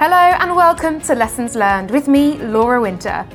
Hello 0.00 0.16
and 0.16 0.56
welcome 0.56 0.98
to 1.02 1.14
Lessons 1.14 1.54
Learned 1.54 1.90
with 1.90 2.08
me, 2.08 2.38
Laura 2.38 2.80
Winter. 2.80 3.28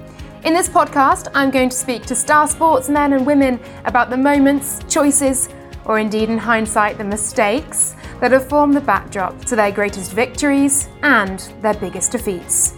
In 0.46 0.56
this 0.56 0.68
podcast, 0.68 1.28
I'm 1.36 1.52
going 1.52 1.70
to 1.70 1.76
speak 1.76 2.08
to 2.08 2.16
star 2.16 2.48
sportsmen 2.48 3.14
and 3.14 3.24
women 3.24 3.60
about 3.84 4.10
the 4.10 4.18
moments, 4.18 4.80
choices, 4.90 5.48
or 5.86 6.00
indeed 6.00 6.28
in 6.28 6.40
hindsight, 6.40 6.98
the 6.98 7.04
mistakes 7.04 7.96
that 8.20 8.32
have 8.32 8.50
formed 8.50 8.74
the 8.74 8.82
backdrop 8.82 9.46
to 9.46 9.56
their 9.56 9.72
greatest 9.72 10.14
victories 10.14 10.90
and 11.04 11.38
their 11.62 11.76
biggest 11.76 12.12
defeats. 12.12 12.74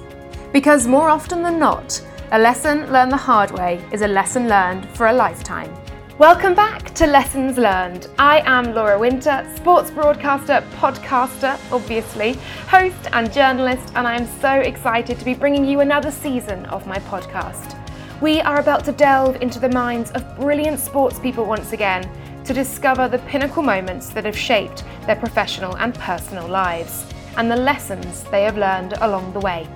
Because 0.51 0.85
more 0.85 1.07
often 1.07 1.41
than 1.41 1.57
not, 1.57 2.05
a 2.33 2.39
lesson 2.39 2.91
learned 2.91 3.13
the 3.13 3.15
hard 3.15 3.51
way 3.51 3.81
is 3.93 4.01
a 4.01 4.07
lesson 4.09 4.49
learned 4.49 4.85
for 4.97 5.07
a 5.07 5.13
lifetime. 5.13 5.73
Welcome 6.20 6.55
back 6.55 6.95
to 6.95 7.05
Lessons 7.05 7.59
Learned. 7.59 8.07
I 8.18 8.39
am 8.39 8.73
Laura 8.73 8.97
Winter, 8.97 9.47
sports 9.55 9.91
broadcaster, 9.91 10.65
podcaster, 10.77 11.59
obviously, 11.71 12.33
host 12.68 12.97
and 13.13 13.32
journalist, 13.32 13.93
and 13.93 14.07
I 14.07 14.15
am 14.15 14.25
so 14.41 14.50
excited 14.50 15.19
to 15.19 15.25
be 15.25 15.36
bringing 15.36 15.64
you 15.64 15.82
another 15.82 16.10
season 16.10 16.65
of 16.65 16.88
my 16.88 16.97
podcast. 16.97 17.77
We 18.19 18.41
are 18.41 18.60
about 18.60 18.83
to 18.86 18.93
delve 18.93 19.39
into 19.43 19.60
the 19.60 19.69
minds 19.69 20.10
of 20.10 20.39
brilliant 20.39 20.79
sports 20.79 21.19
people 21.19 21.46
once 21.46 21.71
again 21.71 22.10
to 22.46 22.52
discover 22.52 23.07
the 23.07 23.19
pinnacle 23.19 23.61
moments 23.61 24.10
that 24.10 24.25
have 24.25 24.36
shaped 24.36 24.83
their 25.05 25.18
professional 25.18 25.77
and 25.77 25.93
personal 25.93 26.47
lives 26.47 27.05
and 27.38 27.52
the 27.52 27.55
lessons 27.55 28.24
they 28.32 28.41
have 28.41 28.57
learned 28.57 28.93
along 29.02 29.33
the 29.33 29.41
way. 29.41 29.68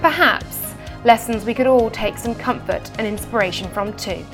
Perhaps 0.00 0.74
lessons 1.04 1.44
we 1.44 1.54
could 1.54 1.68
all 1.68 1.88
take 1.88 2.18
some 2.18 2.34
comfort 2.34 2.90
and 2.98 3.06
inspiration 3.06 3.70
from 3.70 3.96
too. 3.96 4.26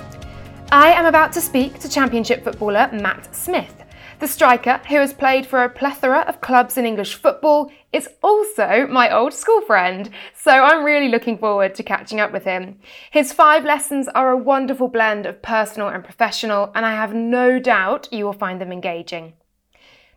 I 0.72 0.92
am 0.92 1.06
about 1.06 1.32
to 1.32 1.40
speak 1.40 1.78
to 1.80 1.88
Championship 1.88 2.42
footballer 2.42 2.88
Matt 2.92 3.34
Smith. 3.34 3.84
The 4.20 4.28
striker, 4.28 4.80
who 4.88 4.96
has 4.96 5.12
played 5.12 5.46
for 5.46 5.62
a 5.62 5.68
plethora 5.68 6.20
of 6.20 6.40
clubs 6.40 6.76
in 6.76 6.86
English 6.86 7.14
football, 7.14 7.70
is 7.92 8.08
also 8.22 8.86
my 8.88 9.12
old 9.12 9.34
school 9.34 9.60
friend, 9.60 10.10
so 10.34 10.50
I'm 10.50 10.84
really 10.84 11.08
looking 11.08 11.38
forward 11.38 11.74
to 11.74 11.82
catching 11.82 12.20
up 12.20 12.32
with 12.32 12.44
him. 12.44 12.78
His 13.10 13.32
five 13.32 13.64
lessons 13.64 14.08
are 14.08 14.30
a 14.30 14.36
wonderful 14.36 14.88
blend 14.88 15.26
of 15.26 15.42
personal 15.42 15.88
and 15.88 16.02
professional, 16.02 16.72
and 16.74 16.86
I 16.86 16.92
have 16.92 17.14
no 17.14 17.58
doubt 17.58 18.08
you 18.12 18.24
will 18.24 18.32
find 18.32 18.60
them 18.60 18.72
engaging. 18.72 19.34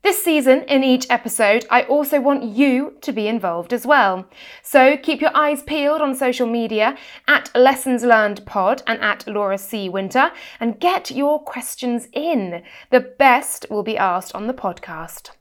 This 0.04 0.24
season, 0.24 0.64
in 0.64 0.84
each 0.84 1.08
episode, 1.10 1.66
I 1.70 1.82
also 1.84 2.22
want 2.22 2.44
you 2.44 2.98
to 3.02 3.12
be 3.12 3.28
involved 3.28 3.74
as 3.74 3.86
well. 3.86 4.28
So 4.62 4.96
keep 4.96 5.22
your 5.22 5.36
eyes 5.36 5.64
peeled 5.64 6.02
on 6.02 6.16
social 6.16 6.48
media 6.48 6.98
at 7.28 7.50
Lessons 7.56 8.04
Learned 8.04 8.46
Pod 8.46 8.84
and 8.88 9.02
at 9.02 9.28
Laura 9.28 9.58
C. 9.58 9.90
Winter 9.90 10.32
and 10.60 10.80
get 10.80 11.12
your 11.12 11.44
questions 11.44 12.08
in. 12.14 12.64
The 12.92 13.02
best 13.02 13.66
will 13.70 13.84
be 13.84 13.98
asked 13.98 14.34
on 14.36 14.48
the 14.48 14.54
podcast. 14.54 15.32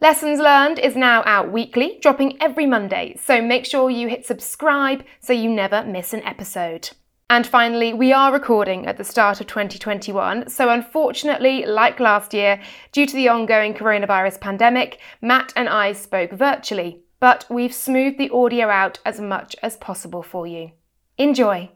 Lessons 0.00 0.40
Learned 0.40 0.78
is 0.78 0.94
now 0.94 1.22
out 1.24 1.50
weekly, 1.50 1.98
dropping 2.02 2.40
every 2.42 2.66
Monday, 2.66 3.16
so 3.18 3.40
make 3.40 3.64
sure 3.64 3.88
you 3.88 4.08
hit 4.08 4.26
subscribe 4.26 5.04
so 5.20 5.32
you 5.32 5.48
never 5.48 5.82
miss 5.84 6.12
an 6.12 6.22
episode. 6.22 6.90
And 7.28 7.44
finally, 7.44 7.92
we 7.92 8.12
are 8.12 8.32
recording 8.32 8.86
at 8.86 8.98
the 8.98 9.04
start 9.04 9.40
of 9.40 9.48
2021, 9.48 10.48
so 10.48 10.68
unfortunately, 10.70 11.66
like 11.66 11.98
last 11.98 12.32
year, 12.32 12.60
due 12.92 13.04
to 13.04 13.16
the 13.16 13.28
ongoing 13.28 13.74
coronavirus 13.74 14.40
pandemic, 14.40 15.00
Matt 15.20 15.52
and 15.56 15.68
I 15.68 15.92
spoke 15.92 16.30
virtually, 16.30 17.00
but 17.18 17.44
we've 17.50 17.74
smoothed 17.74 18.18
the 18.18 18.30
audio 18.30 18.68
out 18.68 19.00
as 19.04 19.20
much 19.20 19.56
as 19.60 19.76
possible 19.76 20.22
for 20.22 20.46
you. 20.46 20.70
Enjoy! 21.18 21.70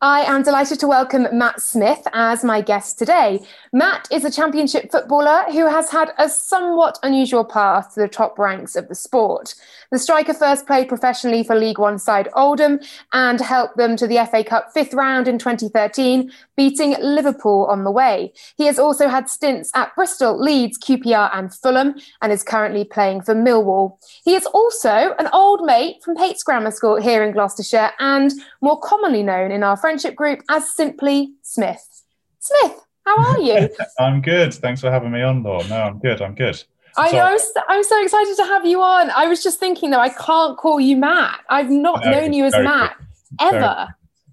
I 0.00 0.20
am 0.20 0.44
delighted 0.44 0.78
to 0.78 0.86
welcome 0.86 1.26
Matt 1.32 1.60
Smith 1.60 2.06
as 2.12 2.44
my 2.44 2.60
guest 2.60 3.00
today. 3.00 3.40
Matt 3.72 4.06
is 4.12 4.24
a 4.24 4.30
championship 4.30 4.92
footballer 4.92 5.42
who 5.50 5.66
has 5.66 5.90
had 5.90 6.12
a 6.18 6.28
somewhat 6.28 7.00
unusual 7.02 7.44
path 7.44 7.94
to 7.94 8.00
the 8.00 8.06
top 8.06 8.38
ranks 8.38 8.76
of 8.76 8.86
the 8.86 8.94
sport. 8.94 9.56
The 9.90 9.98
striker 9.98 10.34
first 10.34 10.68
played 10.68 10.86
professionally 10.86 11.42
for 11.42 11.56
League 11.56 11.80
One 11.80 11.98
side 11.98 12.28
Oldham 12.34 12.78
and 13.12 13.40
helped 13.40 13.76
them 13.76 13.96
to 13.96 14.06
the 14.06 14.24
FA 14.30 14.44
Cup 14.44 14.70
fifth 14.72 14.94
round 14.94 15.26
in 15.26 15.36
2013, 15.36 16.30
beating 16.56 16.94
Liverpool 17.00 17.64
on 17.64 17.82
the 17.82 17.90
way. 17.90 18.32
He 18.56 18.66
has 18.66 18.78
also 18.78 19.08
had 19.08 19.28
stints 19.28 19.72
at 19.74 19.96
Bristol, 19.96 20.40
Leeds, 20.40 20.78
QPR, 20.78 21.30
and 21.32 21.52
Fulham, 21.52 21.96
and 22.22 22.30
is 22.30 22.44
currently 22.44 22.84
playing 22.84 23.22
for 23.22 23.34
Millwall. 23.34 23.98
He 24.24 24.36
is 24.36 24.46
also 24.46 25.16
an 25.18 25.28
old 25.32 25.64
mate 25.64 26.04
from 26.04 26.14
Pates 26.14 26.44
Grammar 26.44 26.70
School 26.70 27.00
here 27.00 27.24
in 27.24 27.32
Gloucestershire 27.32 27.90
and 27.98 28.30
more 28.60 28.78
commonly 28.78 29.24
known 29.24 29.50
in 29.50 29.64
our 29.64 29.76
friendship 29.88 30.14
group 30.14 30.42
as 30.50 30.70
simply 30.74 31.32
Smith. 31.40 32.02
Smith, 32.40 32.78
how 33.06 33.16
are 33.16 33.40
you? 33.40 33.70
I'm 33.98 34.20
good. 34.20 34.52
Thanks 34.52 34.82
for 34.82 34.90
having 34.90 35.10
me 35.10 35.22
on, 35.22 35.42
Laura. 35.42 35.66
No, 35.66 35.80
I'm 35.80 35.98
good. 35.98 36.20
I'm 36.20 36.34
good. 36.34 36.62
I 36.98 37.10
know. 37.10 37.24
I'm 37.24 37.38
so, 37.38 37.60
I'm 37.68 37.82
so, 37.82 38.02
excited 38.02 38.36
to 38.36 38.44
have 38.44 38.66
you 38.66 38.82
on. 38.82 39.08
I 39.12 39.28
was 39.28 39.42
just 39.42 39.58
thinking, 39.58 39.88
though, 39.88 40.00
I 40.00 40.10
can't 40.10 40.58
call 40.58 40.78
you 40.78 40.94
Matt. 40.98 41.40
I've 41.48 41.70
not 41.70 42.04
know, 42.04 42.10
known 42.10 42.34
you 42.34 42.44
as 42.44 42.52
Matt 42.52 42.98
good. 43.38 43.54
ever. 43.54 43.88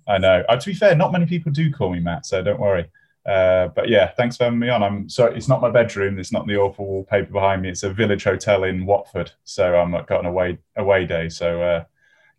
I 0.10 0.18
know. 0.18 0.44
Uh, 0.50 0.58
to 0.58 0.66
be 0.66 0.74
fair, 0.74 0.94
not 0.94 1.14
many 1.14 1.26
people 1.26 1.54
do 1.54 1.72
call 1.72 1.94
me 1.94 2.02
Matt, 2.02 2.26
so 2.26 2.44
don't 2.44 2.60
worry. 2.60 2.90
Uh, 3.26 3.70
but 3.70 3.88
yeah, 3.88 4.12
thanks 4.12 4.36
for 4.36 4.44
having 4.44 4.60
me 4.60 4.68
on. 4.68 4.84
I'm 4.84 5.08
sorry, 5.08 5.38
it's 5.38 5.48
not 5.48 5.62
my 5.62 5.70
bedroom. 5.70 6.20
It's 6.20 6.34
not 6.34 6.48
the 6.48 6.58
awful 6.58 6.86
wallpaper 6.86 7.32
behind 7.32 7.62
me. 7.62 7.70
It's 7.70 7.84
a 7.84 7.94
village 7.94 8.26
hotel 8.26 8.66
in 8.66 8.86
Watford. 8.86 9.32
So 9.46 9.74
I'm 9.74 9.92
got 9.92 10.20
an 10.20 10.26
away 10.26 10.58
away 10.76 11.06
day. 11.06 11.30
So 11.30 11.62
uh, 11.62 11.84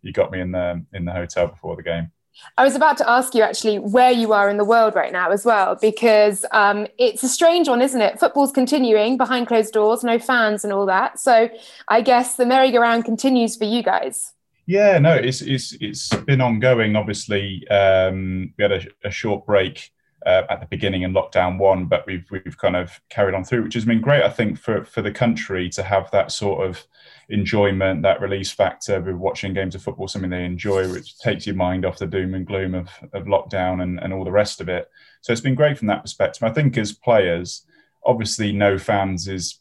you 0.03 0.13
got 0.13 0.31
me 0.31 0.39
in 0.39 0.51
the 0.51 0.85
in 0.93 1.03
the 1.03 1.13
hotel 1.13 1.47
before 1.47 1.75
the 1.75 1.81
game. 1.81 2.11
I 2.57 2.63
was 2.63 2.75
about 2.75 2.97
to 2.97 3.09
ask 3.09 3.35
you 3.35 3.43
actually 3.43 3.79
where 3.79 4.11
you 4.11 4.33
are 4.33 4.49
in 4.49 4.57
the 4.57 4.65
world 4.65 4.95
right 4.95 5.11
now 5.11 5.31
as 5.31 5.45
well, 5.45 5.75
because 5.75 6.45
um, 6.51 6.87
it's 6.97 7.23
a 7.23 7.29
strange 7.29 7.67
one, 7.67 7.81
isn't 7.81 8.01
it? 8.01 8.19
Football's 8.19 8.51
continuing 8.51 9.17
behind 9.17 9.47
closed 9.47 9.73
doors, 9.73 10.03
no 10.03 10.17
fans 10.17 10.63
and 10.63 10.73
all 10.73 10.85
that. 10.85 11.19
So 11.19 11.49
I 11.87 12.01
guess 12.01 12.35
the 12.35 12.45
merry-go-round 12.45 13.05
continues 13.05 13.55
for 13.55 13.65
you 13.65 13.83
guys. 13.83 14.33
Yeah, 14.65 14.97
no, 14.99 15.13
it's 15.13 15.41
it's 15.41 15.77
it's 15.79 16.13
been 16.25 16.41
ongoing. 16.41 16.97
Obviously, 16.97 17.65
um, 17.69 18.53
we 18.57 18.61
had 18.61 18.73
a, 18.73 18.81
a 19.05 19.11
short 19.11 19.45
break 19.45 19.91
uh, 20.25 20.43
at 20.49 20.59
the 20.59 20.67
beginning 20.67 21.03
in 21.03 21.13
lockdown 21.13 21.57
one, 21.57 21.85
but 21.85 22.05
we've 22.05 22.25
we've 22.31 22.57
kind 22.57 22.75
of 22.75 22.99
carried 23.09 23.33
on 23.33 23.45
through, 23.45 23.63
which 23.63 23.75
has 23.75 23.85
been 23.85 24.01
great. 24.01 24.23
I 24.23 24.29
think 24.29 24.59
for 24.59 24.83
for 24.83 25.01
the 25.01 25.11
country 25.11 25.69
to 25.69 25.83
have 25.83 26.11
that 26.11 26.33
sort 26.33 26.67
of 26.67 26.85
enjoyment, 27.29 28.03
that 28.03 28.21
release 28.21 28.51
factor 28.51 29.01
with 29.01 29.15
watching 29.15 29.53
games 29.53 29.75
of 29.75 29.81
football, 29.81 30.07
something 30.07 30.29
they 30.29 30.45
enjoy, 30.45 30.91
which 30.91 31.17
takes 31.19 31.45
your 31.45 31.55
mind 31.55 31.85
off 31.85 31.97
the 31.97 32.07
doom 32.07 32.33
and 32.33 32.47
gloom 32.47 32.73
of, 32.73 32.89
of 33.13 33.25
lockdown 33.25 33.83
and, 33.83 33.99
and 33.99 34.13
all 34.13 34.23
the 34.23 34.31
rest 34.31 34.61
of 34.61 34.69
it. 34.69 34.89
So 35.21 35.31
it's 35.31 35.41
been 35.41 35.55
great 35.55 35.77
from 35.77 35.87
that 35.87 36.03
perspective. 36.03 36.43
I 36.43 36.51
think 36.51 36.77
as 36.77 36.93
players, 36.93 37.65
obviously 38.05 38.51
no 38.51 38.77
fans 38.77 39.27
is 39.27 39.59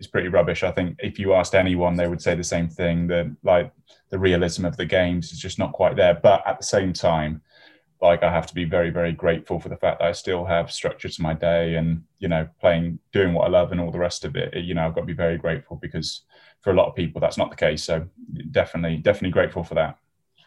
is 0.00 0.06
pretty 0.06 0.28
rubbish. 0.28 0.62
I 0.62 0.70
think 0.70 0.96
if 1.00 1.18
you 1.18 1.34
asked 1.34 1.56
anyone, 1.56 1.96
they 1.96 2.06
would 2.06 2.22
say 2.22 2.36
the 2.36 2.44
same 2.44 2.68
thing. 2.68 3.08
That 3.08 3.34
like 3.42 3.72
the 4.10 4.18
realism 4.18 4.64
of 4.64 4.76
the 4.76 4.86
games 4.86 5.32
is 5.32 5.40
just 5.40 5.58
not 5.58 5.72
quite 5.72 5.96
there. 5.96 6.14
But 6.14 6.46
at 6.46 6.58
the 6.58 6.64
same 6.64 6.92
time, 6.92 7.42
like 8.00 8.22
I 8.22 8.32
have 8.32 8.46
to 8.46 8.54
be 8.54 8.64
very, 8.64 8.90
very 8.90 9.12
grateful 9.12 9.58
for 9.58 9.68
the 9.68 9.76
fact 9.76 9.98
that 9.98 10.06
I 10.06 10.12
still 10.12 10.44
have 10.44 10.70
structure 10.70 11.08
to 11.08 11.22
my 11.22 11.34
day 11.34 11.74
and, 11.74 12.04
you 12.18 12.28
know, 12.28 12.48
playing, 12.60 13.00
doing 13.12 13.34
what 13.34 13.46
I 13.46 13.50
love 13.50 13.72
and 13.72 13.80
all 13.80 13.90
the 13.90 13.98
rest 13.98 14.24
of 14.24 14.36
it. 14.36 14.54
You 14.54 14.74
know, 14.74 14.86
I've 14.86 14.94
got 14.94 15.00
to 15.00 15.06
be 15.06 15.14
very 15.14 15.36
grateful 15.36 15.76
because 15.76 16.22
for 16.60 16.70
a 16.70 16.74
lot 16.74 16.88
of 16.88 16.94
people, 16.94 17.20
that's 17.20 17.38
not 17.38 17.50
the 17.50 17.56
case. 17.56 17.82
So 17.82 18.06
definitely, 18.50 18.98
definitely 18.98 19.30
grateful 19.30 19.64
for 19.64 19.74
that. 19.74 19.98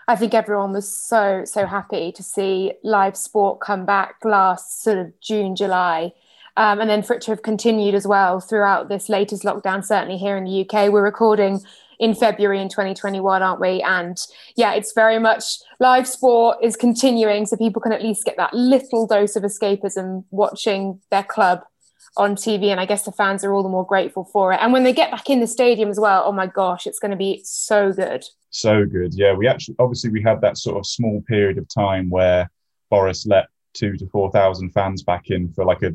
I 0.07 0.15
think 0.15 0.33
everyone 0.33 0.71
was 0.73 0.93
so, 0.93 1.43
so 1.45 1.65
happy 1.65 2.11
to 2.13 2.23
see 2.23 2.73
live 2.83 3.17
sport 3.17 3.59
come 3.59 3.85
back 3.85 4.15
last 4.23 4.81
sort 4.81 4.97
of 4.97 5.19
June, 5.19 5.55
July. 5.55 6.13
Um, 6.57 6.81
and 6.81 6.89
then 6.89 7.01
for 7.01 7.13
it 7.13 7.21
to 7.23 7.31
have 7.31 7.43
continued 7.43 7.95
as 7.95 8.05
well 8.05 8.39
throughout 8.39 8.89
this 8.89 9.09
latest 9.09 9.43
lockdown, 9.43 9.85
certainly 9.85 10.17
here 10.17 10.35
in 10.35 10.43
the 10.43 10.61
UK. 10.61 10.91
We're 10.91 11.03
recording 11.03 11.61
in 12.01 12.15
February 12.15 12.59
in 12.59 12.67
2021, 12.67 13.43
aren't 13.43 13.61
we? 13.61 13.79
And 13.83 14.17
yeah, 14.57 14.73
it's 14.73 14.91
very 14.91 15.19
much 15.19 15.43
live 15.79 16.07
sport 16.07 16.57
is 16.61 16.75
continuing, 16.75 17.45
so 17.45 17.55
people 17.55 17.79
can 17.79 17.93
at 17.93 18.01
least 18.01 18.25
get 18.25 18.35
that 18.37 18.53
little 18.53 19.05
dose 19.05 19.35
of 19.35 19.43
escapism 19.43 20.25
watching 20.31 20.99
their 21.11 21.23
club 21.23 21.61
on 22.17 22.35
TV. 22.35 22.65
And 22.65 22.79
I 22.79 22.87
guess 22.87 23.03
the 23.03 23.11
fans 23.11 23.43
are 23.43 23.53
all 23.53 23.61
the 23.61 23.69
more 23.69 23.85
grateful 23.85 24.25
for 24.25 24.51
it. 24.51 24.59
And 24.61 24.73
when 24.73 24.83
they 24.83 24.93
get 24.93 25.11
back 25.11 25.29
in 25.29 25.41
the 25.41 25.47
stadium 25.47 25.89
as 25.89 25.99
well, 25.99 26.23
oh 26.25 26.31
my 26.31 26.47
gosh, 26.47 26.87
it's 26.87 26.97
going 26.97 27.11
to 27.11 27.17
be 27.17 27.41
so 27.45 27.93
good. 27.93 28.25
So 28.49 28.83
good. 28.83 29.13
Yeah, 29.13 29.33
we 29.33 29.47
actually, 29.47 29.75
obviously, 29.77 30.09
we 30.09 30.23
had 30.23 30.41
that 30.41 30.57
sort 30.57 30.77
of 30.77 30.87
small 30.87 31.21
period 31.27 31.59
of 31.59 31.67
time 31.69 32.09
where 32.09 32.49
Boris 32.89 33.27
let 33.27 33.45
two 33.73 33.95
to 33.97 34.07
4,000 34.07 34.71
fans 34.71 35.03
back 35.03 35.29
in 35.29 35.53
for 35.53 35.65
like 35.65 35.83
a 35.83 35.93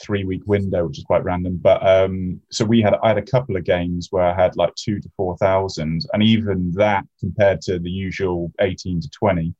three 0.00 0.24
week 0.24 0.42
window, 0.46 0.86
which 0.86 0.98
is 0.98 1.04
quite 1.04 1.24
random. 1.24 1.56
But 1.56 1.86
um, 1.86 2.40
so 2.50 2.64
we 2.64 2.80
had 2.80 2.94
I 3.02 3.08
had 3.08 3.18
a 3.18 3.22
couple 3.22 3.56
of 3.56 3.64
games 3.64 4.08
where 4.10 4.24
I 4.24 4.34
had 4.34 4.56
like 4.56 4.74
two 4.74 5.00
to 5.00 5.10
four 5.16 5.36
thousand, 5.38 6.06
and 6.12 6.22
even 6.22 6.72
that 6.72 7.04
compared 7.20 7.60
to 7.62 7.78
the 7.78 7.90
usual 7.90 8.52
eighteen 8.60 9.00
to 9.00 9.10
twenty 9.10 9.54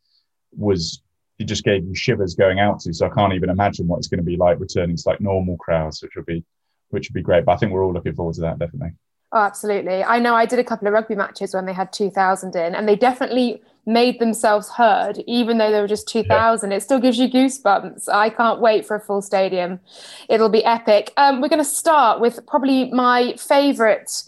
was 0.56 1.02
it 1.38 1.44
just 1.44 1.64
gave 1.64 1.84
you 1.84 1.94
shivers 1.94 2.34
going 2.34 2.61
out 2.61 2.81
to. 2.81 2.93
So 2.93 3.06
I 3.06 3.11
can't 3.11 3.32
even 3.32 3.50
imagine 3.50 3.87
what 3.87 3.99
it's 3.99 4.08
going 4.08 4.19
to 4.19 4.25
be 4.25 4.37
like 4.37 4.61
returning 4.61 4.96
to 4.96 5.02
like 5.06 5.20
normal 5.20 5.56
crowds, 5.56 6.02
which 6.02 6.12
would 6.17 6.26
be 6.26 6.44
which 6.90 7.08
would 7.08 7.14
be 7.14 7.23
great. 7.23 7.44
But 7.44 7.52
I 7.52 7.56
think 7.56 7.73
we're 7.73 7.85
all 7.85 7.93
looking 7.93 8.14
forward 8.14 8.35
to 8.37 8.43
that 8.43 8.58
definitely. 8.58 8.93
Oh, 9.32 9.38
absolutely. 9.38 10.05
I 10.05 10.19
know 10.19 10.34
I 10.34 10.44
did 10.44 10.58
a 10.58 10.64
couple 10.64 10.87
of 10.87 10.93
rugby 10.93 11.14
matches 11.14 11.55
when 11.55 11.64
they 11.64 11.73
had 11.73 11.90
2,000 11.93 12.55
in, 12.55 12.75
and 12.75 12.87
they 12.87 12.96
definitely 12.96 13.62
made 13.87 14.20
themselves 14.20 14.69
heard, 14.69 15.25
even 15.26 15.56
though 15.58 15.70
there 15.70 15.81
were 15.81 15.88
just 15.88 16.06
2,000. 16.06 16.70
Yeah. 16.70 16.76
It 16.76 16.82
still 16.82 17.00
gives 17.00 17.19
you 17.19 17.29
goosebumps. 17.29 18.08
I 18.12 18.29
can't 18.29 18.61
wait 18.61 18.87
for 18.87 18.94
a 18.94 19.00
full 19.00 19.23
stadium. 19.23 19.81
It'll 20.29 20.50
be 20.50 20.64
epic. 20.64 21.12
Um, 21.17 21.40
we're 21.40 21.49
going 21.49 21.58
to 21.58 21.64
start 21.64 22.20
with 22.20 22.46
probably 22.46 22.90
my 22.90 23.34
favourite 23.37 24.23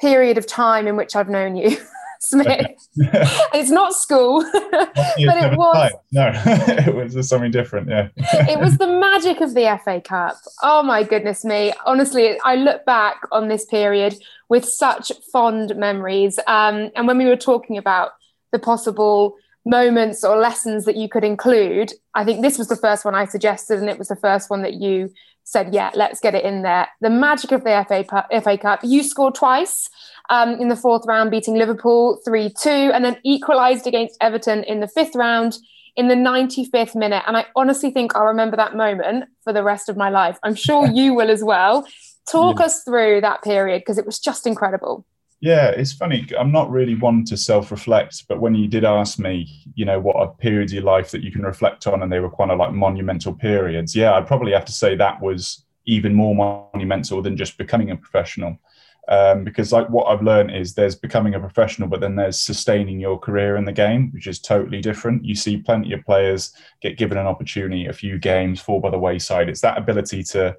period 0.00 0.38
of 0.38 0.46
time 0.46 0.86
in 0.86 0.96
which 0.96 1.14
I've 1.14 1.28
known 1.28 1.54
you. 1.54 1.76
Smith. 2.20 2.66
it's 2.96 3.70
not 3.70 3.94
school, 3.94 4.42
but 4.52 4.92
it 5.18 5.56
was. 5.56 5.92
No, 6.12 6.32
it 6.34 6.94
was 6.94 7.28
something 7.28 7.50
different. 7.50 7.88
Yeah. 7.88 8.08
it 8.16 8.58
was 8.58 8.78
the 8.78 8.86
magic 8.86 9.40
of 9.40 9.54
the 9.54 9.80
FA 9.84 10.00
Cup. 10.00 10.36
Oh 10.62 10.82
my 10.82 11.02
goodness 11.02 11.44
me! 11.44 11.72
Honestly, 11.86 12.38
I 12.44 12.56
look 12.56 12.84
back 12.84 13.20
on 13.32 13.48
this 13.48 13.64
period 13.64 14.16
with 14.48 14.64
such 14.64 15.12
fond 15.32 15.76
memories. 15.76 16.38
Um, 16.46 16.90
and 16.96 17.06
when 17.06 17.18
we 17.18 17.26
were 17.26 17.36
talking 17.36 17.76
about 17.76 18.12
the 18.52 18.58
possible 18.58 19.36
moments 19.64 20.24
or 20.24 20.36
lessons 20.38 20.86
that 20.86 20.96
you 20.96 21.08
could 21.08 21.24
include, 21.24 21.92
I 22.14 22.24
think 22.24 22.42
this 22.42 22.58
was 22.58 22.68
the 22.68 22.76
first 22.76 23.04
one 23.04 23.14
I 23.14 23.26
suggested, 23.26 23.78
and 23.78 23.90
it 23.90 23.98
was 23.98 24.08
the 24.08 24.16
first 24.16 24.50
one 24.50 24.62
that 24.62 24.74
you 24.74 25.12
said, 25.48 25.72
yeah, 25.72 25.90
let's 25.94 26.20
get 26.20 26.34
it 26.34 26.44
in 26.44 26.62
there. 26.62 26.88
The 27.00 27.08
magic 27.08 27.52
of 27.52 27.64
the 27.64 27.84
FA, 27.88 28.04
FA 28.42 28.58
Cup. 28.58 28.80
You 28.82 29.02
scored 29.02 29.34
twice 29.34 29.88
um, 30.30 30.50
in 30.60 30.68
the 30.68 30.76
fourth 30.76 31.06
round, 31.06 31.30
beating 31.30 31.54
Liverpool 31.54 32.20
3 32.24 32.52
2, 32.60 32.70
and 32.70 33.04
then 33.04 33.18
equalised 33.24 33.86
against 33.86 34.16
Everton 34.20 34.64
in 34.64 34.80
the 34.80 34.88
fifth 34.88 35.14
round 35.14 35.58
in 35.96 36.08
the 36.08 36.14
95th 36.14 36.94
minute. 36.94 37.24
And 37.26 37.36
I 37.36 37.46
honestly 37.56 37.90
think 37.90 38.14
I'll 38.14 38.26
remember 38.26 38.56
that 38.56 38.76
moment 38.76 39.24
for 39.42 39.52
the 39.52 39.64
rest 39.64 39.88
of 39.88 39.96
my 39.96 40.10
life. 40.10 40.38
I'm 40.42 40.54
sure 40.54 40.86
you 40.92 41.14
will 41.14 41.30
as 41.30 41.42
well. 41.42 41.86
Talk 42.30 42.58
yeah. 42.58 42.66
us 42.66 42.84
through 42.84 43.22
that 43.22 43.42
period 43.42 43.80
because 43.80 43.98
it 43.98 44.06
was 44.06 44.18
just 44.18 44.46
incredible. 44.46 45.04
Yeah, 45.40 45.68
it's 45.68 45.92
funny. 45.92 46.26
I'm 46.38 46.50
not 46.50 46.70
really 46.70 46.96
one 46.96 47.24
to 47.26 47.36
self 47.36 47.70
reflect, 47.70 48.26
but 48.28 48.40
when 48.40 48.54
you 48.54 48.66
did 48.66 48.84
ask 48.84 49.18
me, 49.18 49.48
you 49.74 49.84
know, 49.84 50.00
what 50.00 50.16
are 50.16 50.28
periods 50.34 50.72
of 50.72 50.76
your 50.76 50.84
life 50.84 51.12
that 51.12 51.22
you 51.22 51.30
can 51.30 51.42
reflect 51.42 51.86
on, 51.86 52.02
and 52.02 52.12
they 52.12 52.18
were 52.18 52.30
kind 52.30 52.50
of 52.50 52.58
like 52.58 52.72
monumental 52.72 53.32
periods, 53.32 53.94
yeah, 53.94 54.14
I'd 54.14 54.26
probably 54.26 54.52
have 54.52 54.64
to 54.64 54.72
say 54.72 54.96
that 54.96 55.22
was 55.22 55.64
even 55.86 56.12
more 56.12 56.34
monumental 56.34 57.22
than 57.22 57.36
just 57.36 57.56
becoming 57.56 57.90
a 57.90 57.96
professional. 57.96 58.58
Um, 59.08 59.42
because, 59.42 59.72
like, 59.72 59.88
what 59.88 60.04
I've 60.04 60.22
learned 60.22 60.54
is 60.54 60.74
there's 60.74 60.94
becoming 60.94 61.34
a 61.34 61.40
professional, 61.40 61.88
but 61.88 62.00
then 62.00 62.16
there's 62.16 62.38
sustaining 62.38 63.00
your 63.00 63.18
career 63.18 63.56
in 63.56 63.64
the 63.64 63.72
game, 63.72 64.10
which 64.12 64.26
is 64.26 64.38
totally 64.38 64.82
different. 64.82 65.24
You 65.24 65.34
see 65.34 65.56
plenty 65.56 65.94
of 65.94 66.04
players 66.04 66.52
get 66.82 66.98
given 66.98 67.16
an 67.16 67.26
opportunity, 67.26 67.86
a 67.86 67.92
few 67.92 68.18
games 68.18 68.60
fall 68.60 68.80
by 68.80 68.90
the 68.90 68.98
wayside. 68.98 69.48
It's 69.48 69.62
that 69.62 69.78
ability 69.78 70.24
to 70.24 70.56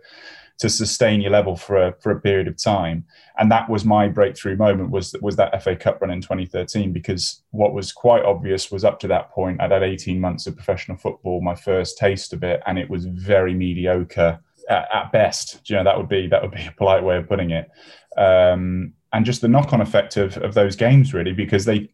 to 0.60 0.70
sustain 0.70 1.22
your 1.22 1.32
level 1.32 1.56
for 1.56 1.78
a, 1.78 1.94
for 2.02 2.12
a 2.12 2.20
period 2.20 2.48
of 2.48 2.62
time. 2.62 3.06
And 3.38 3.50
that 3.50 3.70
was 3.70 3.86
my 3.86 4.10
breakthrough 4.10 4.58
moment 4.58 4.92
was, 4.92 5.16
was 5.22 5.38
that 5.38 5.64
FA 5.64 5.76
Cup 5.76 6.02
run 6.02 6.12
in 6.12 6.22
2013, 6.22 6.92
because 6.92 7.42
what 7.52 7.74
was 7.74 7.94
quite 7.94 8.24
obvious 8.26 8.70
was 8.70 8.84
up 8.84 9.00
to 9.00 9.08
that 9.08 9.32
point, 9.32 9.62
I'd 9.62 9.72
had 9.72 9.84
18 9.84 10.20
months 10.20 10.48
of 10.48 10.56
professional 10.56 10.98
football, 10.98 11.42
my 11.42 11.56
first 11.56 11.98
taste 11.98 12.34
of 12.34 12.44
it, 12.44 12.62
and 12.68 12.78
it 12.78 12.90
was 12.90 13.06
very 13.06 13.54
mediocre 13.54 14.40
at, 14.70 14.88
at 14.94 15.12
best. 15.14 15.62
You 15.70 15.78
know, 15.78 15.86
that 15.86 15.98
would 15.98 16.10
be, 16.10 16.28
that 16.28 16.42
would 16.42 16.52
be 16.52 16.68
a 16.68 16.74
polite 16.78 17.04
way 17.04 17.16
of 17.16 17.30
putting 17.30 17.52
it. 17.52 17.72
Um, 18.20 18.94
and 19.12 19.26
just 19.26 19.42
the 19.42 19.48
knock-on 19.48 19.82
effect 19.82 20.18
of, 20.18 20.38
of 20.38 20.54
those 20.54 20.76
games 20.76 21.16
really 21.16 21.34
because 21.34 21.66
they 21.66 21.90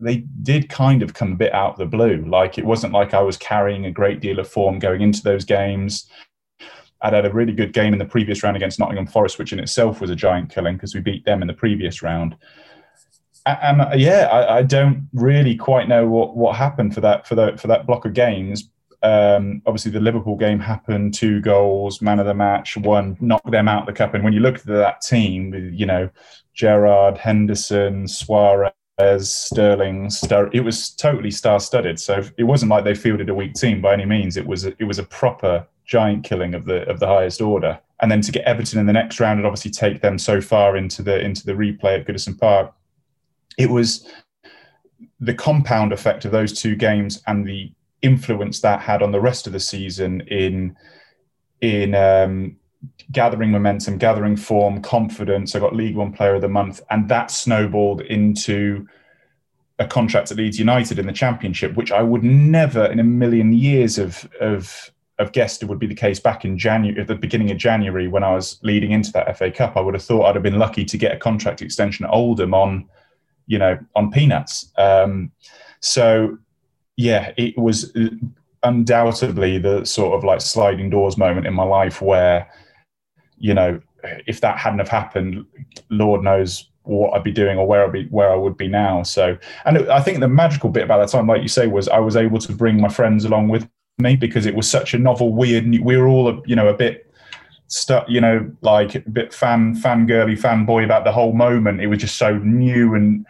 they 0.00 0.16
did 0.42 0.68
kind 0.68 1.00
of 1.00 1.14
come 1.14 1.32
a 1.32 1.36
bit 1.36 1.54
out 1.54 1.72
of 1.72 1.78
the 1.78 1.86
blue 1.86 2.24
like 2.26 2.58
it 2.58 2.64
wasn't 2.64 2.92
like 2.92 3.14
i 3.14 3.20
was 3.20 3.36
carrying 3.36 3.86
a 3.86 3.90
great 3.90 4.18
deal 4.18 4.40
of 4.40 4.48
form 4.48 4.80
going 4.80 5.00
into 5.00 5.22
those 5.22 5.44
games 5.44 6.10
I'd 7.02 7.12
had 7.14 7.24
a 7.24 7.32
really 7.32 7.52
good 7.52 7.72
game 7.72 7.92
in 7.92 7.98
the 7.98 8.04
previous 8.04 8.42
round 8.42 8.56
against 8.56 8.78
Nottingham 8.78 9.06
Forest, 9.06 9.38
which 9.38 9.52
in 9.52 9.58
itself 9.58 10.00
was 10.00 10.10
a 10.10 10.16
giant 10.16 10.50
killing 10.50 10.76
because 10.76 10.94
we 10.94 11.00
beat 11.00 11.24
them 11.24 11.40
in 11.40 11.48
the 11.48 11.54
previous 11.54 12.02
round. 12.02 12.36
And, 13.46 13.98
yeah, 13.98 14.28
I, 14.30 14.58
I, 14.58 14.62
don't 14.62 15.08
really 15.14 15.56
quite 15.56 15.88
know 15.88 16.06
what, 16.06 16.36
what 16.36 16.56
happened 16.56 16.94
for 16.94 17.00
that 17.00 17.26
for 17.26 17.34
that 17.36 17.58
for 17.58 17.68
that 17.68 17.86
block 17.86 18.04
of 18.04 18.12
games. 18.12 18.68
Um, 19.02 19.62
obviously, 19.66 19.92
the 19.92 20.00
Liverpool 20.00 20.36
game 20.36 20.58
happened, 20.58 21.14
two 21.14 21.40
goals, 21.40 22.02
man 22.02 22.20
of 22.20 22.26
the 22.26 22.34
match, 22.34 22.76
one 22.76 23.16
knocked 23.20 23.50
them 23.50 23.68
out 23.68 23.82
of 23.82 23.86
the 23.86 23.92
cup. 23.92 24.14
And 24.14 24.22
when 24.22 24.32
you 24.32 24.40
look 24.40 24.56
at 24.56 24.66
that 24.66 25.00
team, 25.00 25.54
you 25.72 25.86
know 25.86 26.10
Gerrard, 26.54 27.18
Henderson, 27.18 28.06
Suarez. 28.06 28.72
Sterling, 29.32 30.10
Star, 30.10 30.50
it 30.52 30.60
was 30.60 30.90
totally 30.90 31.30
star-studded. 31.30 31.98
So 31.98 32.22
it 32.36 32.44
wasn't 32.44 32.70
like 32.70 32.84
they 32.84 32.94
fielded 32.94 33.30
a 33.30 33.34
weak 33.34 33.54
team 33.54 33.80
by 33.80 33.94
any 33.94 34.04
means. 34.04 34.36
It 34.36 34.46
was 34.46 34.66
a, 34.66 34.74
it 34.78 34.84
was 34.84 34.98
a 34.98 35.04
proper 35.04 35.66
giant 35.86 36.22
killing 36.22 36.54
of 36.54 36.66
the 36.66 36.86
of 36.86 37.00
the 37.00 37.06
highest 37.06 37.40
order. 37.40 37.80
And 38.02 38.12
then 38.12 38.20
to 38.20 38.32
get 38.32 38.44
Everton 38.44 38.78
in 38.78 38.86
the 38.86 38.92
next 38.92 39.18
round 39.18 39.38
and 39.38 39.46
obviously 39.46 39.70
take 39.70 40.02
them 40.02 40.18
so 40.18 40.40
far 40.40 40.76
into 40.76 41.02
the 41.02 41.18
into 41.18 41.46
the 41.46 41.52
replay 41.52 41.98
at 41.98 42.06
Goodison 42.06 42.38
Park, 42.38 42.74
it 43.58 43.70
was 43.70 44.06
the 45.18 45.34
compound 45.34 45.92
effect 45.92 46.24
of 46.24 46.30
those 46.32 46.52
two 46.52 46.76
games 46.76 47.22
and 47.26 47.46
the 47.46 47.72
influence 48.02 48.60
that 48.60 48.80
had 48.80 49.02
on 49.02 49.12
the 49.12 49.20
rest 49.20 49.46
of 49.46 49.52
the 49.52 49.60
season 49.60 50.22
in 50.22 50.76
in 51.60 51.94
um, 51.94 52.56
gathering 53.12 53.50
momentum, 53.50 53.98
gathering 53.98 54.36
form, 54.36 54.80
confidence. 54.80 55.54
I 55.54 55.58
got 55.58 55.76
League 55.76 55.96
One 55.96 56.12
Player 56.12 56.34
of 56.34 56.40
the 56.40 56.48
Month, 56.48 56.80
and 56.90 57.08
that 57.08 57.30
snowballed 57.30 58.00
into 58.02 58.86
a 59.78 59.86
contract 59.86 60.30
at 60.30 60.36
Leeds 60.36 60.58
United 60.58 60.98
in 60.98 61.06
the 61.06 61.12
Championship, 61.12 61.74
which 61.74 61.90
I 61.90 62.02
would 62.02 62.22
never 62.22 62.84
in 62.86 63.00
a 63.00 63.04
million 63.04 63.52
years 63.52 63.98
of 63.98 64.28
of 64.40 64.90
have 65.20 65.32
guessed 65.32 65.62
it 65.62 65.66
would 65.66 65.78
be 65.78 65.86
the 65.86 65.94
case 65.94 66.18
back 66.18 66.44
in 66.44 66.56
January, 66.58 66.98
at 67.00 67.06
the 67.06 67.14
beginning 67.14 67.50
of 67.50 67.58
January, 67.58 68.08
when 68.08 68.24
I 68.24 68.34
was 68.34 68.58
leading 68.62 68.92
into 68.92 69.12
that 69.12 69.36
FA 69.36 69.50
Cup. 69.50 69.76
I 69.76 69.80
would 69.80 69.94
have 69.94 70.02
thought 70.02 70.24
I'd 70.24 70.34
have 70.34 70.42
been 70.42 70.58
lucky 70.58 70.84
to 70.84 70.96
get 70.96 71.14
a 71.14 71.18
contract 71.18 71.60
extension 71.62 72.06
at 72.06 72.10
Oldham 72.10 72.54
on, 72.54 72.88
you 73.46 73.58
know, 73.58 73.78
on 73.94 74.10
peanuts. 74.10 74.72
Um, 74.78 75.30
so, 75.80 76.38
yeah, 77.00 77.32
it 77.38 77.56
was 77.56 77.96
uh, 77.96 78.10
undoubtedly 78.62 79.56
the 79.56 79.86
sort 79.86 80.12
of 80.16 80.22
like 80.22 80.42
sliding 80.42 80.90
doors 80.90 81.16
moment 81.16 81.46
in 81.46 81.54
my 81.54 81.62
life 81.62 82.02
where, 82.02 82.46
you 83.38 83.54
know, 83.54 83.80
if 84.26 84.42
that 84.42 84.58
hadn't 84.58 84.80
have 84.80 84.88
happened, 84.88 85.46
Lord 85.88 86.22
knows 86.22 86.68
what 86.82 87.14
I'd 87.14 87.24
be 87.24 87.32
doing 87.32 87.56
or 87.56 87.66
where 87.66 87.86
I'd 87.86 87.92
be 87.92 88.04
where 88.08 88.30
I 88.30 88.34
would 88.34 88.58
be 88.58 88.68
now. 88.68 89.02
So, 89.02 89.38
and 89.64 89.90
I 89.90 90.00
think 90.00 90.20
the 90.20 90.28
magical 90.28 90.68
bit 90.68 90.82
about 90.82 90.98
that 90.98 91.08
time, 91.08 91.26
like 91.26 91.40
you 91.40 91.48
say, 91.48 91.68
was 91.68 91.88
I 91.88 92.00
was 92.00 92.16
able 92.16 92.38
to 92.38 92.52
bring 92.52 92.78
my 92.78 92.90
friends 92.90 93.24
along 93.24 93.48
with 93.48 93.66
me 93.98 94.14
because 94.16 94.44
it 94.44 94.54
was 94.54 94.70
such 94.70 94.92
a 94.92 94.98
novel, 94.98 95.32
weird. 95.32 95.64
We 95.82 95.96
were 95.96 96.06
all, 96.06 96.42
you 96.44 96.54
know, 96.54 96.68
a 96.68 96.74
bit 96.74 97.10
stuck, 97.68 98.10
you 98.10 98.20
know, 98.20 98.50
like 98.60 98.94
a 98.94 99.00
bit 99.00 99.32
fan, 99.32 99.74
fan 99.74 100.06
fangirly, 100.06 100.38
fanboy 100.38 100.84
about 100.84 101.04
the 101.04 101.12
whole 101.12 101.32
moment. 101.32 101.80
It 101.80 101.86
was 101.86 102.00
just 102.00 102.18
so 102.18 102.36
new 102.36 102.94
and 102.94 103.24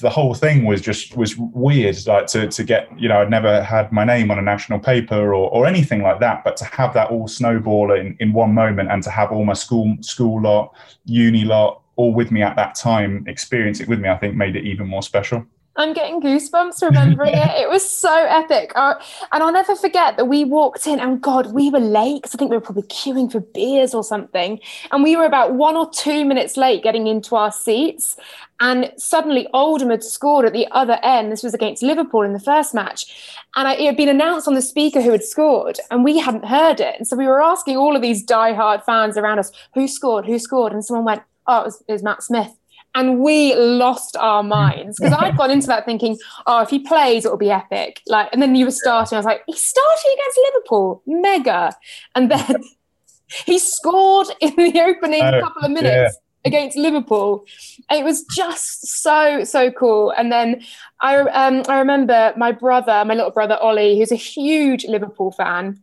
the 0.00 0.10
whole 0.10 0.34
thing 0.34 0.64
was 0.64 0.80
just 0.80 1.16
was 1.16 1.36
weird 1.36 1.96
like 2.06 2.26
to, 2.26 2.46
to 2.46 2.62
get 2.62 2.88
you 2.98 3.08
know 3.08 3.20
i'd 3.20 3.30
never 3.30 3.62
had 3.62 3.90
my 3.90 4.04
name 4.04 4.30
on 4.30 4.38
a 4.38 4.42
national 4.42 4.78
paper 4.78 5.34
or, 5.34 5.50
or 5.50 5.66
anything 5.66 6.00
like 6.02 6.20
that 6.20 6.44
but 6.44 6.56
to 6.56 6.64
have 6.64 6.94
that 6.94 7.10
all 7.10 7.26
snowball 7.26 7.92
in, 7.92 8.16
in 8.20 8.32
one 8.32 8.54
moment 8.54 8.90
and 8.90 9.02
to 9.02 9.10
have 9.10 9.32
all 9.32 9.44
my 9.44 9.52
school 9.52 9.96
school 10.00 10.40
lot 10.40 10.72
uni 11.06 11.44
lot 11.44 11.82
all 11.96 12.14
with 12.14 12.30
me 12.30 12.40
at 12.40 12.54
that 12.54 12.74
time 12.76 13.24
experience 13.26 13.80
it 13.80 13.88
with 13.88 13.98
me 13.98 14.08
i 14.08 14.16
think 14.16 14.36
made 14.36 14.54
it 14.54 14.64
even 14.64 14.86
more 14.86 15.02
special 15.02 15.44
I'm 15.76 15.92
getting 15.92 16.20
goosebumps 16.20 16.82
remembering 16.88 17.34
it. 17.34 17.60
It 17.62 17.68
was 17.68 17.88
so 17.88 18.12
epic. 18.12 18.72
Uh, 18.74 18.96
and 19.32 19.42
I'll 19.42 19.52
never 19.52 19.74
forget 19.74 20.16
that 20.16 20.26
we 20.26 20.44
walked 20.44 20.86
in 20.86 21.00
and 21.00 21.20
God, 21.20 21.52
we 21.52 21.70
were 21.70 21.80
late 21.80 22.22
because 22.22 22.34
I 22.34 22.38
think 22.38 22.50
we 22.50 22.56
were 22.56 22.60
probably 22.60 22.82
queuing 22.84 23.30
for 23.30 23.40
beers 23.40 23.94
or 23.94 24.04
something. 24.04 24.60
And 24.90 25.02
we 25.02 25.16
were 25.16 25.24
about 25.24 25.54
one 25.54 25.76
or 25.76 25.90
two 25.90 26.24
minutes 26.24 26.56
late 26.56 26.82
getting 26.82 27.06
into 27.06 27.36
our 27.36 27.52
seats. 27.52 28.16
And 28.60 28.92
suddenly 28.96 29.48
Oldham 29.54 29.90
had 29.90 30.04
scored 30.04 30.44
at 30.44 30.52
the 30.52 30.68
other 30.70 30.98
end. 31.02 31.32
This 31.32 31.42
was 31.42 31.54
against 31.54 31.82
Liverpool 31.82 32.22
in 32.22 32.34
the 32.34 32.40
first 32.40 32.74
match. 32.74 33.40
And 33.56 33.66
I, 33.66 33.74
it 33.74 33.86
had 33.86 33.96
been 33.96 34.08
announced 34.08 34.46
on 34.46 34.54
the 34.54 34.62
speaker 34.62 35.00
who 35.00 35.10
had 35.10 35.24
scored, 35.24 35.78
and 35.90 36.04
we 36.04 36.18
hadn't 36.18 36.44
heard 36.44 36.78
it. 36.78 36.94
And 36.98 37.06
so 37.06 37.16
we 37.16 37.26
were 37.26 37.42
asking 37.42 37.76
all 37.76 37.96
of 37.96 38.02
these 38.02 38.22
die-hard 38.22 38.82
fans 38.84 39.16
around 39.16 39.38
us, 39.38 39.50
who 39.74 39.88
scored, 39.88 40.26
who 40.26 40.38
scored? 40.38 40.72
And 40.72 40.84
someone 40.84 41.04
went, 41.04 41.22
oh, 41.46 41.62
it 41.62 41.64
was, 41.64 41.84
it 41.88 41.92
was 41.92 42.02
Matt 42.02 42.22
Smith 42.22 42.54
and 42.94 43.20
we 43.20 43.54
lost 43.54 44.16
our 44.16 44.42
minds 44.42 44.98
because 44.98 45.16
I'd 45.16 45.36
gone 45.36 45.50
into 45.50 45.68
that 45.68 45.84
thinking, 45.84 46.18
oh, 46.46 46.62
if 46.62 46.70
he 46.70 46.80
plays, 46.80 47.24
it'll 47.24 47.38
be 47.38 47.50
epic. 47.50 48.00
Like, 48.06 48.28
and 48.32 48.42
then 48.42 48.54
you 48.54 48.64
were 48.64 48.72
starting. 48.72 49.16
I 49.16 49.18
was 49.20 49.26
like, 49.26 49.42
he's 49.46 49.64
starting 49.64 50.12
against 50.14 50.40
Liverpool, 50.48 51.02
mega. 51.06 51.72
And 52.14 52.30
then 52.30 52.64
he 53.46 53.58
scored 53.58 54.28
in 54.40 54.56
the 54.56 54.80
opening 54.80 55.22
uh, 55.22 55.40
couple 55.40 55.64
of 55.64 55.70
minutes. 55.70 56.18
Against 56.44 56.76
Liverpool, 56.76 57.44
it 57.90 58.02
was 58.02 58.24
just 58.24 59.02
so 59.02 59.44
so 59.44 59.70
cool. 59.70 60.10
And 60.10 60.32
then 60.32 60.62
I 61.00 61.18
um, 61.18 61.62
I 61.68 61.78
remember 61.78 62.32
my 62.36 62.50
brother, 62.50 63.04
my 63.04 63.14
little 63.14 63.30
brother 63.30 63.58
Ollie, 63.60 63.98
who's 63.98 64.10
a 64.10 64.16
huge 64.16 64.86
Liverpool 64.86 65.32
fan 65.32 65.80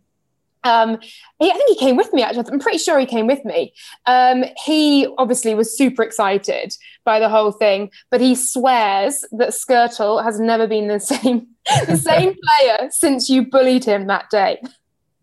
um, 0.67 0.99
he, 1.39 1.49
I 1.49 1.53
think 1.53 1.69
he 1.69 1.75
came 1.75 1.95
with 1.95 2.13
me 2.13 2.21
actually. 2.23 2.45
I'm 2.51 2.59
pretty 2.59 2.77
sure 2.77 2.99
he 2.99 3.05
came 3.05 3.27
with 3.27 3.43
me. 3.45 3.73
Um, 4.05 4.43
he 4.65 5.07
obviously 5.17 5.55
was 5.55 5.75
super 5.75 6.03
excited 6.03 6.75
by 7.05 7.19
the 7.19 7.29
whole 7.29 7.51
thing, 7.51 7.91
but 8.09 8.21
he 8.21 8.35
swears 8.35 9.23
that 9.31 9.49
Skrtel 9.49 10.23
has 10.23 10.39
never 10.39 10.67
been 10.67 10.87
the 10.87 10.99
same 11.13 11.47
the 11.87 11.97
same 11.97 12.35
player 12.59 12.89
since 12.91 13.29
you 13.29 13.45
bullied 13.45 13.85
him 13.85 14.07
that 14.07 14.29
day. 14.29 14.61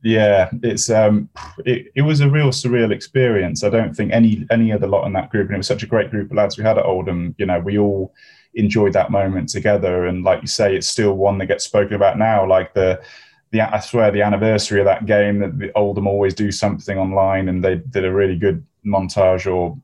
Yeah, 0.04 0.50
it's 0.62 0.90
um, 0.90 1.30
it, 1.64 1.90
it 1.94 2.02
was 2.02 2.20
a 2.20 2.28
real 2.28 2.48
surreal 2.48 2.92
experience. 2.92 3.64
I 3.64 3.70
don't 3.70 3.96
think 3.96 4.12
any 4.12 4.46
any 4.50 4.70
other 4.70 4.86
lot 4.86 5.06
in 5.06 5.14
that 5.14 5.30
group, 5.30 5.46
and 5.48 5.54
it 5.54 5.58
was 5.58 5.66
such 5.66 5.82
a 5.82 5.86
great 5.86 6.10
group 6.10 6.30
of 6.30 6.36
lads 6.36 6.58
we 6.58 6.62
had 6.62 6.76
at 6.76 6.84
Oldham. 6.84 7.34
You 7.38 7.46
know, 7.46 7.58
we 7.58 7.78
all 7.78 8.12
enjoyed 8.54 8.92
that 8.92 9.10
moment 9.10 9.48
together, 9.48 10.04
and 10.04 10.22
like 10.22 10.42
you 10.42 10.46
say, 10.46 10.76
it's 10.76 10.88
still 10.88 11.14
one 11.14 11.38
that 11.38 11.46
gets 11.46 11.64
spoken 11.64 11.94
about 11.94 12.18
now. 12.18 12.46
Like 12.46 12.74
the 12.74 13.02
the 13.50 13.62
I 13.62 13.80
swear 13.80 14.10
the 14.10 14.20
anniversary 14.20 14.78
of 14.78 14.84
that 14.84 15.06
game 15.06 15.38
that 15.38 15.58
the 15.58 15.72
Oldham 15.72 16.06
always 16.06 16.34
do 16.34 16.52
something 16.52 16.98
online, 16.98 17.48
and 17.48 17.64
they 17.64 17.76
did 17.76 18.04
a 18.04 18.12
really 18.12 18.36
good 18.36 18.62
montage 18.84 19.50
or 19.50 19.74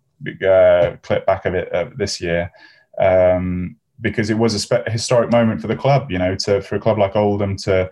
uh, 0.46 0.96
clip 1.00 1.24
back 1.24 1.46
of 1.46 1.54
it 1.54 1.74
uh, 1.74 1.88
this 1.96 2.20
year. 2.20 2.52
Um, 2.98 3.76
because 4.02 4.28
it 4.28 4.36
was 4.36 4.52
a, 4.54 4.58
spe- 4.58 4.88
historic 4.88 5.30
moment 5.30 5.62
for 5.62 5.66
the 5.66 5.76
club. 5.76 6.10
You 6.10 6.18
know, 6.18 6.34
to 6.36 6.60
for 6.60 6.76
a 6.76 6.80
club 6.80 6.98
like 6.98 7.16
Oldham 7.16 7.56
to 7.58 7.90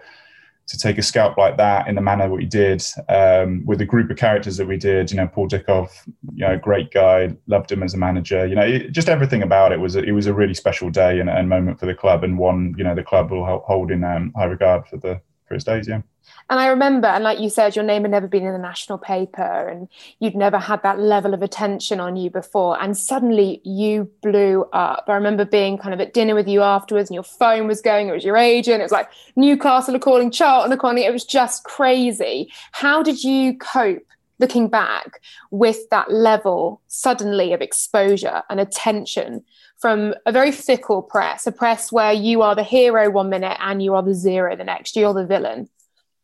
to 0.68 0.78
take 0.78 0.98
a 0.98 1.02
scalp 1.02 1.38
like 1.38 1.56
that 1.56 1.88
in 1.88 1.94
the 1.94 2.00
manner 2.00 2.28
we 2.28 2.44
did 2.44 2.84
um, 3.08 3.64
with 3.64 3.78
the 3.78 3.86
group 3.86 4.10
of 4.10 4.18
characters 4.18 4.58
that 4.58 4.66
we 4.66 4.76
did. 4.76 5.10
You 5.10 5.16
know, 5.16 5.26
Paul 5.26 5.48
Dickov, 5.48 5.90
you 6.34 6.46
know, 6.46 6.58
great 6.58 6.90
guy, 6.90 7.34
loved 7.46 7.72
him 7.72 7.82
as 7.82 7.94
a 7.94 7.96
manager. 7.96 8.46
You 8.46 8.54
know, 8.54 8.62
it, 8.62 8.92
just 8.92 9.08
everything 9.08 9.42
about 9.42 9.72
it 9.72 9.80
was 9.80 9.96
a, 9.96 10.02
it 10.02 10.12
was 10.12 10.26
a 10.26 10.34
really 10.34 10.54
special 10.54 10.90
day 10.90 11.20
and, 11.20 11.30
and, 11.30 11.48
moment 11.48 11.80
for 11.80 11.86
the 11.86 11.94
club, 11.94 12.22
and 12.22 12.36
one 12.36 12.74
you 12.76 12.84
know 12.84 12.94
the 12.94 13.02
club 13.02 13.30
will 13.30 13.62
hold 13.66 13.90
in 13.90 14.04
um, 14.04 14.32
high 14.36 14.44
regard 14.44 14.86
for 14.86 14.98
the 14.98 15.20
for 15.48 15.54
its 15.54 15.64
days. 15.64 15.88
Yeah. 15.88 16.02
And 16.50 16.60
I 16.60 16.68
remember, 16.68 17.08
and 17.08 17.24
like 17.24 17.40
you 17.40 17.50
said, 17.50 17.76
your 17.76 17.84
name 17.84 18.02
had 18.02 18.10
never 18.10 18.26
been 18.26 18.46
in 18.46 18.52
the 18.52 18.58
national 18.58 18.98
paper 18.98 19.68
and 19.68 19.88
you'd 20.18 20.34
never 20.34 20.58
had 20.58 20.82
that 20.82 20.98
level 20.98 21.34
of 21.34 21.42
attention 21.42 22.00
on 22.00 22.16
you 22.16 22.30
before. 22.30 22.80
And 22.80 22.96
suddenly 22.96 23.60
you 23.64 24.10
blew 24.22 24.64
up. 24.72 25.04
I 25.08 25.14
remember 25.14 25.44
being 25.44 25.76
kind 25.78 25.92
of 25.92 26.00
at 26.00 26.14
dinner 26.14 26.34
with 26.34 26.48
you 26.48 26.62
afterwards 26.62 27.10
and 27.10 27.14
your 27.14 27.22
phone 27.22 27.66
was 27.66 27.82
going, 27.82 28.08
it 28.08 28.12
was 28.12 28.24
your 28.24 28.36
agent, 28.36 28.80
it 28.80 28.84
was 28.84 28.92
like 28.92 29.10
Newcastle 29.36 29.96
are 29.96 29.98
calling, 29.98 30.30
Charlton 30.30 30.72
are 30.72 30.76
calling. 30.76 30.98
It 30.98 31.12
was 31.12 31.24
just 31.24 31.64
crazy. 31.64 32.50
How 32.72 33.02
did 33.02 33.24
you 33.24 33.56
cope 33.58 34.06
looking 34.38 34.68
back 34.68 35.20
with 35.50 35.88
that 35.90 36.10
level 36.12 36.80
suddenly 36.86 37.52
of 37.52 37.60
exposure 37.60 38.42
and 38.48 38.60
attention 38.60 39.44
from 39.78 40.14
a 40.26 40.32
very 40.32 40.52
fickle 40.52 41.02
press, 41.02 41.46
a 41.46 41.52
press 41.52 41.92
where 41.92 42.12
you 42.12 42.42
are 42.42 42.54
the 42.54 42.64
hero 42.64 43.10
one 43.10 43.30
minute 43.30 43.56
and 43.60 43.82
you 43.82 43.94
are 43.94 44.02
the 44.02 44.14
zero 44.14 44.56
the 44.56 44.64
next, 44.64 44.96
you're 44.96 45.14
the 45.14 45.26
villain? 45.26 45.68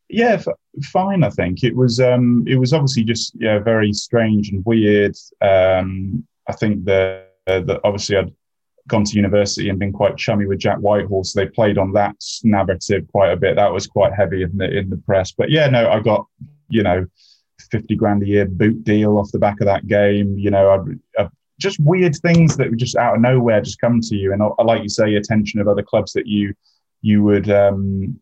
yeah, 0.09 0.35
f- 0.35 0.47
fine. 0.85 1.25
I 1.25 1.31
think 1.31 1.65
it 1.65 1.75
was. 1.75 2.01
Um, 2.01 2.45
it 2.47 2.57
was 2.57 2.73
obviously 2.73 3.05
just 3.05 3.35
yeah, 3.37 3.59
very 3.59 3.93
strange 3.93 4.51
and 4.51 4.65
weird. 4.65 5.17
Um, 5.41 6.27
I 6.49 6.53
think 6.53 6.85
that 6.85 7.33
uh, 7.47 7.61
that 7.61 7.81
obviously 7.85 8.17
I'd 8.17 8.33
gone 8.87 9.05
to 9.05 9.17
university 9.17 9.71
and 9.71 9.79
been 9.79 9.93
quite 9.93 10.17
chummy 10.17 10.47
with 10.47 10.59
Jack 10.59 10.79
Whitehall, 10.79 11.25
so 11.25 11.41
they 11.41 11.49
played 11.49 11.79
on 11.79 11.93
that 11.93 12.17
narrative 12.45 13.07
quite 13.11 13.33
a 13.33 13.37
bit. 13.37 13.57
That 13.57 13.73
was 13.73 13.87
quite 13.87 14.13
heavy 14.13 14.43
in 14.43 14.57
the 14.57 14.71
in 14.71 14.91
the 14.91 14.99
press. 14.99 15.33
But 15.33 15.51
yeah, 15.51 15.69
no, 15.69 15.91
I 15.91 16.01
got 16.01 16.27
you 16.69 16.83
know 16.83 17.07
fifty 17.71 17.97
grand 17.97 18.23
a 18.23 18.27
year 18.27 18.47
boot 18.47 18.85
deal 18.85 19.19
off 19.19 19.33
the 19.33 19.39
back 19.39 19.61
of 19.61 19.67
that 19.67 19.87
game. 19.87 20.39
You 20.39 20.51
know, 20.51 20.71
I, 21.19 21.23
I, 21.23 21.29
just 21.59 21.79
weird 21.81 22.17
things 22.17 22.57
that 22.57 22.75
just 22.77 22.97
out 22.97 23.15
of 23.15 23.21
nowhere 23.21 23.61
just 23.61 23.81
come 23.81 24.01
to 24.01 24.17
you, 24.17 24.33
and 24.33 24.43
like 24.65 24.83
you 24.83 24.89
say, 24.89 25.15
attention 25.15 25.61
of 25.61 25.69
other 25.69 25.83
clubs 25.83 26.13
that 26.13 26.27
you 26.27 26.55
you 27.03 27.23
would 27.23 27.51
um, 27.51 28.21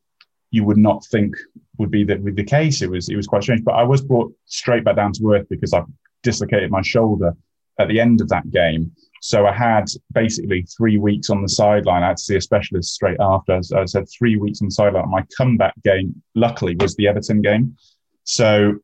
you 0.51 0.65
would 0.65 0.77
not 0.77 1.05
think 1.07 1.35
would 1.79 1.91
be 1.91 2.05
that 2.05 2.23
with 2.23 2.37
the 2.37 2.45
case. 2.45 2.83
It 2.83 2.91
was 2.91 3.09
it 3.09 3.17
was 3.17 3.27
quite 3.27 3.43
strange. 3.43 3.65
But 3.65 3.75
I 3.75 3.83
was 3.83 4.03
brought 4.03 4.33
straight 4.47 4.85
back 4.85 4.97
down 4.97 5.13
to 5.15 5.33
earth 5.33 5.47
because 5.49 5.73
I 5.73 5.83
dislocated 6.23 6.71
my 6.71 6.83
shoulder 6.83 7.35
at 7.79 7.89
the 7.89 8.01
end 8.01 8.21
of 8.21 8.29
that 8.29 8.51
game. 8.51 8.93
So 9.21 9.47
I 9.47 9.53
had 9.53 9.85
basically 10.13 10.63
three 10.63 10.99
weeks 10.99 11.31
on 11.31 11.43
the 11.43 11.49
sideline. 11.49 12.03
I 12.03 12.09
had 12.09 12.17
to 12.17 12.23
see 12.23 12.37
a 12.37 12.41
specialist 12.41 12.93
straight 12.93 13.19
after. 13.21 13.61
I 13.77 13.85
said, 13.85 14.09
three 14.09 14.37
weeks 14.37 14.61
on 14.61 14.69
the 14.69 14.73
sideline. 14.73 15.09
My 15.11 15.25
comeback 15.37 15.75
game, 15.85 16.21
luckily, 16.35 16.75
was 16.77 16.97
the 16.97 17.07
Everton 17.07 17.41
game. 17.41 17.77
So, 18.25 18.81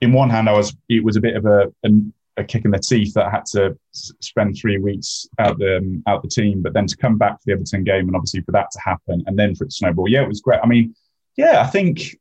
in 0.00 0.12
one 0.12 0.30
hand, 0.30 0.48
I 0.48 0.52
was 0.52 0.76
it 0.88 1.02
was 1.02 1.16
a 1.16 1.20
bit 1.20 1.36
of 1.36 1.44
a, 1.44 1.72
a, 1.84 1.90
a 2.36 2.44
kick 2.44 2.64
in 2.64 2.70
the 2.72 2.78
teeth 2.78 3.14
that 3.14 3.26
I 3.26 3.30
had 3.30 3.46
to 3.52 3.76
spend 3.92 4.56
three 4.56 4.78
weeks 4.78 5.26
out 5.38 5.58
the 5.58 5.78
um, 5.78 6.02
out 6.06 6.22
the 6.22 6.28
team, 6.28 6.62
but 6.62 6.72
then 6.72 6.86
to 6.86 6.96
come 6.96 7.16
back 7.16 7.34
for 7.34 7.42
the 7.46 7.52
Everton 7.52 7.84
game 7.84 8.06
and 8.06 8.16
obviously 8.16 8.40
for 8.40 8.52
that 8.52 8.70
to 8.72 8.80
happen 8.80 9.22
and 9.26 9.38
then 9.38 9.54
for 9.54 9.64
it 9.64 9.70
to 9.70 9.76
snowball, 9.76 10.08
yeah, 10.08 10.22
it 10.22 10.28
was 10.28 10.40
great. 10.40 10.60
I 10.62 10.66
mean, 10.66 10.94
yeah, 11.36 11.60
I 11.60 11.66
think 11.66 12.16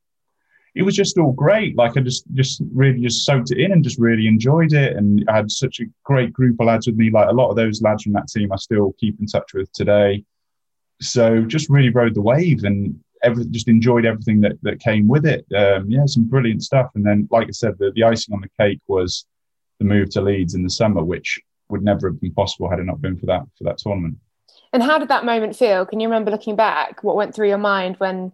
it 0.76 0.84
was 0.84 0.96
just 0.96 1.18
all 1.18 1.32
great. 1.32 1.76
Like 1.76 1.98
I 1.98 2.02
just 2.02 2.26
just 2.34 2.62
really 2.74 3.00
just 3.00 3.26
soaked 3.26 3.52
it 3.52 3.60
in 3.60 3.72
and 3.72 3.84
just 3.84 4.00
really 4.00 4.28
enjoyed 4.28 4.74
it. 4.74 4.96
And 4.96 5.24
I 5.28 5.38
had 5.38 5.52
such 5.52 5.80
a 5.80 5.86
great 6.04 6.34
group 6.34 6.60
of 6.60 6.68
lads 6.68 6.88
with 6.88 6.96
me. 6.96 7.10
Like 7.10 7.30
a 7.30 7.34
lot 7.34 7.50
of 7.50 7.56
those 7.56 7.82
lads 7.82 8.04
from 8.04 8.14
that 8.14 8.28
team, 8.28 8.52
I 8.52 8.58
still 8.58 8.94
keep 9.00 9.20
in 9.20 9.28
touch 9.28 9.54
with 9.54 9.72
today. 9.74 10.24
So 11.02 11.42
just 11.42 11.70
really 11.70 11.90
rode 11.90 12.16
the 12.16 12.22
wave 12.22 12.64
and 12.64 13.00
every, 13.24 13.46
just 13.46 13.68
enjoyed 13.68 14.06
everything 14.06 14.42
that, 14.42 14.54
that 14.62 14.80
came 14.80 15.08
with 15.08 15.26
it. 15.26 15.46
Um, 15.56 15.90
yeah, 15.90 16.06
some 16.06 16.26
brilliant 16.26 16.64
stuff. 16.64 16.92
And 16.96 17.06
then, 17.06 17.28
like 17.32 17.48
I 17.48 17.52
said, 17.52 17.78
the, 17.78 17.92
the 17.96 18.04
icing 18.04 18.34
on 18.34 18.42
the 18.42 18.64
cake 18.64 18.80
was 18.88 19.26
the 19.84 19.94
move 19.94 20.10
to 20.12 20.22
Leeds 20.22 20.56
in 20.56 20.64
the 20.64 20.70
summer, 20.70 21.04
which 21.04 21.40
would 21.70 21.84
never 21.84 22.10
have 22.10 22.20
been 22.20 22.34
possible 22.34 22.70
had 22.70 22.80
it 22.80 22.86
not 22.86 23.02
been 23.02 23.18
for 23.18 23.26
that 23.28 23.44
for 23.58 23.64
that 23.66 23.78
tournament. 23.78 24.18
And 24.72 24.82
how 24.82 24.98
did 24.98 25.10
that 25.10 25.26
moment 25.26 25.56
feel? 25.56 25.86
Can 25.86 26.00
you 26.00 26.08
remember 26.08 26.32
looking 26.32 26.56
back? 26.56 27.04
What 27.04 27.16
went 27.16 27.36
through 27.36 27.50
your 27.50 27.58
mind 27.60 27.98
when 27.98 28.32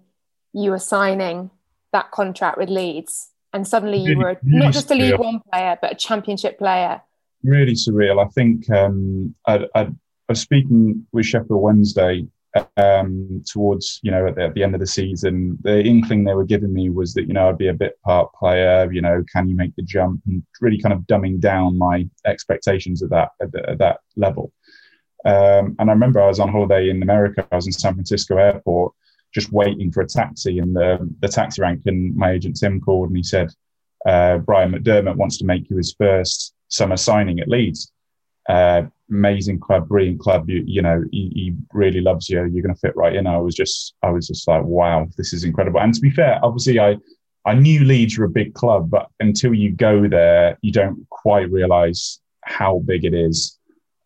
you 0.54 0.72
were 0.72 0.80
signing 0.80 1.52
that 1.92 2.12
contract 2.12 2.58
with 2.58 2.70
Leeds, 2.70 3.30
and 3.54 3.68
suddenly 3.68 3.98
you 3.98 4.12
really, 4.12 4.24
were 4.24 4.40
not 4.44 4.74
just 4.74 4.92
a 4.92 4.96
League 4.96 5.20
One 5.20 5.42
player, 5.52 5.78
but 5.82 5.92
a 5.92 5.96
Championship 5.96 6.58
player. 6.58 7.02
Really 7.44 7.74
surreal. 7.74 8.24
I 8.24 8.30
think 8.30 8.70
um, 8.70 9.36
I, 9.46 9.66
I, 9.76 9.82
I, 9.82 9.92
was 10.28 10.42
speaking 10.42 11.08
with 11.12 11.26
Sheffield 11.26 11.62
Wednesday 11.62 12.28
um, 12.78 13.44
towards 13.48 14.00
you 14.04 14.12
know 14.12 14.28
at 14.28 14.36
the, 14.36 14.44
at 14.44 14.54
the, 14.54 14.64
end 14.64 14.74
of 14.74 14.80
the 14.80 14.88
season. 14.88 15.58
The 15.62 15.82
inkling 15.82 16.24
they 16.24 16.34
were 16.34 16.46
giving 16.46 16.74
me 16.74 16.90
was 16.90 17.14
that 17.14 17.28
you 17.28 17.34
know 17.34 17.50
I'd 17.50 17.58
be 17.58 17.68
a 17.68 17.74
bit 17.74 18.02
part 18.04 18.34
player. 18.34 18.92
You 18.92 19.02
know, 19.02 19.24
can 19.32 19.50
you 19.50 19.56
make 19.56 19.76
the 19.76 19.84
jump? 19.84 20.22
And 20.28 20.44
really 20.62 20.82
kind 20.82 20.94
of 20.94 21.02
dumbing 21.02 21.40
down 21.40 21.78
my 21.78 22.08
expectations 22.26 23.02
of 23.02 23.10
that 23.12 23.30
at, 23.42 23.52
the, 23.52 23.70
at 23.70 23.78
that 23.80 24.00
level. 24.16 24.52
Um, 25.26 25.76
and 25.80 25.90
I 25.90 25.94
remember 25.94 26.22
I 26.22 26.28
was 26.28 26.40
on 26.40 26.50
holiday 26.50 26.90
in 26.90 27.04
America. 27.04 27.46
I 27.52 27.56
was 27.56 27.68
in 27.68 27.74
San 27.74 27.94
Francisco 27.94 28.38
airport 28.38 28.94
just 29.34 29.52
waiting 29.52 29.92
for 29.92 30.02
a 30.02 30.08
taxi, 30.08 30.60
and 30.60 30.76
the 30.76 30.98
the 31.20 31.28
taxi 31.28 31.62
rank 31.62 31.82
and 31.86 32.16
my 32.16 32.32
agent 32.32 32.58
Tim 32.60 32.82
called 32.82 33.10
and 33.10 33.18
he 33.18 33.24
said, 33.24 33.52
uh, 34.06 34.38
Brian 34.40 34.72
McDermott 34.72 35.18
wants 35.18 35.38
to 35.38 35.46
make 35.46 35.70
you 35.70 35.78
his 35.78 35.94
first 35.98 36.56
summer 36.70 36.98
signing 36.98 37.40
at 37.40 37.48
Leeds. 37.48 37.92
Uh, 38.50 38.82
amazing 39.12 39.60
club, 39.60 39.88
brilliant 39.88 40.20
club. 40.20 40.50
You, 40.50 40.64
you 40.66 40.82
know, 40.82 41.04
he, 41.12 41.32
he, 41.36 41.56
really 41.72 42.02
loves 42.02 42.28
you. 42.30 42.40
You're 42.40 42.64
going 42.64 42.74
to 42.74 42.80
fit 42.80 42.96
right 42.96 43.16
in. 43.16 43.28
I 43.28 43.38
was 43.38 43.54
just, 43.54 43.94
I 44.02 44.10
was 44.10 44.28
just 44.28 44.48
like, 44.48 44.64
wow, 44.64 45.08
this 45.18 45.34
is 45.34 45.44
incredible. 45.44 45.80
And 45.80 45.94
to 45.94 46.02
be 46.02 46.10
fair, 46.10 46.40
obviously, 46.44 46.80
I, 46.80 46.98
I 47.46 47.54
knew 47.54 47.84
Leeds 47.84 48.18
were 48.18 48.26
a 48.26 48.30
big 48.30 48.56
club, 48.56 48.90
but 48.90 49.08
until 49.20 49.54
you 49.54 49.72
go 49.72 50.08
there, 50.08 50.58
you 50.62 50.72
don't 50.72 51.08
quite 51.10 51.52
realise 51.52 52.20
how 52.42 52.80
big 52.80 53.06
it 53.06 53.14
is. 53.14 53.60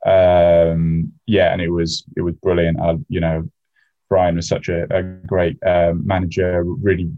Um, 0.06 1.14
yeah, 1.26 1.54
and 1.54 1.62
it 1.62 1.70
was, 1.70 2.04
it 2.18 2.22
was 2.22 2.36
brilliant. 2.36 2.82
I, 2.82 2.98
you 3.08 3.22
know, 3.22 3.48
Brian 4.10 4.36
was 4.36 4.50
such 4.50 4.68
a, 4.68 4.86
a 4.96 5.04
great 5.04 5.58
um, 5.66 6.06
manager. 6.06 6.64
Really, 6.66 7.10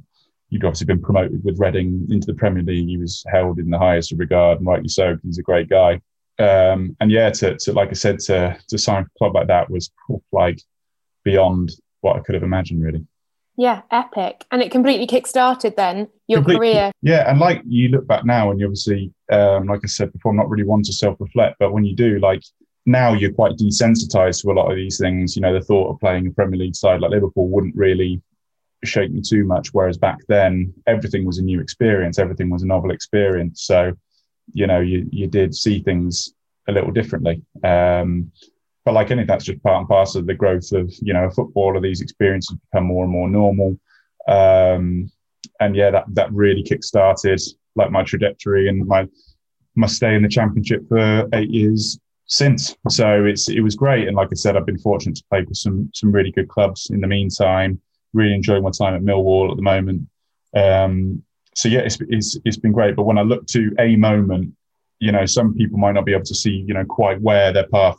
he'd 0.49 0.63
obviously 0.63 0.85
been 0.85 1.01
promoted 1.01 1.43
with 1.43 1.59
Reading 1.59 2.07
into 2.11 2.27
the 2.27 2.35
Premier 2.35 2.63
League. 2.63 2.87
He 2.87 2.97
was 2.97 3.23
held 3.27 3.57
in 3.57 3.71
the 3.71 3.79
highest 3.79 4.13
regard, 4.15 4.59
and 4.59 4.67
rightly 4.67 4.89
so. 4.89 5.17
He's 5.23 5.39
a 5.39 5.43
great 5.43 5.69
guy. 5.69 5.99
Um, 6.37 6.97
and 6.99 7.11
yeah, 7.11 7.29
to, 7.29 7.55
to, 7.57 7.73
like 7.73 7.89
I 7.89 7.93
said, 7.93 8.19
to 8.19 8.57
to 8.67 8.77
sign 8.77 9.03
a 9.03 9.17
club 9.17 9.35
like 9.35 9.47
that 9.47 9.69
was 9.69 9.91
like 10.31 10.59
beyond 11.23 11.71
what 12.01 12.17
I 12.17 12.19
could 12.19 12.35
have 12.35 12.43
imagined, 12.43 12.83
really. 12.83 13.05
Yeah, 13.57 13.83
epic, 13.89 14.45
and 14.51 14.61
it 14.61 14.69
completely 14.69 15.07
kick-started 15.07 15.77
then 15.77 16.09
your 16.27 16.39
completely, 16.39 16.73
career. 16.73 16.91
Yeah, 17.01 17.29
and 17.29 17.39
like 17.39 17.61
you 17.65 17.87
look 17.87 18.05
back 18.05 18.25
now, 18.25 18.51
and 18.51 18.59
you 18.59 18.65
obviously, 18.65 19.13
um, 19.31 19.67
like 19.67 19.79
I 19.83 19.87
said 19.87 20.11
before, 20.11 20.31
I'm 20.31 20.37
not 20.37 20.49
really 20.49 20.65
one 20.65 20.83
to 20.83 20.91
self-reflect, 20.91 21.55
but 21.57 21.71
when 21.71 21.85
you 21.85 21.95
do, 21.95 22.19
like 22.19 22.43
now 22.85 23.13
you're 23.13 23.31
quite 23.31 23.53
desensitized 23.53 24.41
to 24.41 24.51
a 24.51 24.53
lot 24.53 24.69
of 24.69 24.75
these 24.75 24.99
things. 24.99 25.35
You 25.35 25.41
know, 25.41 25.53
the 25.53 25.65
thought 25.65 25.89
of 25.89 25.99
playing 26.01 26.27
a 26.27 26.31
Premier 26.31 26.59
League 26.59 26.75
side 26.75 26.99
like 26.99 27.11
Liverpool 27.11 27.47
wouldn't 27.47 27.75
really 27.77 28.21
shake 28.83 29.11
me 29.11 29.21
too 29.21 29.45
much. 29.45 29.73
Whereas 29.73 29.97
back 29.97 30.17
then, 30.27 30.73
everything 30.85 31.25
was 31.25 31.37
a 31.37 31.43
new 31.43 31.61
experience, 31.61 32.19
everything 32.19 32.49
was 32.49 32.61
a 32.61 32.67
novel 32.67 32.91
experience. 32.91 33.63
So, 33.63 33.93
you 34.53 34.67
know, 34.67 34.79
you, 34.79 35.07
you 35.11 35.27
did 35.27 35.55
see 35.55 35.81
things 35.81 36.33
a 36.67 36.71
little 36.71 36.91
differently. 36.91 37.41
Um, 37.63 38.31
but 38.83 38.93
like 38.93 39.11
anything, 39.11 39.27
that's 39.27 39.45
just 39.45 39.63
part 39.63 39.79
and 39.79 39.87
parcel 39.87 40.21
of 40.21 40.27
the 40.27 40.33
growth 40.33 40.71
of, 40.71 40.93
you 41.01 41.13
know, 41.13 41.29
football. 41.29 41.75
Of 41.75 41.83
these 41.83 42.01
experiences 42.01 42.57
become 42.71 42.85
more 42.85 43.03
and 43.03 43.11
more 43.11 43.29
normal. 43.29 43.79
Um, 44.27 45.11
and 45.59 45.75
yeah, 45.75 45.91
that, 45.91 46.05
that 46.09 46.33
really 46.33 46.63
kick-started 46.63 47.41
like 47.75 47.91
my 47.91 48.03
trajectory 48.03 48.69
and 48.69 48.85
my, 48.87 49.07
my 49.75 49.87
stay 49.87 50.15
in 50.15 50.21
the 50.21 50.29
championship 50.29 50.87
for 50.87 51.27
eight 51.33 51.49
years 51.49 51.99
since. 52.27 52.75
So 52.89 53.25
it's 53.25 53.49
it 53.49 53.61
was 53.61 53.75
great, 53.75 54.07
and 54.07 54.17
like 54.17 54.29
I 54.31 54.35
said, 54.35 54.55
I've 54.55 54.65
been 54.65 54.79
fortunate 54.79 55.15
to 55.17 55.23
play 55.29 55.43
with 55.47 55.57
some 55.57 55.89
some 55.93 56.11
really 56.11 56.31
good 56.31 56.47
clubs 56.47 56.89
in 56.89 57.01
the 57.01 57.07
meantime. 57.07 57.79
Really 58.13 58.33
enjoying 58.33 58.63
my 58.63 58.71
time 58.71 58.95
at 58.95 59.01
Millwall 59.01 59.51
at 59.51 59.57
the 59.57 59.61
moment. 59.61 60.07
Um, 60.55 61.21
so 61.55 61.69
yeah, 61.69 61.79
it's, 61.79 61.97
it's 62.09 62.37
it's 62.45 62.57
been 62.57 62.73
great. 62.73 62.95
But 62.95 63.03
when 63.03 63.17
I 63.17 63.21
look 63.21 63.47
to 63.47 63.73
a 63.79 63.95
moment, 63.95 64.53
you 64.99 65.11
know, 65.11 65.25
some 65.25 65.53
people 65.53 65.77
might 65.77 65.93
not 65.93 66.05
be 66.05 66.13
able 66.13 66.25
to 66.25 66.35
see, 66.35 66.63
you 66.67 66.73
know, 66.73 66.85
quite 66.85 67.21
where 67.21 67.53
their 67.53 67.67
path 67.67 67.97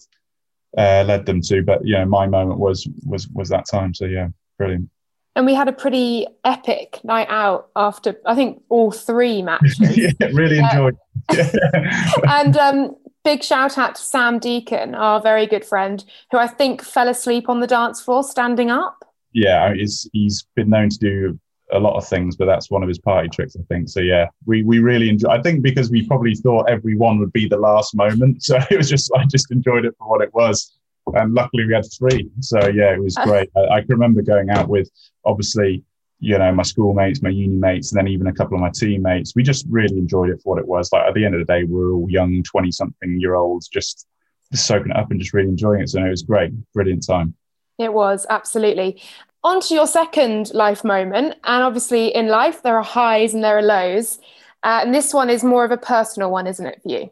uh, 0.76 1.04
led 1.06 1.26
them 1.26 1.40
to. 1.42 1.62
But 1.62 1.84
you 1.84 1.94
know, 1.94 2.04
my 2.04 2.26
moment 2.26 2.60
was 2.60 2.86
was 3.04 3.28
was 3.28 3.48
that 3.48 3.66
time. 3.68 3.94
So 3.94 4.04
yeah, 4.04 4.28
brilliant. 4.58 4.90
And 5.34 5.44
we 5.44 5.54
had 5.54 5.68
a 5.68 5.72
pretty 5.72 6.26
epic 6.44 7.00
night 7.02 7.28
out 7.30 7.68
after 7.76 8.20
I 8.26 8.34
think 8.34 8.62
all 8.68 8.90
three 8.90 9.42
matches. 9.42 9.78
yeah, 9.96 10.12
really 10.32 10.58
enjoyed. 10.58 10.96
and 12.28 12.56
um, 12.58 12.96
big 13.24 13.42
shout 13.42 13.78
out 13.78 13.94
to 13.94 14.02
Sam 14.02 14.38
Deacon, 14.38 14.94
our 14.94 15.20
very 15.20 15.46
good 15.46 15.64
friend, 15.64 16.04
who 16.30 16.38
I 16.38 16.46
think 16.46 16.82
fell 16.82 17.08
asleep 17.08 17.48
on 17.48 17.60
the 17.60 17.66
dance 17.66 18.00
floor 18.00 18.22
standing 18.22 18.70
up. 18.70 19.02
Yeah, 19.32 19.74
he's, 19.74 20.08
he's 20.14 20.46
been 20.54 20.70
known 20.70 20.88
to 20.88 20.98
do 20.98 21.40
a 21.72 21.78
lot 21.78 21.96
of 21.96 22.06
things, 22.06 22.36
but 22.36 22.46
that's 22.46 22.70
one 22.70 22.82
of 22.82 22.88
his 22.88 22.98
party 22.98 23.28
tricks, 23.28 23.56
I 23.58 23.62
think. 23.68 23.88
So 23.88 24.00
yeah, 24.00 24.26
we 24.44 24.62
we 24.62 24.78
really 24.78 25.08
enjoy. 25.08 25.30
I 25.30 25.42
think 25.42 25.62
because 25.62 25.90
we 25.90 26.06
probably 26.06 26.34
thought 26.34 26.70
every 26.70 26.96
one 26.96 27.18
would 27.18 27.32
be 27.32 27.48
the 27.48 27.56
last 27.56 27.94
moment, 27.94 28.42
so 28.42 28.58
it 28.70 28.76
was 28.76 28.88
just 28.88 29.10
I 29.16 29.24
just 29.24 29.50
enjoyed 29.50 29.84
it 29.84 29.94
for 29.98 30.08
what 30.08 30.22
it 30.22 30.32
was. 30.34 30.78
and 31.14 31.34
luckily 31.34 31.66
we 31.66 31.74
had 31.74 31.84
three. 31.98 32.30
So 32.40 32.58
yeah, 32.68 32.92
it 32.92 33.02
was 33.02 33.16
great. 33.24 33.50
I, 33.56 33.76
I 33.76 33.80
can 33.80 33.90
remember 33.90 34.22
going 34.22 34.50
out 34.50 34.68
with 34.68 34.90
obviously 35.24 35.84
you 36.18 36.38
know 36.38 36.52
my 36.52 36.62
schoolmates, 36.62 37.22
my 37.22 37.30
uni 37.30 37.56
mates, 37.56 37.92
and 37.92 37.98
then 37.98 38.08
even 38.08 38.26
a 38.26 38.32
couple 38.32 38.56
of 38.56 38.60
my 38.60 38.70
teammates. 38.74 39.34
We 39.34 39.42
just 39.42 39.66
really 39.68 39.98
enjoyed 39.98 40.30
it 40.30 40.40
for 40.42 40.54
what 40.54 40.60
it 40.60 40.68
was. 40.68 40.92
Like 40.92 41.06
at 41.06 41.14
the 41.14 41.24
end 41.24 41.34
of 41.34 41.44
the 41.44 41.52
day, 41.52 41.64
we 41.64 41.80
are 41.80 41.92
all 41.92 42.10
young, 42.10 42.42
twenty 42.42 42.70
something 42.70 43.20
year 43.20 43.34
olds, 43.34 43.68
just 43.68 44.06
soaking 44.52 44.92
it 44.92 44.96
up 44.96 45.10
and 45.10 45.20
just 45.20 45.34
really 45.34 45.48
enjoying 45.48 45.82
it. 45.82 45.88
So 45.88 46.04
it 46.04 46.08
was 46.08 46.22
great, 46.22 46.52
brilliant 46.72 47.04
time. 47.06 47.34
It 47.78 47.92
was 47.92 48.26
absolutely. 48.30 49.02
On 49.46 49.60
to 49.60 49.74
your 49.74 49.86
second 49.86 50.52
life 50.54 50.82
moment, 50.82 51.36
and 51.44 51.62
obviously 51.62 52.12
in 52.12 52.26
life 52.26 52.64
there 52.64 52.76
are 52.76 52.82
highs 52.82 53.32
and 53.32 53.44
there 53.44 53.56
are 53.56 53.62
lows, 53.62 54.18
uh, 54.64 54.80
and 54.82 54.92
this 54.92 55.14
one 55.14 55.30
is 55.30 55.44
more 55.44 55.64
of 55.64 55.70
a 55.70 55.76
personal 55.76 56.32
one, 56.32 56.48
isn't 56.48 56.66
it 56.66 56.82
for 56.82 56.88
you? 56.88 57.10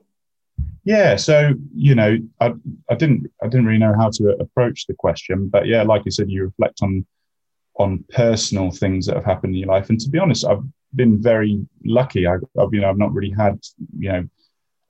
Yeah, 0.83 1.14
so 1.14 1.53
you 1.76 1.95
know, 1.95 2.19
I, 2.41 2.55
I 2.91 2.97
didn't 2.97 3.31
I 3.41 3.47
didn't 3.47 3.67
really 3.67 3.79
know 3.79 3.95
how 3.97 4.11
to 4.14 4.31
approach 4.41 4.88
the 4.88 4.95
question, 4.95 5.47
but 5.47 5.69
yeah, 5.69 5.85
like 5.85 6.05
you 6.05 6.11
said, 6.11 6.29
you 6.29 6.43
reflect 6.43 6.81
on 6.83 7.07
on 7.76 8.05
personal 8.09 8.73
things 8.73 9.07
that 9.07 9.14
have 9.14 9.25
happened 9.25 9.55
in 9.55 9.61
your 9.61 9.69
life. 9.69 9.88
And 9.88 10.00
to 10.00 10.11
be 10.11 10.19
honest, 10.19 10.45
I've 10.45 10.64
been 10.97 11.23
very 11.23 11.64
lucky. 11.85 12.26
I, 12.26 12.33
have 12.33 12.75
you 12.75 12.81
know 12.81 12.91
I've 12.91 12.99
not 12.99 13.14
really 13.14 13.31
had 13.31 13.61
you 13.97 14.11
know 14.11 14.29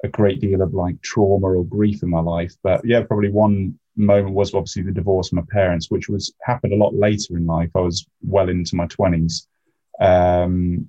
a 0.02 0.08
great 0.08 0.40
deal 0.40 0.62
of 0.62 0.72
like 0.72 1.02
trauma 1.02 1.48
or 1.48 1.64
grief 1.66 2.02
in 2.02 2.08
my 2.08 2.20
life. 2.20 2.54
But 2.62 2.86
yeah, 2.86 3.02
probably 3.02 3.28
one 3.28 3.78
moment 3.96 4.34
was 4.34 4.54
obviously 4.54 4.82
the 4.82 4.92
divorce 4.92 5.28
of 5.28 5.36
my 5.36 5.42
parents, 5.50 5.90
which 5.90 6.08
was 6.08 6.32
happened 6.42 6.72
a 6.72 6.76
lot 6.76 6.94
later 6.94 7.36
in 7.36 7.46
life. 7.46 7.70
I 7.74 7.80
was 7.80 8.06
well 8.22 8.48
into 8.48 8.76
my 8.76 8.86
twenties. 8.86 9.46
Um, 10.00 10.88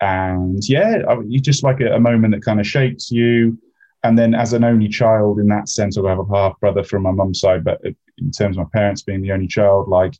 and 0.00 0.62
yeah, 0.68 1.02
you 1.26 1.40
just 1.40 1.62
like 1.62 1.80
a, 1.80 1.94
a 1.94 2.00
moment 2.00 2.34
that 2.34 2.44
kind 2.44 2.60
of 2.60 2.66
shapes 2.66 3.10
you. 3.10 3.58
And 4.02 4.18
then, 4.18 4.34
as 4.34 4.52
an 4.52 4.64
only 4.64 4.88
child, 4.88 5.38
in 5.38 5.48
that 5.48 5.68
sense, 5.68 5.96
I 5.96 6.06
have 6.08 6.18
a 6.18 6.34
half 6.34 6.60
brother 6.60 6.84
from 6.84 7.02
my 7.02 7.10
mum's 7.10 7.40
side, 7.40 7.64
but 7.64 7.80
in 7.84 8.30
terms 8.30 8.58
of 8.58 8.64
my 8.64 8.70
parents 8.72 9.02
being 9.02 9.22
the 9.22 9.32
only 9.32 9.46
child, 9.46 9.88
like 9.88 10.14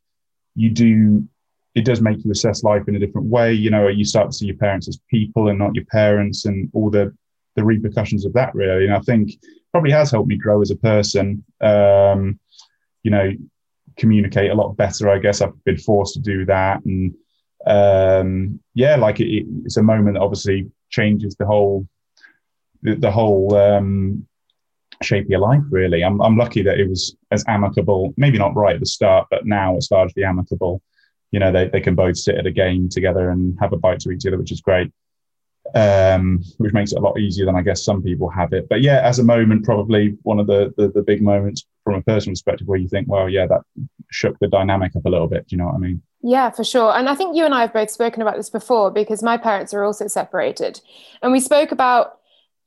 you 0.55 0.71
do 0.71 1.29
it 1.75 1.85
does 1.85 2.01
make 2.01 2.25
you 2.25 2.31
assess 2.31 2.63
life 2.63 2.87
in 2.87 2.95
a 2.95 3.01
different 3.01 3.27
way. 3.27 3.53
You 3.53 3.71
know, 3.71 3.89
you 3.89 4.05
start 4.05 4.31
to 4.31 4.37
see 4.37 4.47
your 4.47 4.57
parents 4.57 4.89
as 4.89 5.01
people 5.11 5.49
and 5.49 5.59
not 5.59 5.75
your 5.75 5.85
parents, 5.87 6.47
and 6.47 6.71
all 6.73 6.89
the 6.89 7.15
the 7.57 7.65
repercussions 7.65 8.25
of 8.25 8.33
that. 8.35 8.55
Really, 8.55 8.85
and 8.87 8.95
I 8.95 9.01
think 9.01 9.33
probably 9.73 9.91
has 9.91 10.11
helped 10.11 10.29
me 10.29 10.37
grow 10.37 10.61
as 10.61 10.71
a 10.71 10.77
person. 10.77 11.45
Um, 11.61 12.39
you 13.03 13.11
know, 13.11 13.33
communicate 13.97 14.51
a 14.51 14.55
lot 14.55 14.77
better. 14.77 15.09
I 15.11 15.19
guess 15.19 15.41
I've 15.41 15.65
been 15.65 15.79
forced 15.79 16.15
to 16.15 16.21
do 16.21 16.45
that, 16.47 16.85
and 16.85 17.15
um, 17.67 18.61
yeah, 18.75 18.97
like 18.97 19.21
it, 19.21 19.47
it's 19.65 19.77
a 19.77 19.83
moment 19.83 20.15
that 20.15 20.23
obviously 20.23 20.71
changes 20.91 21.35
the 21.37 21.47
whole 21.47 21.87
the, 22.83 22.95
the 22.95 23.11
whole 23.11 23.55
um, 23.57 24.27
shape 25.03 25.25
of 25.25 25.31
your 25.31 25.41
life 25.41 25.63
really 25.71 26.05
I'm, 26.05 26.21
I'm 26.21 26.37
lucky 26.37 26.63
that 26.63 26.79
it 26.79 26.89
was 26.89 27.17
as 27.31 27.45
amicable 27.49 28.15
maybe 28.17 28.39
not 28.39 28.55
right 28.55 28.75
at 28.75 28.81
the 28.81 28.87
start 28.87 29.27
but 29.31 29.47
now 29.47 29.77
it's 29.77 29.91
largely 29.91 30.25
amicable 30.25 30.81
you 31.33 31.41
know 31.41 31.51
they, 31.51 31.69
they 31.69 31.81
can 31.81 31.95
both 31.95 32.17
sit 32.17 32.37
at 32.37 32.47
a 32.47 32.51
game 32.51 32.89
together 32.89 33.31
and 33.31 33.59
have 33.61 33.73
a 33.73 33.77
bite 33.77 34.01
to 34.01 34.11
each 34.11 34.27
other 34.27 34.39
which 34.39 34.53
is 34.53 34.61
great 34.61 34.93
um, 35.75 36.43
which 36.59 36.73
makes 36.73 36.93
it 36.93 36.99
a 36.99 37.01
lot 37.01 37.19
easier 37.19 37.47
than 37.47 37.57
i 37.57 37.63
guess 37.63 37.85
some 37.85 38.03
people 38.03 38.29
have 38.29 38.53
it 38.53 38.69
but 38.69 38.83
yeah 38.83 39.01
as 39.03 39.19
a 39.19 39.25
moment 39.25 39.65
probably 39.65 40.17
one 40.23 40.39
of 40.39 40.47
the, 40.47 40.73
the, 40.77 40.89
the 40.89 41.03
big 41.03 41.23
moments 41.23 41.67
from 41.85 41.95
a 41.95 42.03
personal 42.03 42.33
perspective 42.33 42.67
where 42.67 42.79
you 42.79 42.89
think 42.89 43.09
well 43.09 43.29
yeah 43.29 43.47
that 43.47 43.63
shook 44.11 44.39
the 44.41 44.49
dynamic 44.49 44.95
up 44.97 45.05
a 45.07 45.09
little 45.09 45.29
bit 45.29 45.47
do 45.49 45.57
you 45.57 45.59
know 45.59 45.67
what 45.67 45.75
i 45.75 45.79
mean 45.79 46.01
yeah, 46.27 46.49
for 46.49 46.65
sure. 46.65 46.91
And 46.97 47.07
I 47.11 47.15
think 47.15 47.37
you 47.37 47.45
and 47.45 47.55
I 47.55 47.61
have 47.61 47.75
both 47.75 47.91
spoken 47.91 48.23
about 48.23 48.37
this 48.37 48.49
before 48.49 48.91
because 48.91 49.23
my 49.23 49.37
parents 49.37 49.75
are 49.75 49.85
also 49.85 50.07
separated. 50.07 50.81
And 51.21 51.33
we 51.33 51.39
spoke 51.39 51.71
about 51.71 52.19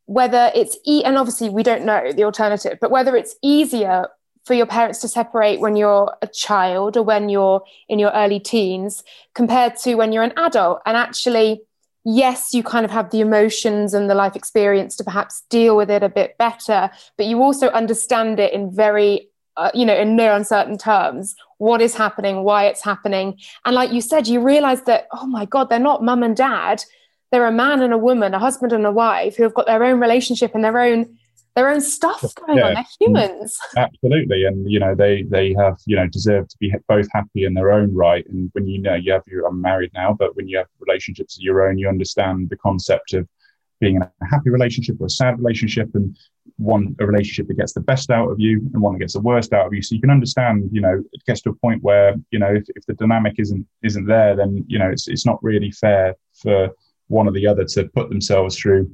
whether 0.07 0.51
it's 0.55 0.77
e- 0.85 1.03
and 1.03 1.17
obviously 1.17 1.49
we 1.49 1.63
don't 1.63 1.85
know 1.85 2.11
the 2.11 2.23
alternative 2.23 2.79
but 2.81 2.89
whether 2.89 3.15
it's 3.15 3.35
easier 3.43 4.07
for 4.45 4.53
your 4.53 4.65
parents 4.65 4.99
to 4.99 5.07
separate 5.07 5.59
when 5.59 5.75
you're 5.75 6.15
a 6.21 6.27
child 6.27 6.95
or 6.95 7.03
when 7.03 7.27
you're 7.27 7.61
in 7.89 7.99
your 7.99 8.11
early 8.11 8.39
teens 8.39 9.03
compared 9.35 9.75
to 9.75 9.95
when 9.95 10.13
you're 10.13 10.23
an 10.23 10.33
adult 10.37 10.81
and 10.85 10.95
actually 10.95 11.61
yes 12.09 12.53
you 12.53 12.63
kind 12.63 12.85
of 12.85 12.91
have 12.91 13.09
the 13.09 13.19
emotions 13.19 13.93
and 13.93 14.09
the 14.09 14.15
life 14.15 14.35
experience 14.35 14.95
to 14.95 15.03
perhaps 15.03 15.41
deal 15.49 15.75
with 15.75 15.91
it 15.91 16.03
a 16.03 16.09
bit 16.09 16.37
better 16.37 16.89
but 17.17 17.25
you 17.25 17.43
also 17.43 17.67
understand 17.69 18.39
it 18.39 18.53
in 18.53 18.73
very 18.73 19.29
uh, 19.57 19.69
you 19.73 19.85
know 19.85 19.95
in 19.95 20.15
no 20.15 20.33
uncertain 20.33 20.77
terms 20.77 21.35
what 21.57 21.81
is 21.81 21.95
happening 21.95 22.43
why 22.43 22.65
it's 22.65 22.83
happening. 22.83 23.37
And 23.65 23.75
like 23.75 23.91
you 23.91 24.01
said 24.01 24.27
you 24.27 24.39
realize 24.41 24.83
that 24.83 25.07
oh 25.11 25.27
my 25.27 25.45
god 25.45 25.69
they're 25.69 25.79
not 25.79 26.03
mum 26.03 26.23
and 26.23 26.35
dad. 26.35 26.83
They're 27.31 27.45
a 27.45 27.51
man 27.51 27.81
and 27.81 27.91
a 27.91 27.97
woman, 27.97 28.33
a 28.33 28.39
husband 28.39 28.71
and 28.71 28.85
a 28.85 28.91
wife 28.91 29.35
who 29.35 29.43
have 29.43 29.53
got 29.53 29.65
their 29.65 29.83
own 29.83 29.99
relationship 29.99 30.55
and 30.55 30.63
their 30.63 30.79
own 30.79 31.16
their 31.57 31.69
own 31.69 31.81
stuff 31.81 32.23
going 32.35 32.59
yeah. 32.59 32.67
on. 32.67 32.73
They're 32.75 32.85
humans. 32.99 33.57
Absolutely, 33.77 34.45
and 34.45 34.69
you 34.71 34.79
know 34.79 34.93
they 34.93 35.23
they 35.23 35.55
have 35.57 35.77
you 35.87 35.95
know 35.95 36.07
deserve 36.07 36.47
to 36.47 36.57
be 36.59 36.71
both 36.87 37.07
happy 37.11 37.45
in 37.45 37.55
their 37.55 37.71
own 37.71 37.93
right. 37.95 38.25
And 38.27 38.49
when 38.53 38.67
you 38.67 38.79
know 38.79 38.93
you 38.93 39.11
have 39.11 39.23
your 39.25 39.47
I'm 39.47 39.59
married 39.59 39.91
now, 39.95 40.15
but 40.17 40.35
when 40.35 40.47
you 40.47 40.57
have 40.59 40.67
relationships 40.79 41.35
of 41.35 41.41
your 41.41 41.67
own, 41.67 41.79
you 41.79 41.89
understand 41.89 42.49
the 42.49 42.57
concept 42.57 43.13
of 43.13 43.27
being 43.79 43.95
in 43.95 44.03
a 44.03 44.11
happy 44.29 44.51
relationship 44.51 45.01
or 45.01 45.07
a 45.07 45.09
sad 45.09 45.39
relationship, 45.39 45.89
and 45.95 46.15
one 46.57 46.95
a 46.99 47.07
relationship 47.07 47.47
that 47.47 47.57
gets 47.57 47.73
the 47.73 47.81
best 47.81 48.11
out 48.11 48.29
of 48.29 48.39
you 48.39 48.57
and 48.73 48.81
one 48.81 48.93
that 48.93 48.99
gets 48.99 49.13
the 49.13 49.19
worst 49.19 49.51
out 49.51 49.65
of 49.65 49.73
you. 49.73 49.81
So 49.81 49.95
you 49.95 50.01
can 50.01 50.11
understand, 50.11 50.69
you 50.71 50.81
know, 50.81 51.03
it 51.11 51.25
gets 51.25 51.41
to 51.41 51.49
a 51.49 51.55
point 51.55 51.81
where 51.81 52.13
you 52.29 52.37
know 52.37 52.53
if, 52.53 52.65
if 52.75 52.85
the 52.85 52.93
dynamic 52.93 53.33
isn't 53.39 53.65
isn't 53.81 54.05
there, 54.05 54.35
then 54.35 54.63
you 54.67 54.77
know 54.77 54.91
it's 54.91 55.07
it's 55.07 55.25
not 55.25 55.41
really 55.41 55.71
fair 55.71 56.13
for 56.35 56.69
one 57.07 57.27
or 57.27 57.31
the 57.31 57.47
other 57.47 57.63
to 57.63 57.85
put 57.95 58.09
themselves 58.09 58.55
through 58.57 58.91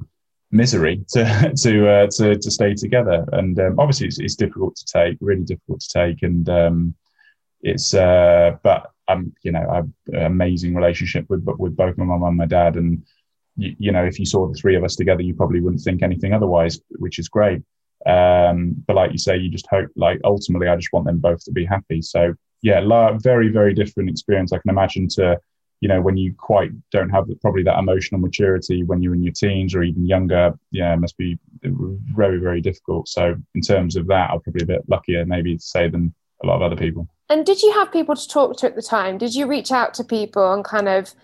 misery 0.50 1.04
to 1.10 1.52
to 1.62 1.88
uh, 1.88 2.06
to, 2.16 2.36
to 2.36 2.50
stay 2.50 2.74
together. 2.74 3.24
And 3.32 3.58
um, 3.58 3.78
obviously, 3.78 4.06
it's, 4.06 4.18
it's, 4.18 4.36
difficult 4.36 4.76
to 4.76 4.84
take, 4.86 5.18
really 5.20 5.44
difficult 5.44 5.80
to 5.80 5.88
take. 5.92 6.22
And 6.22 6.48
um, 6.48 6.94
it's 7.62 7.94
uh, 7.94 8.56
but 8.62 8.90
I'm 9.08 9.34
you 9.42 9.52
know 9.52 9.66
I've 9.70 10.14
an 10.14 10.26
amazing 10.26 10.74
relationship 10.74 11.26
with 11.28 11.44
with 11.58 11.76
both 11.76 11.98
my 11.98 12.04
mum 12.04 12.22
and 12.22 12.36
my 12.36 12.46
dad. 12.46 12.76
And 12.76 13.04
you, 13.56 13.76
you, 13.78 13.92
know, 13.92 14.04
if 14.04 14.18
you 14.18 14.26
saw 14.26 14.48
the 14.48 14.54
three 14.54 14.76
of 14.76 14.84
us 14.84 14.96
together, 14.96 15.22
you 15.22 15.34
probably 15.34 15.60
wouldn't 15.60 15.82
think 15.82 16.02
anything 16.02 16.32
otherwise, 16.32 16.80
which 16.90 17.18
is 17.18 17.28
great. 17.28 17.62
Um, 18.06 18.74
but 18.86 18.96
like 18.96 19.12
you 19.12 19.18
say, 19.18 19.36
you 19.36 19.50
just 19.50 19.68
hope 19.68 19.90
like 19.96 20.20
ultimately, 20.24 20.68
I 20.68 20.76
just 20.76 20.92
want 20.92 21.06
them 21.06 21.18
both 21.18 21.44
to 21.44 21.52
be 21.52 21.64
happy. 21.64 22.02
So 22.02 22.34
yeah, 22.62 22.80
very 23.22 23.48
very 23.48 23.74
different 23.74 24.10
experience. 24.10 24.52
I 24.52 24.58
can 24.58 24.70
imagine 24.70 25.08
to 25.08 25.38
you 25.84 25.88
know 25.88 26.00
when 26.00 26.16
you 26.16 26.34
quite 26.38 26.70
don't 26.90 27.10
have 27.10 27.26
probably 27.42 27.62
that 27.62 27.78
emotional 27.78 28.18
maturity 28.18 28.82
when 28.82 29.02
you're 29.02 29.14
in 29.14 29.22
your 29.22 29.34
teens 29.34 29.74
or 29.74 29.82
even 29.82 30.06
younger 30.06 30.58
yeah 30.70 30.94
it 30.94 30.96
must 30.96 31.18
be 31.18 31.38
very 31.62 32.38
very 32.38 32.62
difficult. 32.62 33.06
So 33.06 33.36
in 33.54 33.60
terms 33.60 33.94
of 33.94 34.06
that 34.06 34.30
i'm 34.30 34.40
probably 34.40 34.62
a 34.62 34.66
bit 34.66 34.88
luckier 34.88 35.26
maybe 35.26 35.58
to 35.58 35.62
say 35.62 35.90
than 35.90 36.14
a 36.42 36.46
lot 36.46 36.56
of 36.56 36.62
other 36.62 36.76
people. 36.76 37.06
And 37.28 37.44
did 37.44 37.60
you 37.60 37.70
have 37.72 37.92
people 37.92 38.16
to 38.16 38.28
talk 38.28 38.56
to 38.58 38.66
at 38.66 38.76
the 38.76 38.82
time? 38.82 39.18
Did 39.18 39.34
you 39.34 39.46
reach 39.46 39.72
out 39.72 39.94
to 39.94 40.04
people 40.04 40.52
and 40.52 40.64
kind 40.64 40.88
of 40.88 41.14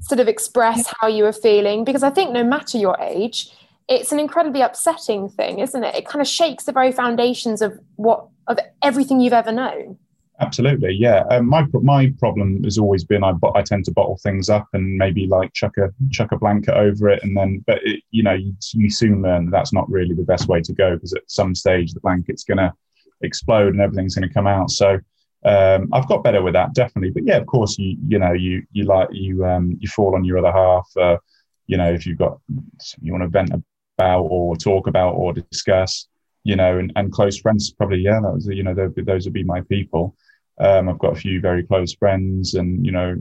sort 0.00 0.20
of 0.20 0.28
express 0.28 0.92
how 1.00 1.06
you 1.06 1.24
were 1.24 1.32
feeling? 1.48 1.84
Because 1.84 2.02
i 2.02 2.10
think 2.10 2.32
no 2.32 2.44
matter 2.44 2.78
your 2.78 2.96
age 2.98 3.50
it's 3.88 4.12
an 4.12 4.18
incredibly 4.18 4.62
upsetting 4.62 5.28
thing 5.28 5.58
isn't 5.58 5.84
it? 5.84 5.94
It 5.94 6.06
kind 6.06 6.22
of 6.22 6.28
shakes 6.28 6.64
the 6.64 6.72
very 6.72 6.92
foundations 6.92 7.60
of 7.60 7.78
what 7.96 8.26
of 8.46 8.58
everything 8.82 9.20
you've 9.20 9.34
ever 9.34 9.52
known 9.52 9.98
Absolutely, 10.42 10.92
yeah. 10.94 11.22
Um, 11.30 11.48
my 11.48 11.64
my 11.82 12.12
problem 12.18 12.64
has 12.64 12.76
always 12.76 13.04
been 13.04 13.22
I 13.22 13.32
I 13.54 13.62
tend 13.62 13.84
to 13.84 13.92
bottle 13.92 14.18
things 14.24 14.50
up 14.50 14.66
and 14.72 14.96
maybe 14.96 15.28
like 15.28 15.52
chuck 15.52 15.76
a 15.78 15.90
chuck 16.10 16.32
a 16.32 16.36
blanket 16.36 16.74
over 16.74 17.08
it, 17.08 17.22
and 17.22 17.36
then 17.36 17.62
but 17.64 17.78
it, 17.84 18.02
you 18.10 18.24
know 18.24 18.32
you, 18.32 18.52
you 18.72 18.90
soon 18.90 19.22
learn 19.22 19.44
that 19.44 19.52
that's 19.52 19.72
not 19.72 19.88
really 19.88 20.16
the 20.16 20.24
best 20.24 20.48
way 20.48 20.60
to 20.60 20.72
go 20.72 20.94
because 20.94 21.12
at 21.12 21.22
some 21.28 21.54
stage 21.54 21.92
the 21.94 22.00
blanket's 22.00 22.42
going 22.42 22.58
to 22.58 22.72
explode 23.20 23.68
and 23.68 23.80
everything's 23.80 24.16
going 24.16 24.26
to 24.26 24.34
come 24.34 24.48
out. 24.48 24.70
So 24.70 24.98
um, 25.44 25.88
I've 25.92 26.08
got 26.08 26.24
better 26.24 26.42
with 26.42 26.54
that 26.54 26.74
definitely, 26.74 27.10
but 27.10 27.24
yeah, 27.24 27.36
of 27.36 27.46
course 27.46 27.78
you 27.78 27.96
you 28.08 28.18
know 28.18 28.32
you 28.32 28.64
you 28.72 28.82
like 28.82 29.10
you 29.12 29.44
um, 29.46 29.76
you 29.78 29.88
fall 29.88 30.16
on 30.16 30.24
your 30.24 30.38
other 30.38 30.52
half. 30.52 30.88
Uh, 30.96 31.18
you 31.68 31.76
know 31.76 31.92
if 31.92 32.04
you've 32.04 32.18
got 32.18 32.40
you 33.00 33.12
want 33.12 33.22
to 33.22 33.28
vent 33.28 33.52
about 33.96 34.22
or 34.22 34.56
talk 34.56 34.88
about 34.88 35.14
or 35.14 35.32
discuss 35.32 36.08
you 36.44 36.56
know, 36.56 36.78
and, 36.78 36.92
and 36.96 37.12
close 37.12 37.38
friends 37.38 37.72
probably, 37.72 38.00
yeah, 38.00 38.20
that 38.20 38.32
was, 38.32 38.46
you 38.48 38.62
know, 38.62 38.74
those 38.74 39.24
would 39.24 39.32
be 39.32 39.44
my 39.44 39.60
people. 39.62 40.16
Um, 40.58 40.88
I've 40.88 40.98
got 40.98 41.12
a 41.12 41.20
few 41.20 41.40
very 41.40 41.62
close 41.62 41.94
friends, 41.94 42.54
and 42.54 42.84
you 42.84 42.92
know, 42.92 43.16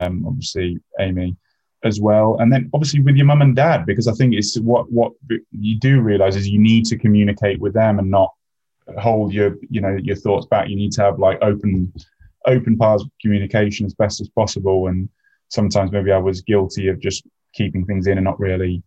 um, 0.00 0.26
obviously 0.26 0.78
Amy 0.98 1.36
as 1.84 2.00
well, 2.00 2.36
and 2.38 2.52
then 2.52 2.70
obviously 2.72 3.00
with 3.00 3.16
your 3.16 3.26
mum 3.26 3.42
and 3.42 3.56
dad, 3.56 3.86
because 3.86 4.08
I 4.08 4.12
think 4.12 4.34
it's 4.34 4.58
what 4.60 4.90
what 4.90 5.12
you 5.50 5.78
do 5.78 6.00
realize 6.00 6.36
is 6.36 6.48
you 6.48 6.60
need 6.60 6.84
to 6.86 6.98
communicate 6.98 7.60
with 7.60 7.74
them 7.74 7.98
and 7.98 8.10
not 8.10 8.32
hold 8.98 9.32
your 9.32 9.56
you 9.70 9.80
know 9.80 9.96
your 10.02 10.16
thoughts 10.16 10.46
back. 10.46 10.68
You 10.68 10.76
need 10.76 10.92
to 10.92 11.02
have 11.02 11.18
like 11.18 11.38
open 11.42 11.92
open 12.46 12.76
paths 12.78 13.02
of 13.02 13.10
communication 13.20 13.86
as 13.86 13.94
best 13.94 14.20
as 14.20 14.28
possible, 14.28 14.88
and 14.88 15.08
sometimes 15.48 15.92
maybe 15.92 16.12
I 16.12 16.18
was 16.18 16.40
guilty 16.42 16.88
of 16.88 17.00
just 17.00 17.24
keeping 17.52 17.84
things 17.84 18.06
in 18.06 18.18
and 18.18 18.24
not 18.24 18.40
really 18.40 18.82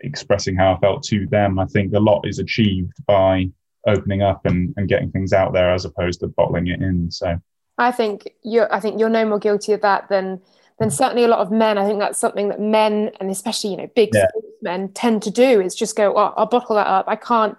expressing 0.00 0.56
how 0.56 0.74
I 0.74 0.78
felt 0.78 1.02
to 1.04 1.26
them. 1.28 1.58
I 1.58 1.66
think 1.66 1.94
a 1.94 2.00
lot 2.00 2.26
is 2.26 2.38
achieved 2.38 2.92
by 3.06 3.50
opening 3.86 4.22
up 4.22 4.44
and, 4.44 4.72
and 4.76 4.88
getting 4.88 5.10
things 5.10 5.32
out 5.32 5.52
there 5.52 5.72
as 5.72 5.84
opposed 5.84 6.20
to 6.20 6.28
bottling 6.28 6.68
it 6.68 6.80
in. 6.80 7.10
So 7.10 7.40
I 7.78 7.92
think 7.92 8.28
you're 8.42 8.72
I 8.72 8.80
think 8.80 9.00
you're 9.00 9.08
no 9.08 9.24
more 9.24 9.38
guilty 9.38 9.72
of 9.72 9.80
that 9.82 10.08
than 10.08 10.40
than 10.78 10.88
mm. 10.88 10.92
certainly 10.92 11.24
a 11.24 11.28
lot 11.28 11.40
of 11.40 11.50
men. 11.50 11.78
I 11.78 11.86
think 11.86 11.98
that's 11.98 12.18
something 12.18 12.48
that 12.48 12.60
men 12.60 13.10
and 13.20 13.30
especially, 13.30 13.70
you 13.70 13.76
know, 13.76 13.90
big 13.94 14.10
yeah. 14.14 14.26
men 14.60 14.88
tend 14.90 15.22
to 15.24 15.30
do 15.30 15.60
is 15.60 15.74
just 15.74 15.96
go, 15.96 16.16
oh, 16.16 16.34
I'll 16.36 16.46
bottle 16.46 16.76
that 16.76 16.86
up. 16.86 17.06
I 17.08 17.16
can't 17.16 17.56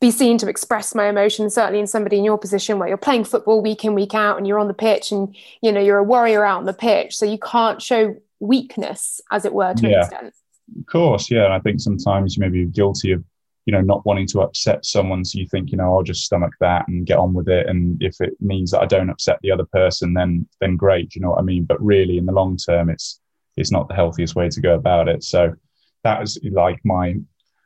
be 0.00 0.10
seen 0.10 0.38
to 0.38 0.48
express 0.48 0.94
my 0.94 1.08
emotions 1.08 1.54
certainly 1.54 1.78
in 1.78 1.86
somebody 1.86 2.16
in 2.16 2.24
your 2.24 2.38
position 2.38 2.78
where 2.78 2.88
you're 2.88 2.96
playing 2.96 3.24
football 3.24 3.60
week 3.60 3.84
in 3.84 3.94
week 3.94 4.14
out 4.14 4.38
and 4.38 4.46
you're 4.46 4.58
on 4.58 4.68
the 4.68 4.74
pitch 4.74 5.12
and 5.12 5.36
you 5.60 5.70
know 5.70 5.80
you're 5.80 5.98
a 5.98 6.04
warrior 6.04 6.44
out 6.44 6.58
on 6.58 6.64
the 6.64 6.72
pitch 6.72 7.16
so 7.16 7.26
you 7.26 7.38
can't 7.38 7.82
show 7.82 8.16
weakness 8.40 9.20
as 9.30 9.44
it 9.44 9.52
were 9.52 9.74
to 9.74 9.86
yeah. 9.86 9.96
an 9.96 10.00
extent 10.00 10.34
of 10.78 10.86
course 10.86 11.30
yeah 11.30 11.44
and 11.44 11.52
i 11.52 11.60
think 11.60 11.80
sometimes 11.80 12.34
you 12.34 12.40
may 12.40 12.48
be 12.48 12.64
guilty 12.64 13.12
of 13.12 13.22
you 13.70 13.76
know 13.76 13.80
not 13.82 14.04
wanting 14.04 14.26
to 14.26 14.40
upset 14.40 14.84
someone. 14.84 15.24
So 15.24 15.38
you 15.38 15.46
think 15.46 15.70
you 15.70 15.78
know 15.78 15.94
i'll 15.94 16.02
just 16.02 16.24
stomach 16.24 16.52
that 16.58 16.88
and 16.88 17.06
get 17.06 17.18
on 17.18 17.32
with 17.32 17.48
it. 17.48 17.68
And 17.68 18.02
if 18.02 18.20
it 18.20 18.32
means 18.40 18.72
that 18.72 18.80
i 18.80 18.86
don't 18.86 19.10
upset 19.10 19.38
the 19.42 19.52
other 19.52 19.66
person 19.72 20.12
then 20.12 20.44
then 20.60 20.76
great 20.76 21.14
you 21.14 21.20
know 21.22 21.30
what 21.30 21.38
i 21.38 21.42
mean? 21.42 21.64
But 21.66 21.80
really 21.80 22.18
in 22.18 22.26
the 22.26 22.32
long 22.32 22.56
term 22.56 22.90
it's 22.90 23.20
it's 23.56 23.70
not 23.70 23.86
the 23.86 23.94
healthiest 23.94 24.34
way 24.34 24.48
to 24.48 24.60
go 24.60 24.74
about 24.74 25.06
it. 25.06 25.22
So 25.22 25.54
that 26.02 26.18
was 26.18 26.36
like 26.50 26.80
my 26.84 27.14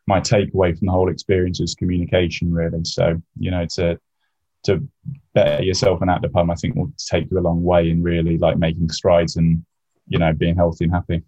my 0.07 0.21
takeaway 0.21 0.79
from 0.79 0.87
the 0.87 0.93
whole 0.93 1.11
experience 1.11 1.59
is 1.59 1.75
communication 1.75 2.53
really. 2.53 2.85
So 2.85 3.23
you 3.39 3.51
know 3.51 3.65
to 3.77 3.99
to 4.65 4.87
better 5.33 5.63
yourself 5.63 6.03
and 6.03 6.11
at 6.11 6.21
the 6.21 6.31
i 6.51 6.55
think 6.55 6.75
will 6.75 6.93
take 6.99 7.31
you 7.31 7.39
a 7.39 7.49
long 7.49 7.63
way 7.63 7.89
in 7.89 8.03
really 8.03 8.37
like 8.37 8.59
making 8.59 8.91
strides 8.91 9.37
and 9.37 9.65
you 10.07 10.19
know 10.19 10.33
being 10.35 10.57
healthy 10.57 10.85
and 10.85 10.93
happy 10.93 11.23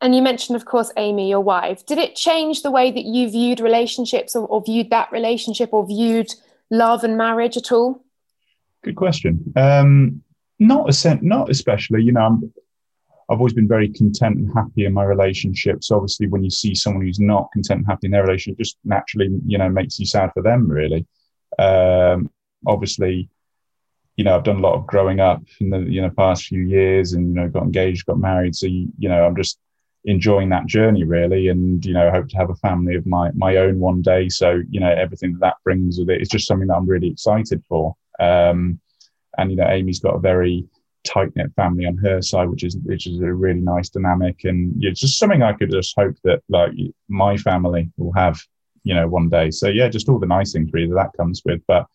and 0.00 0.14
you 0.14 0.22
mentioned, 0.22 0.56
of 0.56 0.64
course, 0.66 0.92
Amy, 0.96 1.30
your 1.30 1.40
wife. 1.40 1.86
Did 1.86 1.98
it 1.98 2.16
change 2.16 2.62
the 2.62 2.70
way 2.70 2.90
that 2.90 3.04
you 3.04 3.30
viewed 3.30 3.60
relationships 3.60 4.36
or, 4.36 4.46
or 4.46 4.62
viewed 4.62 4.90
that 4.90 5.10
relationship 5.10 5.70
or 5.72 5.86
viewed 5.86 6.34
love 6.70 7.02
and 7.02 7.16
marriage 7.16 7.56
at 7.56 7.72
all? 7.72 8.04
Good 8.82 8.96
question. 8.96 9.52
Um, 9.56 10.22
not 10.58 11.04
a 11.04 11.18
not 11.22 11.50
especially. 11.50 12.02
You 12.02 12.12
know, 12.12 12.20
I'm, 12.20 12.52
I've 13.30 13.38
always 13.38 13.54
been 13.54 13.68
very 13.68 13.88
content 13.88 14.36
and 14.36 14.52
happy 14.54 14.84
in 14.84 14.92
my 14.92 15.04
relationships. 15.04 15.90
Obviously, 15.90 16.28
when 16.28 16.44
you 16.44 16.50
see 16.50 16.74
someone 16.74 17.04
who's 17.04 17.20
not 17.20 17.50
content 17.52 17.78
and 17.78 17.86
happy 17.86 18.06
in 18.06 18.12
their 18.12 18.22
relationship, 18.22 18.58
just 18.58 18.76
naturally, 18.84 19.30
you 19.46 19.58
know, 19.58 19.68
makes 19.68 19.98
you 19.98 20.06
sad 20.06 20.30
for 20.34 20.42
them. 20.42 20.68
Really. 20.68 21.06
Um, 21.58 22.30
obviously, 22.66 23.30
you 24.16 24.24
know, 24.24 24.36
I've 24.36 24.44
done 24.44 24.56
a 24.56 24.60
lot 24.60 24.74
of 24.74 24.86
growing 24.86 25.20
up 25.20 25.42
in 25.60 25.70
the 25.70 25.80
you 25.80 26.02
know 26.02 26.10
past 26.10 26.44
few 26.44 26.60
years, 26.60 27.14
and 27.14 27.28
you 27.28 27.34
know, 27.34 27.48
got 27.48 27.64
engaged, 27.64 28.06
got 28.06 28.18
married. 28.18 28.54
So 28.54 28.66
you, 28.66 28.88
you 28.98 29.08
know, 29.08 29.24
I'm 29.24 29.36
just 29.36 29.58
enjoying 30.06 30.48
that 30.48 30.66
journey 30.66 31.02
really 31.02 31.48
and 31.48 31.84
you 31.84 31.92
know 31.92 32.10
hope 32.10 32.28
to 32.28 32.36
have 32.36 32.48
a 32.48 32.54
family 32.56 32.94
of 32.94 33.04
my 33.06 33.30
my 33.34 33.56
own 33.56 33.78
one 33.78 34.02
day. 34.02 34.28
So 34.28 34.62
you 34.70 34.80
know 34.80 34.90
everything 34.90 35.32
that, 35.32 35.40
that 35.40 35.56
brings 35.64 35.98
with 35.98 36.10
it 36.10 36.22
is 36.22 36.28
just 36.28 36.46
something 36.46 36.68
that 36.68 36.76
i'm 36.76 36.88
really 36.88 37.08
excited 37.08 37.62
for. 37.68 37.94
Um, 38.20 38.80
and 39.36 39.50
you 39.50 39.56
know 39.56 39.66
amy's 39.68 40.00
got 40.00 40.14
a 40.14 40.20
very 40.20 40.66
tight 41.04 41.34
knit 41.36 41.52
family 41.54 41.86
on 41.86 41.96
her 41.98 42.20
side 42.20 42.48
which 42.48 42.64
is 42.64 42.76
which 42.84 43.06
is 43.06 43.20
a 43.20 43.32
really 43.32 43.60
nice 43.60 43.88
dynamic. 43.88 44.44
And 44.44 44.74
it's 44.82 45.00
just 45.00 45.18
something 45.18 45.42
i 45.42 45.52
could 45.52 45.70
just 45.70 45.94
hope 45.98 46.16
that 46.24 46.42
like 46.48 46.72
my 47.08 47.36
family 47.36 47.90
will 47.96 48.12
have 48.12 48.40
you 48.84 48.94
know 48.94 49.08
one 49.08 49.28
day. 49.28 49.50
So 49.50 49.68
yeah 49.68 49.88
just 49.88 50.08
all 50.08 50.20
the 50.20 50.26
nice 50.26 50.52
things 50.52 50.70
really 50.72 50.88
that, 50.88 50.94
that 50.94 51.16
comes 51.16 51.42
with. 51.44 51.60
But 51.66 51.86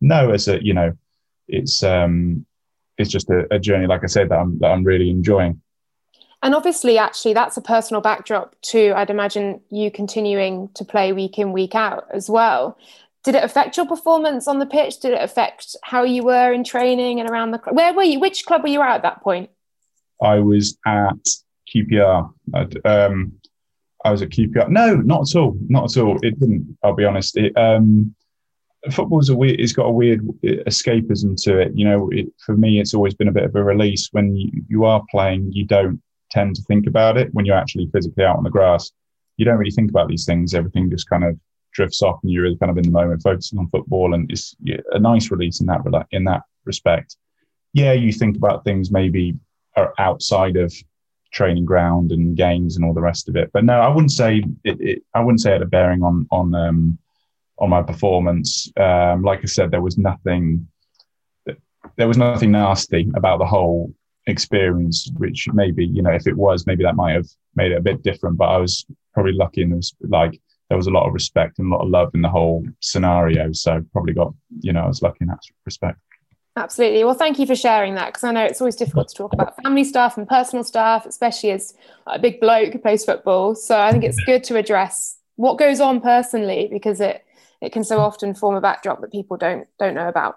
no 0.00 0.30
as 0.30 0.48
a 0.48 0.62
you 0.64 0.74
know 0.74 0.92
it's 1.46 1.82
um 1.82 2.44
it's 2.98 3.10
just 3.10 3.30
a, 3.30 3.46
a 3.50 3.58
journey 3.58 3.86
like 3.86 4.02
i 4.02 4.06
said 4.06 4.28
that 4.28 4.38
i'm 4.38 4.58
that 4.58 4.70
i'm 4.70 4.84
really 4.84 5.10
enjoying 5.10 5.60
and 6.42 6.54
obviously, 6.54 6.96
actually, 6.96 7.34
that's 7.34 7.56
a 7.56 7.62
personal 7.62 8.00
backdrop 8.00 8.56
to, 8.62 8.92
I'd 8.96 9.10
imagine, 9.10 9.60
you 9.70 9.90
continuing 9.90 10.70
to 10.74 10.84
play 10.84 11.12
week 11.12 11.38
in, 11.38 11.52
week 11.52 11.74
out 11.74 12.06
as 12.12 12.30
well. 12.30 12.78
Did 13.24 13.34
it 13.34 13.44
affect 13.44 13.76
your 13.76 13.86
performance 13.86 14.48
on 14.48 14.58
the 14.58 14.66
pitch? 14.66 15.00
Did 15.00 15.12
it 15.12 15.22
affect 15.22 15.76
how 15.82 16.04
you 16.04 16.22
were 16.22 16.52
in 16.52 16.64
training 16.64 17.20
and 17.20 17.28
around 17.28 17.50
the 17.50 17.58
club? 17.58 17.76
Where 17.76 17.92
were 17.92 18.02
you? 18.02 18.18
Which 18.18 18.46
club 18.46 18.62
were 18.62 18.68
you 18.68 18.80
at 18.80 18.96
at 18.96 19.02
that 19.02 19.22
point? 19.22 19.50
I 20.22 20.38
was 20.38 20.78
at 20.86 21.18
QPR. 21.74 22.32
Um, 22.86 23.32
I 24.02 24.10
was 24.10 24.22
at 24.22 24.30
QPR. 24.30 24.70
No, 24.70 24.96
not 24.96 25.28
at 25.28 25.38
all. 25.38 25.58
Not 25.68 25.94
at 25.94 26.02
all. 26.02 26.18
It 26.22 26.40
didn't. 26.40 26.78
I'll 26.82 26.94
be 26.94 27.04
honest. 27.04 27.36
It, 27.36 27.54
um, 27.58 28.14
football's 28.90 29.28
a 29.28 29.36
weird. 29.36 29.60
It's 29.60 29.74
got 29.74 29.84
a 29.84 29.92
weird 29.92 30.26
escapism 30.42 31.42
to 31.44 31.58
it. 31.58 31.72
You 31.74 31.84
know, 31.84 32.08
it, 32.10 32.28
for 32.38 32.56
me, 32.56 32.80
it's 32.80 32.94
always 32.94 33.12
been 33.12 33.28
a 33.28 33.32
bit 33.32 33.44
of 33.44 33.54
a 33.54 33.62
release. 33.62 34.08
When 34.12 34.34
you, 34.34 34.50
you 34.68 34.84
are 34.86 35.04
playing, 35.10 35.52
you 35.52 35.66
don't 35.66 36.00
tend 36.30 36.56
to 36.56 36.62
think 36.62 36.86
about 36.86 37.16
it 37.16 37.32
when 37.32 37.44
you're 37.44 37.56
actually 37.56 37.88
physically 37.92 38.24
out 38.24 38.36
on 38.36 38.44
the 38.44 38.50
grass. 38.50 38.90
You 39.36 39.44
don't 39.44 39.58
really 39.58 39.70
think 39.70 39.90
about 39.90 40.08
these 40.08 40.24
things. 40.24 40.54
Everything 40.54 40.90
just 40.90 41.08
kind 41.08 41.24
of 41.24 41.38
drifts 41.72 42.02
off, 42.02 42.20
and 42.22 42.30
you're 42.30 42.42
really 42.42 42.56
kind 42.56 42.70
of 42.70 42.78
in 42.78 42.84
the 42.84 42.90
moment, 42.90 43.22
focusing 43.22 43.58
on 43.58 43.68
football, 43.68 44.14
and 44.14 44.30
it's 44.30 44.54
a 44.92 44.98
nice 44.98 45.30
release 45.30 45.60
in 45.60 45.66
that 45.66 45.80
in 46.10 46.24
that 46.24 46.42
respect. 46.64 47.16
Yeah, 47.72 47.92
you 47.92 48.12
think 48.12 48.36
about 48.36 48.64
things 48.64 48.90
maybe 48.90 49.34
are 49.76 49.94
outside 49.98 50.56
of 50.56 50.74
training 51.32 51.64
ground 51.64 52.10
and 52.10 52.36
games 52.36 52.76
and 52.76 52.84
all 52.84 52.92
the 52.92 53.00
rest 53.00 53.28
of 53.28 53.36
it. 53.36 53.50
But 53.52 53.64
no, 53.64 53.80
I 53.80 53.88
wouldn't 53.88 54.12
say 54.12 54.44
it. 54.64 54.80
it 54.80 55.02
I 55.14 55.20
wouldn't 55.20 55.40
say 55.40 55.50
it 55.50 55.54
had 55.54 55.62
a 55.62 55.66
bearing 55.66 56.02
on 56.02 56.26
on 56.30 56.54
um, 56.54 56.98
on 57.58 57.70
my 57.70 57.82
performance. 57.82 58.70
Um, 58.76 59.22
like 59.22 59.40
I 59.40 59.46
said, 59.46 59.70
there 59.70 59.82
was 59.82 59.98
nothing. 59.98 60.66
There 61.96 62.08
was 62.08 62.18
nothing 62.18 62.52
nasty 62.52 63.10
about 63.14 63.38
the 63.38 63.46
whole 63.46 63.92
experience, 64.26 65.10
which 65.16 65.48
maybe, 65.52 65.84
you 65.84 66.02
know, 66.02 66.10
if 66.10 66.26
it 66.26 66.36
was, 66.36 66.66
maybe 66.66 66.84
that 66.84 66.96
might 66.96 67.12
have 67.12 67.26
made 67.56 67.72
it 67.72 67.78
a 67.78 67.82
bit 67.82 68.02
different. 68.02 68.36
But 68.36 68.48
I 68.48 68.58
was 68.58 68.84
probably 69.14 69.32
lucky 69.32 69.62
and 69.62 69.72
there 69.72 69.76
was 69.76 69.94
like 70.02 70.40
there 70.68 70.76
was 70.76 70.86
a 70.86 70.90
lot 70.90 71.06
of 71.06 71.12
respect 71.12 71.58
and 71.58 71.70
a 71.70 71.76
lot 71.76 71.82
of 71.82 71.90
love 71.90 72.10
in 72.14 72.22
the 72.22 72.28
whole 72.28 72.64
scenario. 72.80 73.52
So 73.52 73.84
probably 73.92 74.14
got, 74.14 74.32
you 74.60 74.72
know, 74.72 74.84
I 74.84 74.86
was 74.86 75.02
lucky 75.02 75.18
in 75.22 75.28
that 75.28 75.40
respect. 75.66 75.98
Absolutely. 76.56 77.04
Well, 77.04 77.14
thank 77.14 77.38
you 77.38 77.46
for 77.46 77.56
sharing 77.56 77.94
that 77.94 78.06
because 78.06 78.24
I 78.24 78.32
know 78.32 78.44
it's 78.44 78.60
always 78.60 78.76
difficult 78.76 79.08
to 79.08 79.14
talk 79.14 79.32
about 79.32 79.60
family 79.62 79.84
stuff 79.84 80.16
and 80.16 80.28
personal 80.28 80.64
stuff, 80.64 81.06
especially 81.06 81.52
as 81.52 81.74
a 82.06 82.18
big 82.18 82.40
bloke 82.40 82.72
who 82.72 82.78
plays 82.78 83.04
football. 83.04 83.54
So 83.54 83.80
I 83.80 83.92
think 83.92 84.04
it's 84.04 84.22
good 84.24 84.44
to 84.44 84.56
address 84.56 85.18
what 85.36 85.58
goes 85.58 85.80
on 85.80 86.00
personally 86.00 86.68
because 86.70 87.00
it 87.00 87.24
it 87.60 87.72
can 87.72 87.84
so 87.84 88.00
often 88.00 88.34
form 88.34 88.56
a 88.56 88.60
backdrop 88.60 89.00
that 89.00 89.12
people 89.12 89.36
don't 89.36 89.66
don't 89.78 89.94
know 89.94 90.08
about. 90.08 90.36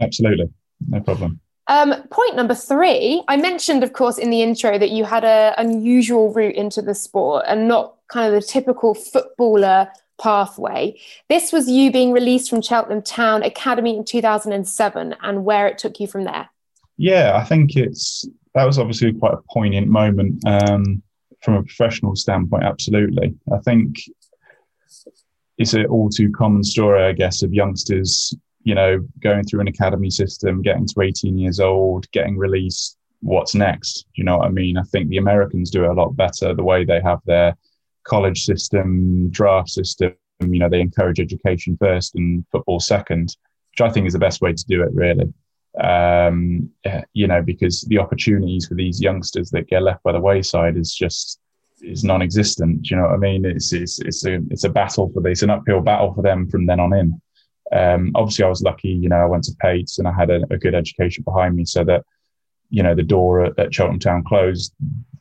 Absolutely. 0.00 0.50
No 0.88 1.00
problem. 1.00 1.40
Um, 1.68 1.94
point 2.10 2.36
number 2.36 2.54
three, 2.54 3.24
I 3.28 3.36
mentioned, 3.36 3.82
of 3.82 3.92
course, 3.92 4.18
in 4.18 4.30
the 4.30 4.42
intro 4.42 4.78
that 4.78 4.90
you 4.90 5.04
had 5.04 5.24
an 5.24 5.54
unusual 5.58 6.32
route 6.32 6.54
into 6.54 6.80
the 6.80 6.94
sport 6.94 7.44
and 7.48 7.66
not 7.66 7.94
kind 8.08 8.32
of 8.32 8.40
the 8.40 8.46
typical 8.46 8.94
footballer 8.94 9.88
pathway. 10.20 10.98
This 11.28 11.52
was 11.52 11.68
you 11.68 11.90
being 11.90 12.12
released 12.12 12.48
from 12.48 12.62
Cheltenham 12.62 13.02
Town 13.02 13.42
Academy 13.42 13.96
in 13.96 14.04
2007 14.04 15.16
and 15.20 15.44
where 15.44 15.66
it 15.66 15.78
took 15.78 15.98
you 15.98 16.06
from 16.06 16.24
there. 16.24 16.48
Yeah, 16.96 17.36
I 17.36 17.44
think 17.44 17.76
it's 17.76 18.26
that 18.54 18.64
was 18.64 18.78
obviously 18.78 19.12
quite 19.12 19.34
a 19.34 19.42
poignant 19.52 19.88
moment 19.88 20.42
um, 20.46 21.02
from 21.42 21.54
a 21.54 21.62
professional 21.62 22.16
standpoint. 22.16 22.64
Absolutely, 22.64 23.34
I 23.52 23.58
think 23.58 23.96
it's 25.58 25.74
an 25.74 25.86
all 25.86 26.08
too 26.08 26.30
common 26.30 26.62
story, 26.62 27.02
I 27.02 27.12
guess, 27.12 27.42
of 27.42 27.52
youngsters 27.52 28.34
you 28.66 28.74
know, 28.74 28.98
going 29.20 29.44
through 29.44 29.60
an 29.60 29.68
academy 29.68 30.10
system, 30.10 30.60
getting 30.60 30.88
to 30.88 31.00
18 31.00 31.38
years 31.38 31.60
old, 31.60 32.10
getting 32.10 32.36
released, 32.36 32.98
what's 33.20 33.54
next? 33.54 34.06
You 34.14 34.24
know 34.24 34.38
what 34.38 34.48
I 34.48 34.50
mean? 34.50 34.76
I 34.76 34.82
think 34.82 35.08
the 35.08 35.18
Americans 35.18 35.70
do 35.70 35.84
it 35.84 35.90
a 35.90 35.92
lot 35.92 36.16
better 36.16 36.52
the 36.52 36.64
way 36.64 36.84
they 36.84 37.00
have 37.00 37.20
their 37.26 37.56
college 38.02 38.42
system, 38.42 39.30
draft 39.30 39.68
system. 39.68 40.16
You 40.40 40.58
know, 40.58 40.68
they 40.68 40.80
encourage 40.80 41.20
education 41.20 41.76
first 41.80 42.16
and 42.16 42.44
football 42.50 42.80
second, 42.80 43.36
which 43.70 43.88
I 43.88 43.92
think 43.92 44.08
is 44.08 44.14
the 44.14 44.18
best 44.18 44.42
way 44.42 44.52
to 44.52 44.64
do 44.66 44.82
it, 44.82 44.92
really. 44.92 45.32
Um, 45.80 46.68
you 47.12 47.28
know, 47.28 47.42
because 47.42 47.82
the 47.82 47.98
opportunities 47.98 48.66
for 48.66 48.74
these 48.74 49.00
youngsters 49.00 49.48
that 49.50 49.68
get 49.68 49.84
left 49.84 50.02
by 50.02 50.10
the 50.10 50.20
wayside 50.20 50.76
is 50.76 50.92
just 50.92 51.38
is 51.82 52.02
non-existent. 52.02 52.82
Do 52.82 52.88
you 52.90 53.00
know 53.00 53.06
what 53.06 53.14
I 53.14 53.18
mean? 53.18 53.44
It's 53.44 53.72
it's 53.72 54.00
it's 54.00 54.26
a 54.26 54.40
it's 54.50 54.64
a 54.64 54.70
battle 54.70 55.08
for 55.14 55.22
this, 55.22 55.42
an 55.42 55.50
uphill 55.50 55.82
battle 55.82 56.12
for 56.14 56.22
them 56.22 56.50
from 56.50 56.66
then 56.66 56.80
on 56.80 56.92
in. 56.92 57.20
Um, 57.72 58.12
obviously, 58.14 58.44
I 58.44 58.48
was 58.48 58.62
lucky. 58.62 58.88
You 58.88 59.08
know, 59.08 59.16
I 59.16 59.26
went 59.26 59.44
to 59.44 59.56
Pates 59.60 59.98
and 59.98 60.06
I 60.06 60.12
had 60.12 60.30
a, 60.30 60.42
a 60.50 60.58
good 60.58 60.74
education 60.74 61.24
behind 61.24 61.56
me, 61.56 61.64
so 61.64 61.84
that 61.84 62.04
you 62.70 62.82
know 62.82 62.94
the 62.94 63.02
door 63.02 63.44
at, 63.44 63.58
at 63.58 63.74
Cheltenham 63.74 64.00
Town 64.00 64.24
closed. 64.24 64.74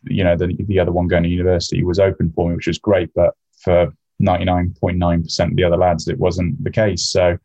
You 0.03 0.23
know, 0.23 0.36
the 0.36 0.55
the 0.67 0.79
other 0.79 0.91
one 0.91 1.08
going 1.08 1.23
to 1.23 1.29
university 1.29 1.84
was 1.84 1.99
open 1.99 2.31
for 2.36 2.49
me, 2.49 2.55
which 2.55 2.67
was 2.67 2.77
great. 2.77 3.10
But 3.15 3.34
for 3.63 3.91
99.9% 4.21 5.39
of 5.49 5.55
the 5.55 5.63
other 5.63 5.77
lads, 5.77 6.08
it 6.08 6.19
wasn't 6.19 6.63
the 6.63 6.71
case. 6.71 7.10
So 7.10 7.38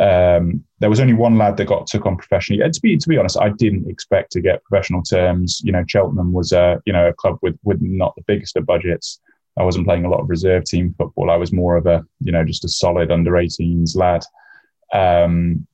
um, 0.00 0.64
there 0.80 0.90
was 0.90 1.00
only 1.00 1.12
one 1.12 1.38
lad 1.38 1.56
that 1.56 1.66
got 1.66 1.86
took 1.86 2.06
on 2.06 2.16
professionally. 2.16 2.62
And 2.62 2.72
to 2.72 2.80
be 2.80 2.96
to 2.96 3.08
be 3.08 3.18
honest, 3.18 3.38
I 3.40 3.50
didn't 3.50 3.88
expect 3.90 4.32
to 4.32 4.40
get 4.40 4.64
professional 4.64 5.02
terms. 5.02 5.60
You 5.62 5.72
know, 5.72 5.84
Cheltenham 5.86 6.32
was 6.32 6.52
a 6.52 6.80
you 6.86 6.92
know 6.92 7.08
a 7.08 7.12
club 7.12 7.38
with 7.42 7.58
with 7.64 7.82
not 7.82 8.14
the 8.16 8.24
biggest 8.26 8.56
of 8.56 8.66
budgets. 8.66 9.20
I 9.58 9.64
wasn't 9.64 9.86
playing 9.86 10.04
a 10.04 10.08
lot 10.08 10.20
of 10.20 10.30
reserve 10.30 10.64
team 10.64 10.94
football. 10.96 11.30
I 11.30 11.36
was 11.36 11.52
more 11.52 11.76
of 11.76 11.86
a, 11.86 12.04
you 12.20 12.30
know, 12.30 12.44
just 12.44 12.64
a 12.64 12.68
solid 12.68 13.10
under 13.10 13.32
18s 13.32 13.96
lad. 13.96 14.22
Um, 14.92 15.66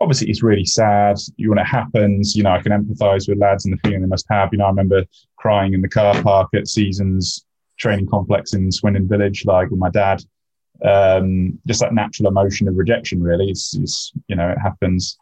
obviously, 0.00 0.30
it's 0.30 0.42
really 0.42 0.64
sad 0.64 1.16
You, 1.36 1.50
when 1.50 1.58
it 1.58 1.66
happens. 1.66 2.34
You 2.36 2.42
know, 2.42 2.52
I 2.52 2.62
can 2.62 2.72
empathise 2.72 3.28
with 3.28 3.38
lads 3.38 3.64
and 3.64 3.74
the 3.74 3.80
feeling 3.82 4.00
they 4.00 4.06
must 4.06 4.26
have. 4.30 4.50
You 4.52 4.58
know, 4.58 4.66
I 4.66 4.70
remember 4.70 5.04
crying 5.36 5.74
in 5.74 5.82
the 5.82 5.88
car 5.88 6.20
park 6.22 6.48
at 6.54 6.68
Seasons 6.68 7.44
training 7.78 8.06
complex 8.06 8.52
in 8.52 8.70
Swindon 8.70 9.08
Village, 9.08 9.44
like 9.44 9.70
with 9.70 9.78
my 9.78 9.90
dad. 9.90 10.22
Um, 10.84 11.58
just 11.66 11.80
that 11.80 11.92
natural 11.92 12.28
emotion 12.28 12.68
of 12.68 12.76
rejection, 12.76 13.22
really. 13.22 13.50
It's, 13.50 13.74
it's 13.76 14.12
you 14.28 14.36
know, 14.36 14.48
it 14.48 14.58
happens. 14.58 15.18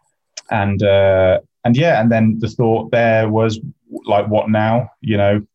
And 0.50 0.82
uh, 0.82 1.40
and 1.64 1.76
yeah, 1.76 2.00
and 2.00 2.10
then 2.10 2.38
the 2.38 2.48
thought 2.48 2.90
there 2.90 3.28
was 3.28 3.60
like, 4.04 4.26
what 4.28 4.50
now? 4.50 4.90
You 5.00 5.16
know, 5.16 5.46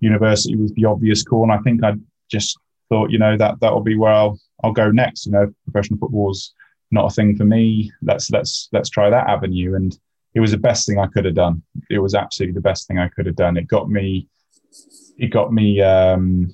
university 0.00 0.56
was 0.56 0.72
the 0.72 0.84
obvious 0.84 1.22
call. 1.22 1.44
And 1.44 1.52
I 1.52 1.58
think 1.58 1.82
I 1.82 1.94
just 2.30 2.58
thought, 2.88 3.10
you 3.10 3.18
know, 3.18 3.36
that 3.36 3.60
that'll 3.60 3.80
be 3.80 3.96
where 3.96 4.12
I'll 4.12 4.38
I'll 4.62 4.72
go 4.72 4.90
next. 4.90 5.26
You 5.26 5.32
know, 5.32 5.52
professional 5.64 5.98
football's 5.98 6.54
not 6.90 7.06
a 7.06 7.14
thing 7.14 7.36
for 7.36 7.44
me. 7.44 7.92
Let's 8.02 8.30
let's 8.30 8.68
let's 8.72 8.90
try 8.90 9.10
that 9.10 9.28
avenue. 9.28 9.74
And 9.74 9.96
it 10.34 10.40
was 10.40 10.52
the 10.52 10.58
best 10.58 10.86
thing 10.86 10.98
I 10.98 11.06
could 11.06 11.24
have 11.24 11.34
done. 11.34 11.62
It 11.90 11.98
was 11.98 12.14
absolutely 12.14 12.54
the 12.54 12.60
best 12.60 12.86
thing 12.86 12.98
I 12.98 13.08
could 13.08 13.26
have 13.26 13.36
done. 13.36 13.56
It 13.56 13.68
got 13.68 13.88
me, 13.88 14.28
it 15.18 15.28
got 15.28 15.52
me 15.52 15.80
um, 15.80 16.50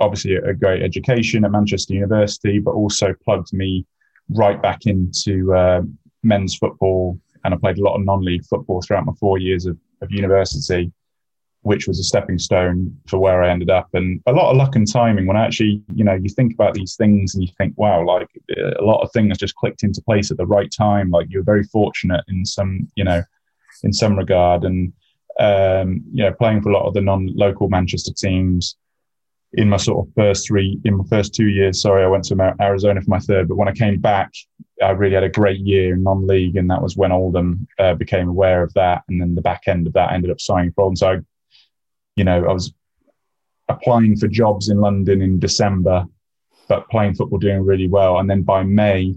obviously 0.00 0.36
a 0.36 0.54
great 0.54 0.82
education 0.82 1.44
at 1.44 1.50
Manchester 1.50 1.94
University, 1.94 2.58
but 2.58 2.72
also 2.72 3.14
plugged 3.24 3.52
me 3.52 3.86
right 4.30 4.60
back 4.60 4.86
into 4.86 5.54
uh, 5.54 5.82
men's 6.22 6.56
football. 6.56 7.18
And 7.44 7.54
I 7.54 7.56
played 7.56 7.78
a 7.78 7.82
lot 7.82 7.96
of 7.96 8.04
non-league 8.04 8.44
football 8.44 8.82
throughout 8.82 9.06
my 9.06 9.12
four 9.20 9.38
years 9.38 9.66
of, 9.66 9.78
of 10.02 10.10
university 10.10 10.92
which 11.68 11.86
was 11.86 12.00
a 12.00 12.02
stepping 12.02 12.38
stone 12.38 12.96
for 13.06 13.18
where 13.18 13.42
I 13.42 13.50
ended 13.50 13.68
up. 13.68 13.90
And 13.92 14.22
a 14.26 14.32
lot 14.32 14.50
of 14.50 14.56
luck 14.56 14.74
and 14.74 14.90
timing 14.90 15.26
when 15.26 15.36
I 15.36 15.44
actually, 15.44 15.82
you 15.94 16.02
know, 16.02 16.14
you 16.14 16.30
think 16.30 16.54
about 16.54 16.72
these 16.72 16.96
things 16.96 17.34
and 17.34 17.44
you 17.44 17.50
think, 17.58 17.74
wow, 17.76 18.02
like 18.06 18.26
a 18.56 18.82
lot 18.82 19.02
of 19.02 19.12
things 19.12 19.36
just 19.36 19.54
clicked 19.54 19.82
into 19.82 20.00
place 20.00 20.30
at 20.30 20.38
the 20.38 20.46
right 20.46 20.72
time. 20.74 21.10
Like 21.10 21.26
you're 21.28 21.42
very 21.42 21.64
fortunate 21.64 22.24
in 22.28 22.46
some, 22.46 22.88
you 22.94 23.04
know, 23.04 23.22
in 23.84 23.92
some 23.92 24.16
regard. 24.16 24.64
And, 24.64 24.94
um, 25.38 26.02
you 26.10 26.24
know, 26.24 26.32
playing 26.32 26.62
for 26.62 26.70
a 26.70 26.72
lot 26.72 26.86
of 26.86 26.94
the 26.94 27.02
non 27.02 27.26
local 27.36 27.68
Manchester 27.68 28.14
teams 28.14 28.78
in 29.52 29.68
my 29.68 29.76
sort 29.76 30.06
of 30.06 30.14
first 30.14 30.48
three, 30.48 30.80
in 30.86 30.96
my 30.96 31.04
first 31.10 31.34
two 31.34 31.48
years, 31.48 31.82
sorry, 31.82 32.02
I 32.02 32.08
went 32.08 32.24
to 32.24 32.56
Arizona 32.62 33.02
for 33.02 33.10
my 33.10 33.18
third. 33.18 33.46
But 33.46 33.56
when 33.56 33.68
I 33.68 33.72
came 33.72 34.00
back, 34.00 34.32
I 34.82 34.90
really 34.90 35.14
had 35.14 35.24
a 35.24 35.28
great 35.28 35.60
year 35.60 35.92
in 35.92 36.02
non 36.02 36.26
league. 36.26 36.56
And 36.56 36.70
that 36.70 36.80
was 36.80 36.96
when 36.96 37.12
Oldham 37.12 37.68
uh, 37.78 37.94
became 37.94 38.28
aware 38.28 38.62
of 38.62 38.72
that. 38.72 39.02
And 39.10 39.20
then 39.20 39.34
the 39.34 39.42
back 39.42 39.64
end 39.66 39.86
of 39.86 39.92
that 39.92 40.12
ended 40.12 40.30
up 40.30 40.40
signing 40.40 40.72
for 40.72 40.84
Oldham. 40.84 40.96
So 40.96 41.12
I 41.12 41.16
you 42.18 42.24
know, 42.24 42.44
I 42.46 42.52
was 42.52 42.72
applying 43.68 44.16
for 44.16 44.28
jobs 44.28 44.68
in 44.68 44.80
London 44.80 45.22
in 45.22 45.38
December, 45.38 46.04
but 46.68 46.88
playing 46.90 47.14
football 47.14 47.38
doing 47.38 47.64
really 47.64 47.88
well. 47.88 48.18
And 48.18 48.28
then 48.28 48.42
by 48.42 48.62
May, 48.62 49.14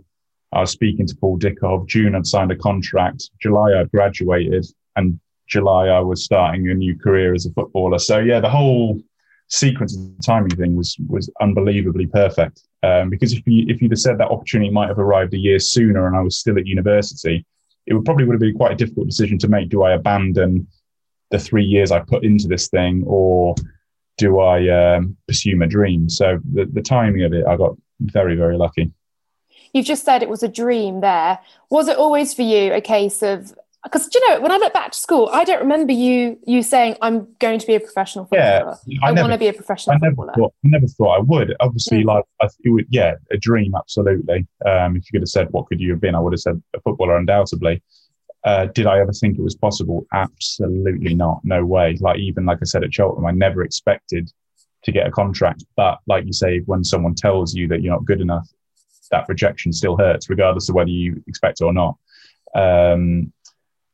I 0.54 0.62
was 0.62 0.72
speaking 0.72 1.08
to 1.08 1.16
Paul 1.16 1.40
Dickov. 1.40 1.88
June, 1.88 2.16
I'd 2.16 2.28
signed 2.28 2.52
a 2.52 2.56
contract. 2.56 3.30
July, 3.42 3.80
I'd 3.80 3.92
graduated. 3.92 4.66
And 4.96 5.20
July, 5.48 5.88
I 5.88 6.00
was 6.00 6.24
starting 6.24 6.70
a 6.70 6.74
new 6.74 6.98
career 6.98 7.34
as 7.34 7.46
a 7.46 7.52
footballer. 7.52 8.00
So, 8.00 8.20
yeah, 8.20 8.40
the 8.40 8.50
whole 8.50 9.02
sequence 9.48 9.98
of 9.98 10.04
the 10.04 10.24
timing 10.24 10.56
thing 10.56 10.76
was 10.76 10.96
was 11.10 11.30
unbelievably 11.42 12.08
perfect. 12.08 12.62
Um, 12.84 13.10
because 13.10 13.34
if 13.34 13.46
you 13.46 13.66
if 13.68 13.82
you'd 13.82 13.92
have 13.92 14.00
said 14.00 14.18
that 14.18 14.30
opportunity 14.30 14.72
might 14.72 14.88
have 14.88 15.00
arrived 15.00 15.34
a 15.34 15.38
year 15.38 15.60
sooner 15.60 16.08
and 16.08 16.16
I 16.16 16.22
was 16.22 16.38
still 16.38 16.58
at 16.58 16.66
university, 16.66 17.46
it 17.86 17.94
would 17.94 18.06
probably 18.06 18.26
would 18.26 18.34
have 18.34 18.42
been 18.42 18.56
quite 18.56 18.74
a 18.74 18.76
difficult 18.76 19.08
decision 19.08 19.38
to 19.40 19.48
make. 19.48 19.70
Do 19.70 19.84
I 19.84 19.94
abandon 19.94 20.68
the 21.32 21.40
three 21.40 21.64
years 21.66 21.92
I 21.92 22.00
put 22.00 22.24
into 22.24 22.48
this 22.48 22.68
thing, 22.68 23.04
or 23.08 23.56
do 24.18 24.40
I 24.40 24.96
um, 24.96 25.18
pursue 25.28 25.56
my 25.56 25.66
dream? 25.66 26.10
So 26.10 26.40
the, 26.54 26.66
the 26.66 26.82
timing 26.82 27.24
of 27.24 27.34
it, 27.34 27.46
I 27.48 27.58
got 27.58 27.76
very, 28.00 28.36
very 28.36 28.58
lucky. 28.58 28.92
You've 29.74 29.86
just 29.86 30.04
said 30.04 30.22
it 30.22 30.30
was 30.30 30.44
a 30.44 30.50
dream 30.50 31.02
there. 31.02 31.40
Was 31.70 31.88
it 31.88 31.98
always 31.98 32.34
for 32.34 32.42
you 32.42 32.74
a 32.74 32.82
case 32.82 33.24
of 33.24 33.54
because 33.84 34.08
you 34.14 34.30
know 34.30 34.40
when 34.42 34.52
I 34.52 34.58
look 34.58 34.74
back 34.74 34.92
to 34.92 35.00
school, 35.00 35.30
I 35.32 35.44
don't 35.44 35.60
remember 35.60 35.92
you 35.94 36.38
you 36.46 36.62
saying 36.62 36.98
I'm 37.02 37.28
going 37.40 37.58
to 37.58 37.66
be 37.66 37.76
a 37.76 37.80
professional 37.80 38.26
footballer. 38.26 38.78
Yeah, 38.86 39.00
I, 39.04 39.10
I 39.10 39.12
want 39.14 39.32
to 39.32 39.40
be 39.40 39.48
a 39.48 39.54
professional 39.54 39.96
I 39.96 40.00
never 40.00 40.16
footballer. 40.16 40.34
Thought, 40.36 40.54
I 40.66 40.68
never 40.68 40.88
thought 40.88 41.18
I 41.18 41.20
would. 41.20 41.56
Obviously, 41.60 42.04
like 42.04 42.24
I, 42.42 42.48
it 42.64 42.70
would, 42.70 42.86
yeah, 42.90 43.16
a 43.32 43.38
dream, 43.38 43.74
absolutely. 43.76 44.48
Um, 44.66 44.98
if 44.98 45.06
you 45.06 45.14
could 45.14 45.22
have 45.22 45.30
said 45.30 45.48
what 45.52 45.66
could 45.68 45.80
you 45.80 45.92
have 45.92 46.02
been, 46.02 46.16
I 46.16 46.20
would 46.20 46.34
have 46.34 46.42
said 46.42 46.62
a 46.76 46.82
footballer, 46.82 47.18
undoubtedly. 47.18 47.82
Uh, 48.44 48.66
did 48.74 48.88
I 48.88 49.00
ever 49.00 49.12
think 49.12 49.38
it 49.38 49.44
was 49.44 49.56
possible? 49.56 50.06
Absolutely 50.14 51.14
not. 51.14 51.42
No 51.44 51.66
way. 51.66 51.98
Like 52.00 52.20
even 52.20 52.46
like 52.46 52.60
I 52.62 52.66
said 52.66 52.84
at 52.84 52.94
Cheltenham, 52.94 53.26
I 53.26 53.32
never 53.32 53.64
expected 53.64 54.32
to 54.84 54.92
get 54.92 55.08
a 55.08 55.12
contract. 55.12 55.64
But 55.76 56.00
like 56.08 56.26
you 56.26 56.34
say, 56.34 56.60
when 56.66 56.84
someone 56.84 57.14
tells 57.14 57.54
you 57.54 57.68
that 57.68 57.82
you're 57.82 57.94
not 57.94 58.06
good 58.06 58.22
enough, 58.22 58.48
that 59.12 59.28
rejection 59.28 59.74
still 59.74 59.98
hurts, 59.98 60.30
regardless 60.30 60.70
of 60.70 60.76
whether 60.76 60.90
you 60.90 61.22
expect 61.28 61.62
it 61.62 61.66
or 61.66 61.74
not. 61.74 61.98
Um, 62.56 63.32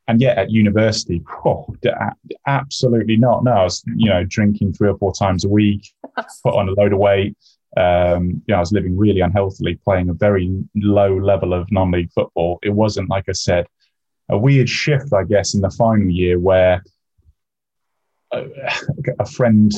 and 0.07 0.21
yet 0.21 0.37
at 0.37 0.49
university, 0.49 1.21
oh, 1.43 1.75
absolutely 2.45 3.17
not. 3.17 3.43
No, 3.43 3.51
I 3.51 3.63
was 3.63 3.83
you 3.85 4.09
know 4.09 4.23
drinking 4.23 4.73
three 4.73 4.89
or 4.89 4.97
four 4.97 5.13
times 5.13 5.43
a 5.43 5.49
week, 5.49 5.91
put 6.43 6.55
on 6.55 6.69
a 6.69 6.71
load 6.71 6.93
of 6.93 6.99
weight. 6.99 7.35
Um, 7.75 8.41
you 8.47 8.53
know, 8.53 8.55
I 8.55 8.59
was 8.61 8.71
living 8.71 8.97
really 8.97 9.19
unhealthily, 9.19 9.75
playing 9.75 10.09
a 10.09 10.13
very 10.13 10.49
low 10.75 11.17
level 11.17 11.53
of 11.53 11.69
non-league 11.71 12.11
football. 12.13 12.59
It 12.63 12.69
wasn't 12.69 13.09
like 13.09 13.25
I 13.27 13.33
said 13.33 13.67
a 14.29 14.37
weird 14.37 14.69
shift, 14.69 15.13
I 15.13 15.23
guess, 15.23 15.53
in 15.53 15.61
the 15.61 15.69
final 15.69 16.09
year 16.09 16.39
where 16.39 16.83
a, 18.31 18.43
a 19.19 19.25
friend 19.25 19.71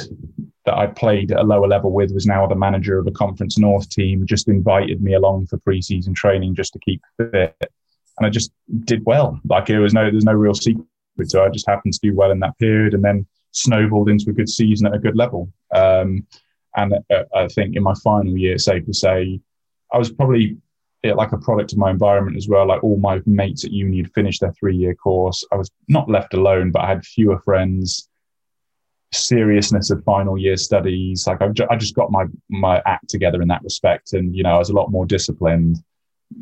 that 0.66 0.78
I 0.78 0.88
played 0.88 1.32
at 1.32 1.40
a 1.40 1.44
lower 1.44 1.68
level 1.68 1.92
with 1.92 2.12
was 2.12 2.26
now 2.26 2.46
the 2.48 2.56
manager 2.56 3.00
of 3.00 3.08
a 3.08 3.12
Conference 3.12 3.58
North 3.58 3.90
team, 3.90 4.26
just 4.26 4.48
invited 4.48 5.02
me 5.02 5.14
along 5.14 5.48
for 5.48 5.58
preseason 5.60 6.16
training 6.16 6.56
just 6.56 6.74
to 6.74 6.80
keep 6.80 7.02
fit. 7.18 7.56
And 7.62 8.26
I 8.26 8.30
just 8.30 8.52
did 8.84 9.06
well. 9.06 9.40
Like 9.48 9.70
it 9.70 9.80
was 9.80 9.94
no, 9.94 10.10
there's 10.10 10.26
no 10.26 10.34
real 10.34 10.54
secret 10.54 10.86
So. 11.24 11.44
I 11.44 11.50
just 11.50 11.68
happened 11.68 11.94
to 11.94 12.00
do 12.02 12.16
well 12.16 12.32
in 12.32 12.40
that 12.40 12.58
period 12.58 12.94
and 12.94 13.04
then 13.04 13.26
snowballed 13.52 14.10
into 14.10 14.30
a 14.30 14.34
good 14.34 14.50
season 14.50 14.88
at 14.88 14.94
a 14.94 15.00
good 15.00 15.16
level. 15.16 15.52
Um, 15.74 16.26
and 16.76 16.94
uh, 16.94 17.24
I 17.36 17.48
think 17.48 17.76
in 17.76 17.84
my 17.84 17.94
final 18.04 18.38
year, 18.38 18.58
safe 18.58 18.86
to 18.86 18.94
say, 18.94 19.40
I 19.92 19.98
was 19.98 20.12
probably 20.12 20.58
it 21.04 21.16
like 21.16 21.32
a 21.32 21.38
product 21.38 21.72
of 21.72 21.78
my 21.78 21.90
environment 21.90 22.38
as 22.38 22.48
well. 22.48 22.68
Like 22.68 22.84
all 22.84 22.98
my 22.98 23.22
mates 23.26 23.64
at 23.64 23.72
uni 23.72 23.98
had 23.98 24.14
finished 24.14 24.42
their 24.42 24.52
three 24.54 24.76
year 24.76 24.96
course. 24.96 25.46
I 25.52 25.56
was 25.56 25.72
not 25.88 26.10
left 26.10 26.34
alone, 26.34 26.72
but 26.72 26.82
I 26.84 26.88
had 26.88 27.06
fewer 27.06 27.40
friends. 27.40 28.10
Seriousness 29.12 29.90
of 29.90 30.04
final 30.04 30.38
year 30.38 30.58
studies. 30.58 31.26
Like 31.26 31.42
I've 31.42 31.54
ju- 31.54 31.68
I 31.70 31.78
just 31.78 31.96
got 31.96 32.12
my 32.12 32.26
my 32.50 32.82
act 32.86 33.10
together 33.10 33.42
in 33.42 33.48
that 33.48 33.64
respect, 33.64 34.14
and 34.14 34.36
you 34.36 34.44
know 34.44 34.56
I 34.56 34.60
was 34.60 34.70
a 34.70 34.76
lot 34.76 34.92
more 34.92 35.06
disciplined. 35.06 35.78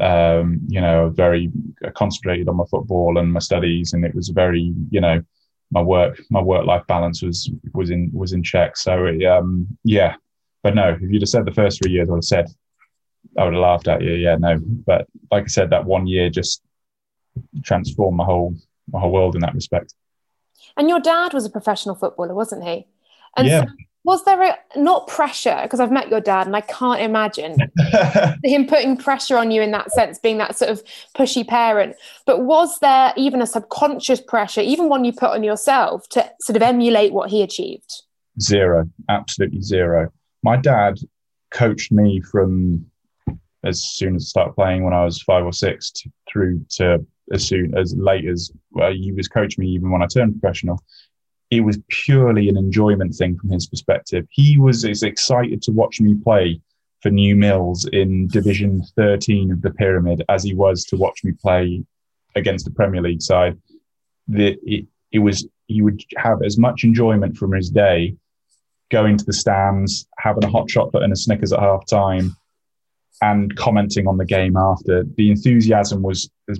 Um, 0.01 0.59
you 0.67 0.81
know, 0.81 1.09
very 1.15 1.49
concentrated 1.95 2.49
on 2.49 2.57
my 2.57 2.65
football 2.69 3.19
and 3.19 3.31
my 3.31 3.39
studies, 3.39 3.93
and 3.93 4.03
it 4.03 4.13
was 4.13 4.29
very 4.29 4.73
you 4.89 4.99
know 4.99 5.23
my 5.71 5.81
work 5.81 6.21
my 6.29 6.41
work 6.41 6.65
life 6.65 6.85
balance 6.87 7.21
was 7.21 7.49
was 7.73 7.89
in 7.89 8.09
was 8.13 8.33
in 8.33 8.43
check. 8.43 8.75
So 8.75 9.05
it, 9.05 9.23
um, 9.23 9.65
yeah, 9.85 10.15
but 10.61 10.75
no, 10.75 10.89
if 10.89 11.01
you'd 11.01 11.21
have 11.21 11.29
said 11.29 11.45
the 11.45 11.53
first 11.53 11.81
three 11.81 11.91
years, 11.91 12.09
I 12.09 12.11
would 12.11 12.17
have 12.17 12.23
said 12.25 12.47
I 13.37 13.43
would 13.43 13.53
have 13.53 13.61
laughed 13.61 13.87
at 13.87 14.01
you. 14.01 14.13
Yeah, 14.13 14.35
no. 14.35 14.57
But 14.59 15.07
like 15.31 15.43
I 15.43 15.47
said, 15.47 15.69
that 15.69 15.85
one 15.85 16.07
year 16.07 16.29
just 16.29 16.61
transformed 17.63 18.17
my 18.17 18.25
whole 18.25 18.55
my 18.91 18.99
whole 18.99 19.11
world 19.11 19.35
in 19.35 19.41
that 19.41 19.53
respect. 19.53 19.93
And 20.75 20.89
your 20.89 20.99
dad 20.99 21.33
was 21.33 21.45
a 21.45 21.49
professional 21.49 21.95
footballer, 21.95 22.33
wasn't 22.33 22.63
he? 22.63 22.87
And 23.35 23.47
yeah. 23.47 23.65
So 23.65 23.71
was 24.07 24.23
there 24.23 24.41
a, 24.41 24.57
not 24.77 25.05
pressure? 25.07 25.59
Because 25.63 25.81
I've 25.81 25.91
met 25.91 26.09
your 26.09 26.21
dad 26.21 26.47
and 26.47 26.55
I 26.55 26.61
can't 26.61 27.01
imagine 27.01 27.57
him 28.43 28.65
putting 28.65 28.95
pressure 28.95 29.37
on 29.37 29.51
you 29.51 29.61
in 29.61 29.71
that 29.71 29.91
sense, 29.91 30.17
being 30.17 30.37
that 30.37 30.57
sort 30.57 30.71
of 30.71 30.81
pushy 31.13 31.45
parent. 31.45 31.97
But 32.25 32.43
was 32.43 32.79
there 32.79 33.11
even 33.17 33.41
a 33.41 33.45
subconscious 33.45 34.21
pressure, 34.21 34.61
even 34.61 34.87
one 34.87 35.03
you 35.03 35.11
put 35.11 35.31
on 35.31 35.43
yourself, 35.43 36.07
to 36.09 36.31
sort 36.39 36.55
of 36.55 36.61
emulate 36.61 37.11
what 37.11 37.29
he 37.29 37.41
achieved? 37.41 38.03
Zero, 38.39 38.89
absolutely 39.09 39.61
zero. 39.61 40.09
My 40.41 40.55
dad 40.55 40.99
coached 41.51 41.91
me 41.91 42.21
from 42.21 42.85
as 43.63 43.83
soon 43.83 44.15
as 44.15 44.23
I 44.23 44.27
started 44.27 44.53
playing 44.53 44.83
when 44.83 44.93
I 44.93 45.03
was 45.03 45.21
five 45.21 45.45
or 45.45 45.53
six 45.53 45.91
to, 45.91 46.11
through 46.31 46.65
to 46.71 47.05
as 47.31 47.45
soon 47.45 47.77
as 47.77 47.95
late 47.95 48.27
as 48.27 48.51
well, 48.71 48.91
he 48.91 49.11
was 49.11 49.27
coaching 49.27 49.63
me 49.63 49.71
even 49.71 49.91
when 49.91 50.01
I 50.01 50.07
turned 50.07 50.39
professional. 50.39 50.81
It 51.49 51.61
was 51.61 51.79
purely 51.89 52.49
an 52.49 52.57
enjoyment 52.57 53.15
thing 53.15 53.37
from 53.37 53.49
his 53.49 53.67
perspective. 53.67 54.27
He 54.29 54.57
was 54.57 54.85
as 54.85 55.03
excited 55.03 55.61
to 55.63 55.71
watch 55.71 55.99
me 55.99 56.15
play 56.15 56.61
for 57.01 57.09
New 57.09 57.35
Mills 57.35 57.85
in 57.85 58.27
Division 58.27 58.83
13 58.95 59.51
of 59.51 59.61
the 59.61 59.71
pyramid 59.71 60.23
as 60.29 60.43
he 60.43 60.53
was 60.53 60.83
to 60.85 60.97
watch 60.97 61.23
me 61.23 61.31
play 61.31 61.83
against 62.35 62.65
the 62.65 62.71
Premier 62.71 63.01
League 63.01 63.21
side. 63.21 63.57
The, 64.27 64.57
it, 64.63 64.85
it 65.11 65.19
was 65.19 65.47
he 65.67 65.81
would 65.81 66.01
have 66.17 66.41
as 66.43 66.57
much 66.57 66.83
enjoyment 66.83 67.37
from 67.37 67.51
his 67.51 67.69
day 67.69 68.15
going 68.89 69.17
to 69.17 69.25
the 69.25 69.33
stands, 69.33 70.07
having 70.17 70.43
a 70.43 70.49
hot 70.49 70.67
chocolate 70.67 71.03
and 71.03 71.11
a 71.11 71.15
Snickers 71.15 71.51
at 71.51 71.59
half 71.59 71.85
time, 71.85 72.35
and 73.21 73.55
commenting 73.55 74.07
on 74.07 74.17
the 74.17 74.25
game 74.25 74.57
after. 74.57 75.03
The 75.15 75.31
enthusiasm 75.31 76.01
was 76.01 76.29
as 76.49 76.59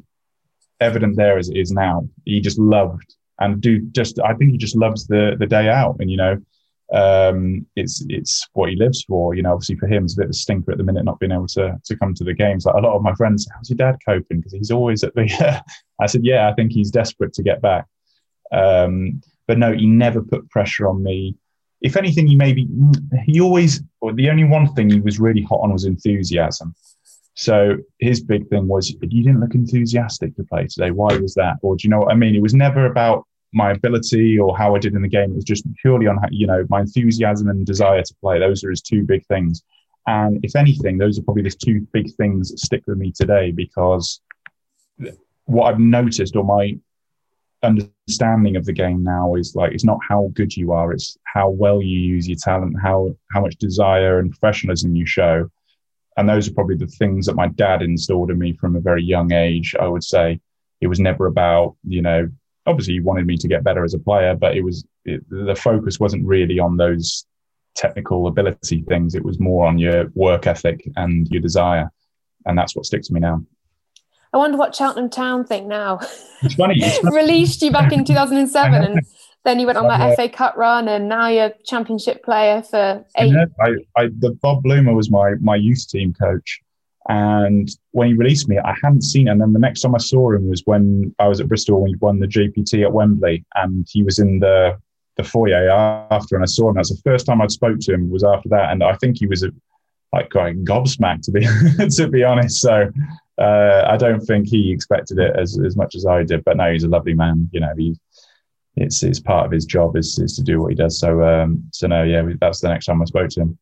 evident 0.80 1.16
there 1.16 1.38
as 1.38 1.50
it 1.50 1.58
is 1.58 1.72
now. 1.72 2.08
He 2.26 2.42
just 2.42 2.60
loved 2.60 3.16
and 3.40 3.62
do 3.62 3.80
just 3.92 4.20
I 4.20 4.34
think 4.34 4.52
he 4.52 4.58
just 4.58 4.76
loves 4.76 5.08
the 5.08 5.36
the 5.40 5.46
day 5.46 5.70
out 5.70 5.98
and 6.00 6.10
you 6.10 6.18
know 6.18 6.42
um, 6.94 7.66
it's 7.76 8.06
it's 8.08 8.48
what 8.54 8.70
he 8.70 8.76
lives 8.76 9.04
for. 9.04 9.36
You 9.36 9.44
know, 9.44 9.54
obviously 9.54 9.76
for 9.76 9.88
him 9.88 10.06
it's 10.06 10.14
a 10.14 10.18
bit 10.18 10.26
of 10.26 10.32
a 10.32 10.34
stinker 10.34 10.72
at 10.72 10.78
the 10.78 10.84
minute 10.84 11.04
not 11.04 11.20
being 11.20 11.32
able 11.32 11.48
to 11.48 11.78
to 11.84 11.98
come 11.98 12.14
to 12.14 12.24
the 12.24 12.34
games. 12.34 12.66
Like 12.66 12.76
a 12.76 12.80
lot 12.80 12.96
of 12.96 13.02
my 13.02 13.14
friends, 13.16 13.48
how's 13.54 13.70
your 13.70 13.78
dad 13.78 13.98
coping? 14.06 14.38
Because 14.38 14.54
he's 14.54 14.72
always 14.72 15.04
at 15.04 15.14
the. 15.16 15.64
I 16.02 16.06
said, 16.06 16.22
yeah, 16.24 16.50
I 16.50 16.54
think 16.54 16.72
he's 16.72 16.92
desperate 16.92 17.34
to 17.34 17.44
get 17.44 17.62
back. 17.62 17.86
Um, 18.52 19.22
but 19.48 19.58
no, 19.58 19.74
he 19.74 19.86
never 19.86 20.22
put 20.22 20.50
pressure 20.50 20.88
on 20.88 21.04
me 21.04 21.36
if 21.82 21.96
anything, 21.96 22.28
he 22.28 22.36
maybe 22.36 22.68
he 23.26 23.40
always 23.40 23.82
or 24.02 24.14
the 24.14 24.30
only 24.30 24.44
one 24.44 24.74
thing 24.74 24.90
he 24.90 25.00
was 25.00 25.20
really 25.20 25.44
hot 25.44 25.62
on 25.62 25.74
was 25.74 25.86
enthusiasm. 25.86 26.74
So 27.36 27.78
his 28.00 28.22
big 28.22 28.48
thing 28.50 28.68
was 28.68 28.90
you 28.90 29.24
didn't 29.24 29.40
look 29.40 29.54
enthusiastic 29.54 30.36
to 30.36 30.44
play 30.44 30.66
today. 30.66 30.90
Why 30.90 31.16
was 31.18 31.36
that? 31.36 31.58
Or 31.62 31.76
do 31.76 31.84
you 31.84 31.92
know 31.92 32.00
what 32.00 32.12
I 32.12 32.16
mean? 32.16 32.36
It 32.36 32.42
was 32.42 32.56
never 32.56 32.88
about 32.88 33.28
my 33.54 33.72
ability 33.72 34.40
or 34.40 34.58
how 34.58 34.76
I 34.76 34.80
did 34.80 34.96
in 34.96 35.04
the 35.04 35.08
game. 35.08 35.32
It 35.32 35.36
was 35.36 35.46
just 35.46 35.66
purely 35.82 36.08
on 36.08 36.20
you 36.32 36.48
know 36.48 36.66
my 36.70 36.82
enthusiasm 36.82 37.50
and 37.50 37.66
desire 37.66 38.02
to 38.02 38.16
play. 38.22 38.40
Those 38.40 38.64
are 38.64 38.72
his 38.72 38.82
two 38.82 39.04
big 39.04 39.26
things. 39.28 39.64
And 40.08 40.40
if 40.44 40.56
anything, 40.56 40.98
those 40.98 41.20
are 41.20 41.22
probably 41.22 41.44
the 41.44 41.52
two 41.52 41.86
big 41.92 42.14
things 42.16 42.50
that 42.50 42.60
stick 42.60 42.82
with 42.88 42.98
me 42.98 43.12
today 43.12 43.52
because 43.52 44.22
what 45.46 45.66
I've 45.66 45.80
noticed 45.80 46.36
or 46.36 46.44
my 46.44 46.78
understanding 47.62 47.94
of 48.56 48.66
the 48.66 48.74
game 48.74 49.04
now 49.04 49.36
is 49.36 49.56
like 49.56 49.74
it's 49.74 49.84
not 49.84 50.00
how 50.08 50.32
good 50.34 50.56
you 50.56 50.72
are, 50.72 50.92
it's 50.94 51.18
how 51.24 51.50
well 51.50 51.82
you 51.82 52.00
use 52.00 52.28
your 52.28 52.38
talent, 52.38 52.76
how 52.82 53.16
how 53.32 53.42
much 53.42 53.56
desire 53.58 54.20
and 54.20 54.32
professionalism 54.32 54.96
you 54.96 55.06
show. 55.06 55.50
And 56.16 56.28
those 56.28 56.48
are 56.48 56.54
probably 56.54 56.78
the 56.78 56.88
things 56.88 57.26
that 57.28 57.36
my 57.36 57.48
dad 57.50 57.82
installed 57.82 58.32
in 58.32 58.40
me 58.40 58.54
from 58.54 58.76
a 58.76 58.80
very 58.80 59.04
young 59.04 59.34
age. 59.34 59.76
I 59.80 59.88
would 59.88 60.04
say 60.04 60.40
it 60.82 60.88
was 60.88 61.00
never 61.00 61.28
about, 61.28 61.76
you 61.84 62.02
know, 62.02 62.28
obviously 62.66 62.96
he 62.96 63.00
wanted 63.00 63.28
me 63.28 63.38
to 63.38 63.48
get 63.48 63.64
better 63.64 63.84
as 63.84 63.94
a 63.94 64.00
player, 64.00 64.36
but 64.36 64.56
it 64.56 64.64
was 64.64 64.86
it, 65.06 65.24
the 65.30 65.56
focus 65.56 66.00
wasn't 66.00 66.26
really 66.26 66.60
on 66.60 66.78
those 66.78 67.26
technical 67.76 68.28
ability 68.28 68.84
things. 68.88 69.16
It 69.16 69.24
was 69.24 69.40
more 69.40 69.68
on 69.68 69.78
your 69.78 70.12
work 70.16 70.48
ethic 70.48 70.88
and 70.96 71.28
your 71.28 71.42
desire, 71.42 71.92
and 72.46 72.58
that's 72.58 72.76
what 72.76 72.86
sticks 72.86 73.08
to 73.08 73.14
me 73.14 73.20
now. 73.20 73.44
I 74.34 74.38
wonder 74.38 74.58
what 74.58 74.76
Cheltenham 74.76 75.10
Town 75.10 75.46
think 75.46 75.68
now. 75.68 76.00
It's 76.42 76.56
funny. 76.56 76.76
It's. 76.78 77.04
Released 77.14 77.62
you 77.62 77.72
back 77.72 77.92
in 77.92 78.06
2007 78.06 78.84
and 78.84 79.02
then 79.46 79.60
you 79.60 79.66
went 79.66 79.78
on 79.78 79.88
that 79.88 80.02
uh, 80.02 80.16
FA 80.16 80.30
Cup 80.30 80.58
run 80.58 80.88
and 80.88 81.08
now 81.08 81.28
you're 81.28 81.52
championship 81.66 82.24
player 82.24 82.62
for 82.62 83.06
eight. 83.18 83.34
I, 83.62 83.70
I, 83.96 84.08
the 84.20 84.38
Bob 84.42 84.64
Bloomer 84.64 84.94
was 84.94 85.10
my, 85.10 85.36
my 85.40 85.56
youth 85.56 85.88
team 85.88 86.14
coach. 86.14 86.62
And 87.10 87.70
when 87.92 88.10
he 88.10 88.14
released 88.14 88.50
me, 88.50 88.58
I 88.58 88.76
hadn't 88.84 89.04
seen 89.04 89.28
him. 89.28 89.34
And 89.34 89.42
then 89.42 89.54
the 89.54 89.60
next 89.60 89.82
time 89.82 89.96
I 89.96 90.00
saw 90.00 90.34
him 90.34 90.50
was 90.50 90.62
when 90.66 91.16
I 91.20 91.28
was 91.30 91.40
at 91.40 91.48
Bristol 91.48 91.82
when 91.82 91.90
he 91.90 91.96
won 91.96 92.20
the 92.20 92.28
JPT 92.28 92.84
at 92.84 92.92
Wembley. 92.92 93.46
And 93.56 93.88
he 93.90 94.04
was 94.04 94.20
in 94.20 94.40
the, 94.40 94.78
the 95.16 95.24
foyer 95.24 95.70
after, 95.70 96.36
and 96.36 96.44
I 96.44 96.48
saw 96.48 96.70
him. 96.70 96.76
That's 96.76 96.94
the 96.94 97.02
first 97.10 97.26
time 97.26 97.42
I'd 97.42 97.52
spoke 97.52 97.80
to 97.80 97.94
him 97.94 98.10
was 98.10 98.26
after 98.26 98.50
that. 98.50 98.72
And 98.72 98.84
I 98.84 98.94
think 98.96 99.18
he 99.18 99.28
was 99.28 99.44
a, 99.44 99.52
like 100.12 100.30
quite 100.30 100.64
gobsmacked 100.64 101.22
to 101.24 101.32
be 101.32 101.42
to 101.96 102.08
be 102.10 102.24
honest. 102.24 102.62
So 102.62 102.92
uh, 103.38 103.86
I 103.88 103.98
don't 103.98 104.22
think 104.22 104.48
he 104.48 104.72
expected 104.72 105.20
it 105.20 105.36
as, 105.38 105.60
as 105.60 105.76
much 105.76 105.96
as 105.96 106.06
I 106.06 106.24
did. 106.24 106.44
But 106.44 106.58
no, 106.58 106.72
he's 106.72 106.84
a 106.84 106.90
lovely 106.90 107.14
man. 107.14 107.50
You 107.52 107.60
know, 107.60 107.74
he 107.78 107.96
it's 108.76 109.04
it's 109.04 109.20
part 109.20 109.46
of 109.46 109.52
his 109.52 109.66
job 109.66 109.96
is, 109.96 110.18
is 110.20 110.36
to 110.36 110.44
do 110.44 110.62
what 110.62 110.70
he 110.70 110.76
does. 110.76 111.00
So 111.00 111.24
um, 111.24 111.64
so 111.72 111.88
no, 111.88 112.04
yeah, 112.04 112.24
that's 112.40 112.62
the 112.62 112.70
next 112.70 112.86
time 112.86 113.02
I 113.02 113.06
spoke 113.06 113.30
to 113.32 113.42
him. 113.42 113.58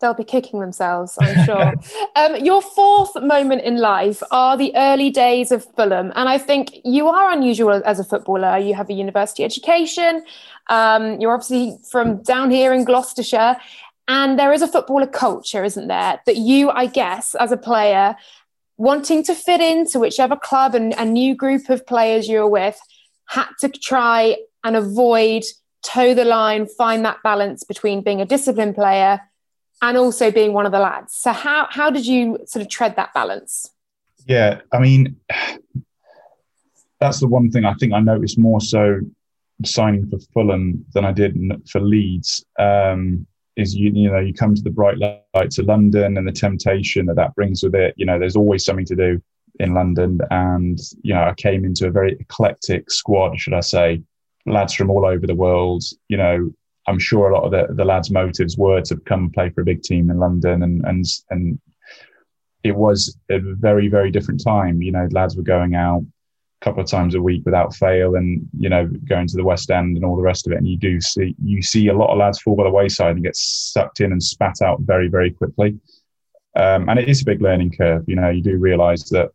They'll 0.00 0.14
be 0.14 0.22
kicking 0.22 0.60
themselves, 0.60 1.18
I'm 1.20 1.44
sure. 1.44 1.74
um, 2.16 2.36
your 2.36 2.62
fourth 2.62 3.20
moment 3.20 3.62
in 3.62 3.78
life 3.78 4.22
are 4.30 4.56
the 4.56 4.72
early 4.76 5.10
days 5.10 5.50
of 5.50 5.64
Fulham, 5.74 6.12
and 6.14 6.28
I 6.28 6.38
think 6.38 6.80
you 6.84 7.08
are 7.08 7.32
unusual 7.32 7.82
as 7.84 7.98
a 7.98 8.04
footballer. 8.04 8.58
You 8.58 8.74
have 8.74 8.88
a 8.90 8.92
university 8.92 9.42
education. 9.42 10.24
Um, 10.68 11.20
you're 11.20 11.32
obviously 11.32 11.78
from 11.90 12.22
down 12.22 12.52
here 12.52 12.72
in 12.72 12.84
Gloucestershire, 12.84 13.56
and 14.06 14.38
there 14.38 14.52
is 14.52 14.62
a 14.62 14.68
footballer 14.68 15.06
culture, 15.06 15.64
isn't 15.64 15.88
there? 15.88 16.20
That 16.26 16.36
you, 16.36 16.70
I 16.70 16.86
guess, 16.86 17.34
as 17.34 17.50
a 17.50 17.56
player, 17.56 18.14
wanting 18.78 19.24
to 19.24 19.34
fit 19.34 19.60
into 19.60 19.98
whichever 19.98 20.36
club 20.36 20.74
and, 20.74 20.94
a 20.94 21.04
new 21.04 21.34
group 21.34 21.68
of 21.68 21.86
players 21.86 22.28
you're 22.28 22.48
with, 22.48 22.80
had 23.28 23.48
to 23.60 23.68
try 23.68 24.36
and 24.64 24.76
avoid, 24.76 25.42
toe 25.82 26.14
the 26.14 26.24
line, 26.24 26.66
find 26.66 27.04
that 27.04 27.18
balance 27.22 27.64
between 27.64 28.02
being 28.02 28.20
a 28.20 28.24
disciplined 28.24 28.74
player 28.74 29.20
and 29.82 29.96
also 29.96 30.30
being 30.30 30.52
one 30.52 30.64
of 30.64 30.72
the 30.72 30.78
lads. 30.78 31.14
So 31.14 31.32
how 31.32 31.66
how 31.70 31.90
did 31.90 32.06
you 32.06 32.38
sort 32.46 32.62
of 32.62 32.70
tread 32.70 32.96
that 32.96 33.12
balance? 33.14 33.70
Yeah, 34.26 34.60
I 34.72 34.78
mean, 34.78 35.16
that's 37.00 37.20
the 37.20 37.28
one 37.28 37.50
thing 37.50 37.64
I 37.64 37.74
think 37.74 37.92
I 37.92 38.00
noticed 38.00 38.38
more 38.38 38.60
so 38.60 39.00
signing 39.64 40.08
for 40.08 40.18
Fulham 40.32 40.84
than 40.94 41.04
I 41.04 41.12
did 41.12 41.36
for 41.68 41.80
Leeds. 41.80 42.44
Um, 42.58 43.26
is 43.58 43.74
you 43.74 43.90
you 43.92 44.10
know 44.10 44.20
you 44.20 44.32
come 44.32 44.54
to 44.54 44.62
the 44.62 44.70
bright 44.70 44.96
lights 45.34 45.58
of 45.58 45.66
London 45.66 46.16
and 46.16 46.26
the 46.26 46.32
temptation 46.32 47.04
that 47.06 47.16
that 47.16 47.34
brings 47.34 47.62
with 47.62 47.74
it. 47.74 47.92
You 47.96 48.06
know, 48.06 48.18
there's 48.18 48.36
always 48.36 48.64
something 48.64 48.86
to 48.86 48.96
do 48.96 49.20
in 49.58 49.74
London, 49.74 50.20
and 50.30 50.78
you 51.02 51.12
know 51.12 51.24
I 51.24 51.34
came 51.34 51.64
into 51.64 51.88
a 51.88 51.90
very 51.90 52.16
eclectic 52.18 52.90
squad, 52.90 53.38
should 53.38 53.54
I 53.54 53.60
say, 53.60 54.02
lads 54.46 54.74
from 54.74 54.90
all 54.90 55.04
over 55.04 55.26
the 55.26 55.34
world. 55.34 55.82
You 56.08 56.16
know, 56.16 56.50
I'm 56.86 57.00
sure 57.00 57.28
a 57.28 57.34
lot 57.34 57.44
of 57.44 57.50
the, 57.50 57.74
the 57.74 57.84
lads' 57.84 58.10
motives 58.10 58.56
were 58.56 58.80
to 58.82 58.96
come 58.96 59.24
and 59.24 59.32
play 59.32 59.50
for 59.50 59.62
a 59.62 59.66
big 59.66 59.82
team 59.82 60.08
in 60.08 60.18
London, 60.18 60.62
and 60.62 60.84
and 60.86 61.04
and 61.30 61.58
it 62.62 62.76
was 62.76 63.16
a 63.28 63.40
very 63.40 63.88
very 63.88 64.12
different 64.12 64.42
time. 64.42 64.82
You 64.82 64.92
know, 64.92 65.08
lads 65.10 65.36
were 65.36 65.42
going 65.42 65.74
out 65.74 66.04
couple 66.60 66.82
of 66.82 66.88
times 66.88 67.14
a 67.14 67.22
week 67.22 67.42
without 67.44 67.74
fail 67.74 68.16
and 68.16 68.46
you 68.58 68.68
know 68.68 68.88
going 69.08 69.28
to 69.28 69.36
the 69.36 69.44
west 69.44 69.70
end 69.70 69.96
and 69.96 70.04
all 70.04 70.16
the 70.16 70.22
rest 70.22 70.46
of 70.46 70.52
it. 70.52 70.56
And 70.56 70.68
you 70.68 70.76
do 70.76 71.00
see 71.00 71.34
you 71.42 71.62
see 71.62 71.88
a 71.88 71.96
lot 71.96 72.10
of 72.10 72.18
lads 72.18 72.40
fall 72.40 72.56
by 72.56 72.64
the 72.64 72.70
wayside 72.70 73.14
and 73.14 73.24
get 73.24 73.36
sucked 73.36 74.00
in 74.00 74.12
and 74.12 74.22
spat 74.22 74.60
out 74.62 74.80
very 74.80 75.08
very 75.08 75.30
quickly. 75.30 75.78
Um, 76.56 76.88
and 76.88 76.98
it 76.98 77.08
is 77.08 77.22
a 77.22 77.24
big 77.24 77.40
learning 77.40 77.74
curve. 77.78 78.04
You 78.08 78.16
know 78.16 78.30
you 78.30 78.42
do 78.42 78.56
realize 78.56 79.04
that 79.10 79.30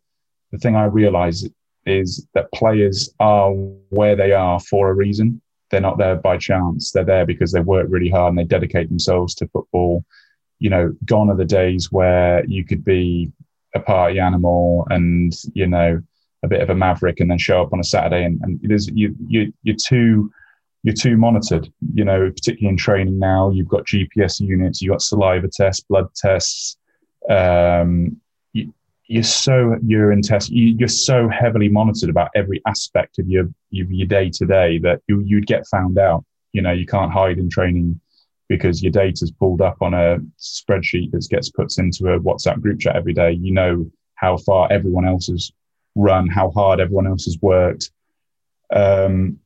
the 0.51 0.57
thing 0.57 0.75
i 0.75 0.85
realize 0.85 1.47
is 1.85 2.27
that 2.33 2.51
players 2.53 3.13
are 3.19 3.51
where 3.89 4.15
they 4.15 4.31
are 4.31 4.59
for 4.59 4.89
a 4.89 4.93
reason. 4.93 5.41
They're 5.69 5.81
not 5.81 5.97
there 5.97 6.15
by 6.15 6.37
chance. 6.37 6.91
They're 6.91 7.03
there 7.03 7.25
because 7.25 7.51
they 7.51 7.59
work 7.59 7.87
really 7.89 8.09
hard 8.09 8.29
and 8.29 8.37
they 8.37 8.43
dedicate 8.43 8.89
themselves 8.89 9.33
to 9.35 9.47
football. 9.47 10.03
You 10.59 10.69
know 10.69 10.93
gone 11.05 11.29
are 11.29 11.37
the 11.37 11.45
days 11.45 11.89
where 11.89 12.45
you 12.45 12.65
could 12.65 12.83
be 12.83 13.31
a 13.75 13.79
party 13.79 14.19
animal 14.19 14.85
and 14.89 15.33
you 15.53 15.67
know 15.67 16.01
a 16.43 16.47
bit 16.47 16.61
of 16.61 16.69
a 16.69 16.75
maverick 16.75 17.19
and 17.19 17.31
then 17.31 17.37
show 17.37 17.61
up 17.61 17.73
on 17.73 17.79
a 17.79 17.83
Saturday 17.83 18.23
and, 18.25 18.39
and 18.41 18.59
is 18.71 18.89
you 18.93 19.15
you 19.27 19.53
you're 19.63 19.75
too 19.75 20.31
you're 20.83 20.93
too 20.93 21.17
monitored. 21.17 21.71
You 21.93 22.05
know, 22.05 22.29
particularly 22.29 22.69
in 22.69 22.77
training 22.77 23.17
now, 23.17 23.49
you've 23.49 23.69
got 23.69 23.85
GPS 23.85 24.41
units, 24.41 24.81
you've 24.81 24.91
got 24.91 25.01
saliva 25.01 25.47
tests, 25.47 25.83
blood 25.83 26.13
tests. 26.15 26.77
Um, 27.29 28.19
you, 28.51 28.73
you're 29.07 29.23
so 29.23 29.77
urine 29.85 30.21
tests. 30.21 30.49
You, 30.49 30.75
you're 30.77 30.87
so 30.89 31.29
heavily 31.29 31.69
monitored 31.69 32.09
about 32.09 32.29
every 32.35 32.61
aspect 32.67 33.19
of 33.19 33.27
your 33.27 33.49
your 33.71 34.07
day 34.07 34.29
to 34.29 34.45
day 34.45 34.77
that 34.79 35.01
you 35.07 35.21
you'd 35.25 35.47
get 35.47 35.65
found 35.67 35.97
out. 35.97 36.25
You 36.51 36.61
know, 36.61 36.73
you 36.73 36.85
can't 36.85 37.11
hide 37.11 37.39
in 37.39 37.49
training 37.49 37.99
because 38.49 38.83
your 38.83 38.91
data's 38.91 39.31
pulled 39.31 39.61
up 39.61 39.77
on 39.81 39.93
a 39.93 40.19
spreadsheet 40.37 41.11
that 41.11 41.25
gets 41.29 41.49
put 41.49 41.77
into 41.77 42.07
a 42.09 42.19
WhatsApp 42.19 42.61
group 42.61 42.79
chat 42.79 42.95
every 42.95 43.13
day. 43.13 43.31
You 43.31 43.53
know 43.53 43.89
how 44.15 44.37
far 44.37 44.71
everyone 44.71 45.07
else 45.07 45.27
has 45.27 45.51
run, 45.95 46.27
how 46.27 46.51
hard 46.51 46.79
everyone 46.79 47.07
else 47.07 47.25
has 47.25 47.37
worked. 47.41 47.91
Um, 48.73 49.39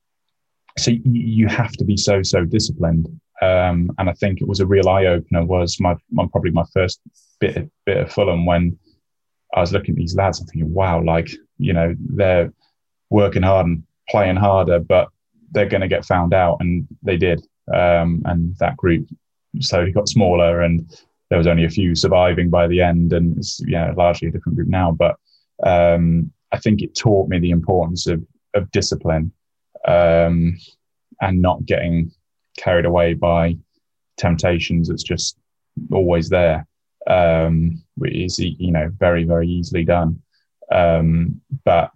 so 0.78 0.92
you, 1.04 1.48
have 1.48 1.72
to 1.74 1.84
be 1.84 1.98
so 1.98 2.22
so 2.22 2.46
disciplined. 2.46 3.08
Um, 3.42 3.92
and 3.98 4.10
I 4.10 4.14
think 4.14 4.42
it 4.42 4.48
was 4.48 4.60
a 4.60 4.66
real 4.66 4.90
eye 4.90 5.06
opener. 5.06 5.46
Was 5.46 5.80
my, 5.80 5.96
my 6.12 6.26
probably 6.32 6.52
my 6.52 6.66
first 6.74 7.02
bit 7.40 7.70
bit 7.86 7.98
of 7.98 8.12
Fulham 8.12 8.46
when 8.46 8.78
I 9.56 9.60
was 9.60 9.74
looking 9.74 9.92
at 9.92 9.98
these 9.98 10.16
lads 10.16 10.40
and 10.40 10.48
thinking, 10.50 10.74
wow, 10.74 11.04
like 11.04 11.30
you 11.58 11.74
know 11.74 11.96
they're 12.00 12.54
working 13.10 13.44
hard 13.44 13.66
and 13.66 13.84
playing 14.10 14.36
harder, 14.36 14.80
but 14.80 15.10
they're 15.52 15.70
going 15.70 15.82
to 15.82 15.88
get 15.88 16.06
found 16.06 16.34
out, 16.34 16.58
and 16.60 16.88
they 17.04 17.18
did. 17.18 17.46
Um, 17.74 18.22
and 18.26 18.56
that 18.60 18.78
group 18.78 19.08
slowly 19.60 19.92
got 19.92 20.08
smaller, 20.08 20.62
and 20.62 20.90
there 21.30 21.38
was 21.38 21.48
only 21.48 21.66
a 21.66 21.70
few 21.70 21.96
surviving 21.96 22.50
by 22.50 22.68
the 22.68 22.82
end, 22.82 23.14
and 23.14 23.38
it's 23.38 23.62
largely 23.96 24.28
a 24.28 24.32
different 24.32 24.56
group 24.56 24.68
now. 24.68 24.92
But 24.92 25.18
um, 25.64 26.32
I 26.52 26.60
think 26.60 26.82
it 26.82 26.96
taught 26.96 27.30
me 27.30 27.40
the 27.40 27.52
importance 27.52 28.08
of, 28.08 28.24
of 28.54 28.72
discipline 28.72 29.32
um, 29.88 30.58
and 31.22 31.42
not 31.42 31.66
getting 31.66 32.12
carried 32.58 32.86
away 32.86 33.14
by 33.14 33.58
temptations 34.18 34.88
that's 34.88 35.04
just 35.04 35.38
always 35.92 36.30
there. 36.30 36.68
Um, 37.08 37.82
is 38.04 38.38
you 38.38 38.72
know 38.72 38.92
very 38.98 39.24
very 39.24 39.48
easily 39.48 39.86
done. 39.86 40.22
Um, 40.72 41.40
but 41.64 41.92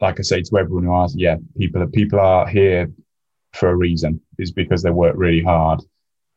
like 0.00 0.20
I 0.20 0.22
say 0.22 0.42
to 0.42 0.58
everyone 0.58 0.84
who 0.84 0.94
asks, 0.94 1.16
yeah, 1.16 1.36
people 1.56 1.86
people 1.88 2.20
are 2.20 2.46
here 2.46 2.90
for 3.54 3.70
a 3.70 3.76
reason. 3.76 4.20
Is 4.38 4.52
because 4.52 4.82
they 4.82 4.90
work 4.90 5.14
really 5.16 5.42
hard, 5.42 5.80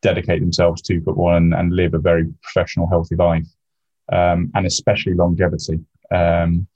dedicate 0.02 0.42
themselves 0.42 0.82
to 0.84 1.02
football, 1.02 1.36
and, 1.36 1.54
and 1.54 1.76
live 1.76 1.94
a 1.94 2.00
very 2.00 2.26
professional, 2.42 2.88
healthy 2.88 3.16
life, 3.16 3.48
um, 4.12 4.52
and 4.56 4.66
especially 4.66 5.14
longevity. 5.14 5.80
Um, 6.12 6.68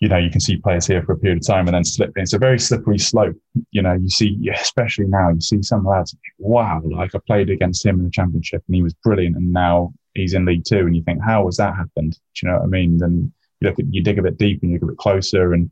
you 0.00 0.08
know, 0.08 0.16
you 0.16 0.30
can 0.30 0.40
see 0.40 0.56
players 0.56 0.86
here 0.86 1.02
for 1.02 1.12
a 1.12 1.18
period 1.18 1.38
of 1.38 1.46
time 1.46 1.66
and 1.66 1.74
then 1.74 1.84
slip. 1.84 2.12
It's 2.14 2.32
a 2.32 2.38
very 2.38 2.58
slippery 2.58 2.98
slope. 2.98 3.36
You 3.72 3.82
know, 3.82 3.94
you 3.94 4.08
see, 4.08 4.38
especially 4.54 5.06
now, 5.06 5.30
you 5.30 5.40
see 5.40 5.62
some 5.62 5.84
lads, 5.84 6.16
wow, 6.38 6.80
like 6.84 7.14
I 7.14 7.18
played 7.26 7.50
against 7.50 7.84
him 7.84 7.98
in 7.98 8.04
the 8.04 8.10
championship 8.10 8.62
and 8.68 8.76
he 8.76 8.82
was 8.82 8.94
brilliant. 8.94 9.36
And 9.36 9.52
now 9.52 9.92
he's 10.14 10.34
in 10.34 10.44
League 10.44 10.64
Two. 10.64 10.78
And 10.78 10.94
you 10.94 11.02
think, 11.02 11.20
how 11.22 11.46
has 11.46 11.56
that 11.56 11.74
happened? 11.74 12.12
Do 12.12 12.18
you 12.42 12.48
know 12.48 12.58
what 12.58 12.64
I 12.64 12.68
mean? 12.68 12.98
Then 12.98 13.32
you 13.60 13.68
look 13.68 13.80
at, 13.80 13.92
you 13.92 14.02
dig 14.02 14.20
a 14.20 14.22
bit 14.22 14.38
deep 14.38 14.62
and 14.62 14.70
you 14.70 14.76
look 14.76 14.84
a 14.84 14.92
bit 14.92 14.98
closer 14.98 15.52
and 15.52 15.68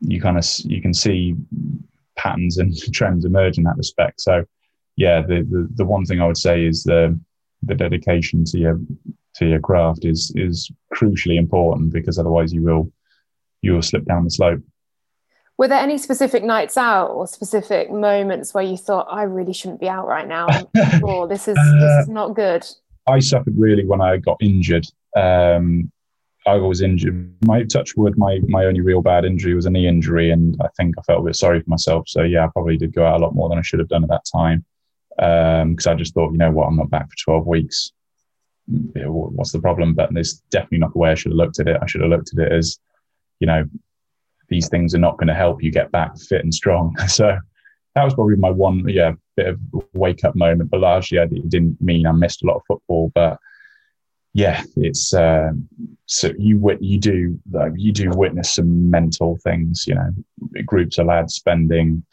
you 0.00 0.22
kind 0.22 0.38
of, 0.38 0.46
you 0.64 0.80
can 0.80 0.94
see 0.94 1.34
patterns 2.16 2.56
and 2.56 2.74
trends 2.94 3.26
emerge 3.26 3.58
in 3.58 3.64
that 3.64 3.76
respect. 3.76 4.22
So, 4.22 4.44
yeah, 4.96 5.20
the, 5.20 5.46
the, 5.50 5.68
the 5.74 5.84
one 5.84 6.06
thing 6.06 6.20
I 6.22 6.26
would 6.26 6.38
say 6.38 6.64
is 6.64 6.82
the, 6.82 7.18
the 7.62 7.74
dedication 7.74 8.44
to 8.46 8.58
your, 8.58 8.80
to 9.34 9.46
your 9.46 9.60
craft 9.60 10.06
is, 10.06 10.32
is 10.34 10.70
crucially 10.94 11.36
important 11.36 11.92
because 11.92 12.18
otherwise 12.18 12.54
you 12.54 12.62
will, 12.62 12.90
you 13.62 13.72
will 13.72 13.82
slip 13.82 14.04
down 14.04 14.24
the 14.24 14.30
slope. 14.30 14.62
Were 15.58 15.68
there 15.68 15.80
any 15.80 15.98
specific 15.98 16.42
nights 16.42 16.78
out 16.78 17.08
or 17.08 17.26
specific 17.26 17.90
moments 17.90 18.54
where 18.54 18.64
you 18.64 18.78
thought, 18.78 19.06
I 19.10 19.24
really 19.24 19.52
shouldn't 19.52 19.80
be 19.80 19.88
out 19.88 20.06
right 20.06 20.26
now? 20.26 20.46
or 21.02 21.28
this 21.28 21.48
is 21.48 21.56
this 21.56 22.02
is 22.02 22.08
not 22.08 22.34
good? 22.34 22.66
I 23.06 23.18
suffered 23.18 23.54
really 23.58 23.84
when 23.84 24.00
I 24.00 24.16
got 24.16 24.38
injured. 24.40 24.86
Um, 25.16 25.92
I 26.46 26.54
was 26.54 26.80
injured. 26.80 27.34
My 27.46 27.64
touch 27.64 27.94
wood, 27.96 28.16
my 28.16 28.40
my 28.48 28.64
only 28.64 28.80
real 28.80 29.02
bad 29.02 29.26
injury 29.26 29.54
was 29.54 29.66
a 29.66 29.70
knee 29.70 29.86
injury, 29.86 30.30
and 30.30 30.56
I 30.62 30.68
think 30.76 30.94
I 30.98 31.02
felt 31.02 31.20
a 31.20 31.26
bit 31.26 31.36
sorry 31.36 31.60
for 31.60 31.68
myself. 31.68 32.08
So 32.08 32.22
yeah, 32.22 32.46
I 32.46 32.48
probably 32.48 32.78
did 32.78 32.94
go 32.94 33.04
out 33.04 33.20
a 33.20 33.22
lot 33.22 33.34
more 33.34 33.50
than 33.50 33.58
I 33.58 33.62
should 33.62 33.80
have 33.80 33.88
done 33.88 34.02
at 34.02 34.08
that 34.08 34.24
time 34.32 34.64
because 35.20 35.86
um, 35.86 35.92
I 35.92 35.94
just 35.94 36.14
thought, 36.14 36.32
you 36.32 36.38
know 36.38 36.50
what, 36.50 36.66
I'm 36.66 36.76
not 36.76 36.88
back 36.88 37.10
for 37.10 37.16
12 37.24 37.46
weeks. 37.46 37.92
What's 38.66 39.52
the 39.52 39.60
problem? 39.60 39.94
But 39.94 40.16
it's 40.16 40.40
definitely 40.50 40.78
not 40.78 40.92
the 40.94 40.98
way 40.98 41.10
I 41.10 41.14
should 41.14 41.32
have 41.32 41.36
looked 41.36 41.60
at 41.60 41.68
it. 41.68 41.76
I 41.82 41.86
should 41.86 42.00
have 42.00 42.10
looked 42.10 42.32
at 42.32 42.38
it 42.38 42.52
as, 42.52 42.78
you 43.40 43.46
know, 43.46 43.64
these 44.48 44.68
things 44.68 44.94
are 44.94 44.98
not 44.98 45.16
going 45.18 45.28
to 45.28 45.34
help 45.34 45.62
you 45.62 45.70
get 45.70 45.92
back 45.92 46.18
fit 46.18 46.42
and 46.42 46.54
strong. 46.54 46.94
So 47.08 47.36
that 47.96 48.04
was 48.04 48.14
probably 48.14 48.36
my 48.36 48.50
one, 48.50 48.88
yeah, 48.88 49.12
bit 49.36 49.48
of 49.48 49.60
wake 49.94 50.24
up 50.24 50.36
moment. 50.36 50.70
But 50.70 50.80
largely, 50.80 51.18
it 51.18 51.48
didn't 51.48 51.80
mean 51.80 52.06
I 52.06 52.12
missed 52.12 52.42
a 52.42 52.46
lot 52.46 52.56
of 52.56 52.62
football. 52.68 53.10
But 53.14 53.38
yeah, 54.32 54.62
it's 54.76 55.12
uh, 55.12 55.50
so 56.06 56.30
you 56.38 56.78
you 56.80 56.98
do 56.98 57.40
you 57.74 57.92
do 57.92 58.10
witness 58.10 58.54
some 58.54 58.90
mental 58.90 59.38
things. 59.42 59.86
You 59.88 59.96
know, 59.96 60.10
groups 60.64 60.98
of 60.98 61.06
lads 61.06 61.34
spending 61.34 62.04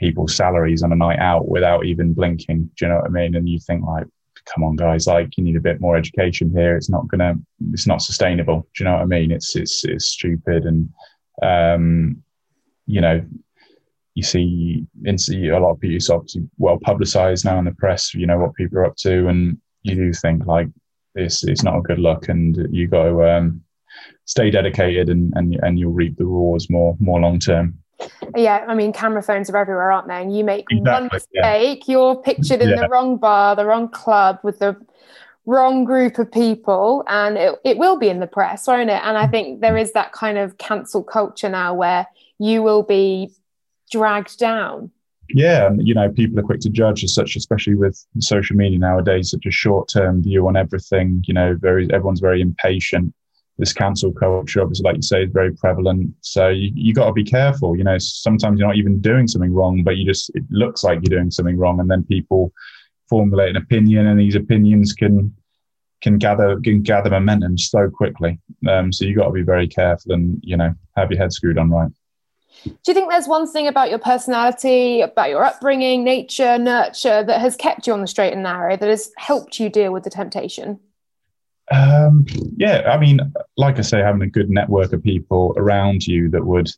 people's 0.00 0.34
salaries 0.34 0.82
on 0.82 0.92
a 0.92 0.96
night 0.96 1.18
out 1.18 1.48
without 1.48 1.84
even 1.84 2.14
blinking. 2.14 2.70
Do 2.76 2.86
you 2.86 2.88
know 2.88 2.96
what 2.96 3.06
I 3.06 3.10
mean? 3.10 3.34
And 3.34 3.48
you 3.48 3.58
think 3.58 3.84
like, 3.84 4.06
come 4.52 4.64
on, 4.64 4.76
guys, 4.76 5.06
like 5.06 5.36
you 5.36 5.44
need 5.44 5.56
a 5.56 5.60
bit 5.60 5.80
more 5.80 5.96
education 5.96 6.50
here. 6.50 6.76
It's 6.76 6.90
not 6.90 7.08
gonna, 7.08 7.34
it's 7.72 7.86
not 7.86 8.02
sustainable. 8.02 8.68
Do 8.74 8.84
you 8.84 8.84
know 8.84 8.94
what 8.94 9.02
I 9.02 9.06
mean? 9.06 9.30
It's 9.30 9.56
it's 9.56 9.84
it's 9.84 10.06
stupid, 10.06 10.64
and 10.64 10.88
um, 11.42 12.22
you 12.86 13.00
know, 13.00 13.24
you 14.14 14.22
see, 14.22 14.86
see 15.18 15.48
a 15.48 15.58
lot 15.58 15.72
of 15.72 15.80
people. 15.80 15.96
It's 15.96 16.10
obviously 16.10 16.48
well 16.58 16.78
publicized 16.82 17.44
now 17.44 17.58
in 17.58 17.64
the 17.64 17.72
press. 17.72 18.14
You 18.14 18.26
know 18.26 18.38
what 18.38 18.54
people 18.54 18.78
are 18.78 18.86
up 18.86 18.96
to, 18.96 19.28
and 19.28 19.58
you 19.82 19.94
do 19.94 20.12
think 20.12 20.46
like 20.46 20.68
it's 21.14 21.44
it's 21.44 21.62
not 21.62 21.78
a 21.78 21.82
good 21.82 21.98
look, 21.98 22.28
and 22.28 22.56
you 22.70 22.88
to 22.88 23.36
um, 23.36 23.62
stay 24.24 24.50
dedicated, 24.50 25.08
and 25.08 25.32
and 25.36 25.58
and 25.62 25.78
you'll 25.78 25.92
reap 25.92 26.16
the 26.16 26.24
rewards 26.24 26.70
more 26.70 26.96
more 27.00 27.20
long 27.20 27.38
term. 27.38 27.78
Yeah, 28.36 28.64
I 28.66 28.74
mean, 28.74 28.92
camera 28.92 29.22
phones 29.22 29.50
are 29.50 29.56
everywhere, 29.56 29.92
aren't 29.92 30.08
they? 30.08 30.20
And 30.20 30.36
you 30.36 30.44
make 30.44 30.66
exactly, 30.70 30.90
one 30.92 31.10
mistake, 31.12 31.88
yeah. 31.88 31.92
you're 31.92 32.16
pictured 32.16 32.60
in 32.62 32.70
yeah. 32.70 32.76
the 32.82 32.88
wrong 32.88 33.16
bar, 33.16 33.56
the 33.56 33.64
wrong 33.64 33.88
club, 33.88 34.38
with 34.42 34.58
the 34.58 34.76
wrong 35.46 35.84
group 35.84 36.18
of 36.18 36.30
people, 36.32 37.04
and 37.06 37.36
it, 37.36 37.60
it 37.64 37.78
will 37.78 37.98
be 37.98 38.08
in 38.08 38.20
the 38.20 38.26
press, 38.26 38.66
won't 38.66 38.90
it? 38.90 39.00
And 39.02 39.18
I 39.18 39.26
think 39.26 39.60
there 39.60 39.76
is 39.76 39.92
that 39.92 40.12
kind 40.12 40.38
of 40.38 40.58
cancel 40.58 41.02
culture 41.02 41.48
now 41.48 41.74
where 41.74 42.06
you 42.38 42.62
will 42.62 42.82
be 42.82 43.30
dragged 43.90 44.38
down 44.38 44.90
yeah, 45.30 45.66
and 45.66 45.86
you 45.86 45.94
know, 45.94 46.10
people 46.10 46.38
are 46.38 46.42
quick 46.42 46.60
to 46.60 46.70
judge 46.70 47.02
as 47.02 47.14
such, 47.14 47.36
especially 47.36 47.74
with 47.74 48.04
social 48.18 48.56
media 48.56 48.78
nowadays, 48.78 49.30
such 49.30 49.46
a 49.46 49.50
short-term 49.50 50.22
view 50.22 50.46
on 50.46 50.56
everything. 50.56 51.24
You 51.26 51.34
know, 51.34 51.56
very 51.58 51.92
everyone's 51.92 52.20
very 52.20 52.40
impatient. 52.40 53.14
This 53.56 53.72
cancel 53.72 54.12
culture, 54.12 54.60
obviously, 54.60 54.84
like 54.84 54.96
you 54.96 55.02
say, 55.02 55.24
is 55.24 55.30
very 55.32 55.52
prevalent. 55.54 56.12
So 56.22 56.48
you 56.48 56.72
you 56.74 56.92
got 56.92 57.06
to 57.06 57.12
be 57.12 57.24
careful. 57.24 57.76
You 57.76 57.84
know, 57.84 57.98
sometimes 57.98 58.58
you're 58.58 58.68
not 58.68 58.76
even 58.76 59.00
doing 59.00 59.28
something 59.28 59.54
wrong, 59.54 59.84
but 59.84 59.96
you 59.96 60.04
just 60.04 60.30
it 60.34 60.42
looks 60.50 60.82
like 60.82 61.00
you're 61.02 61.18
doing 61.18 61.30
something 61.30 61.56
wrong, 61.56 61.78
and 61.78 61.90
then 61.90 62.02
people 62.04 62.52
formulate 63.08 63.50
an 63.50 63.56
opinion, 63.56 64.06
and 64.06 64.18
these 64.18 64.34
opinions 64.34 64.92
can 64.92 65.32
can 66.00 66.18
gather 66.18 66.60
can 66.60 66.82
gather 66.82 67.10
momentum 67.10 67.56
so 67.56 67.88
quickly. 67.88 68.38
Um, 68.68 68.92
so 68.92 69.04
you 69.04 69.16
got 69.16 69.26
to 69.26 69.32
be 69.32 69.42
very 69.42 69.66
careful 69.66 70.12
and 70.12 70.38
you 70.42 70.56
know 70.56 70.74
have 70.96 71.10
your 71.10 71.18
head 71.18 71.32
screwed 71.32 71.58
on 71.58 71.70
right. 71.70 71.90
Do 72.64 72.72
you 72.86 72.94
think 72.94 73.10
there's 73.10 73.26
one 73.26 73.50
thing 73.50 73.66
about 73.66 73.90
your 73.90 73.98
personality, 73.98 75.00
about 75.00 75.28
your 75.28 75.44
upbringing, 75.44 76.04
nature, 76.04 76.56
nurture 76.58 77.22
that 77.24 77.40
has 77.40 77.56
kept 77.56 77.86
you 77.86 77.92
on 77.92 78.00
the 78.00 78.06
straight 78.06 78.32
and 78.32 78.42
narrow, 78.42 78.76
that 78.76 78.88
has 78.88 79.10
helped 79.16 79.58
you 79.58 79.68
deal 79.68 79.92
with 79.92 80.04
the 80.04 80.10
temptation? 80.10 80.78
Um, 81.70 82.26
yeah, 82.56 82.82
I 82.90 82.98
mean, 82.98 83.20
like 83.56 83.78
I 83.78 83.82
say, 83.82 84.00
having 84.00 84.22
a 84.22 84.28
good 84.28 84.50
network 84.50 84.92
of 84.92 85.02
people 85.02 85.54
around 85.56 86.06
you 86.06 86.28
that 86.30 86.44
would, 86.44 86.68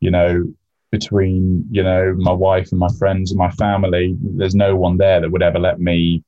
you 0.00 0.10
know, 0.10 0.44
between 0.90 1.64
you 1.70 1.82
know 1.82 2.14
my 2.18 2.32
wife 2.32 2.70
and 2.72 2.78
my 2.78 2.88
friends 2.98 3.30
and 3.30 3.38
my 3.38 3.50
family, 3.52 4.16
there's 4.20 4.54
no 4.54 4.76
one 4.76 4.96
there 4.96 5.20
that 5.20 5.30
would 5.30 5.42
ever 5.42 5.58
let 5.58 5.80
me 5.80 6.22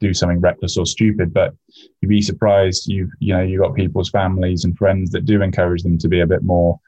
do 0.00 0.12
something 0.12 0.40
reckless 0.40 0.76
or 0.76 0.86
stupid. 0.86 1.32
But 1.32 1.54
you'd 2.00 2.08
be 2.08 2.22
surprised. 2.22 2.88
You 2.88 3.10
you 3.20 3.34
know 3.34 3.42
you 3.42 3.58
got 3.58 3.74
people's 3.74 4.10
families 4.10 4.64
and 4.64 4.76
friends 4.76 5.10
that 5.10 5.24
do 5.24 5.42
encourage 5.42 5.82
them 5.82 5.98
to 5.98 6.08
be 6.08 6.20
a 6.20 6.26
bit 6.26 6.42
more 6.42 6.78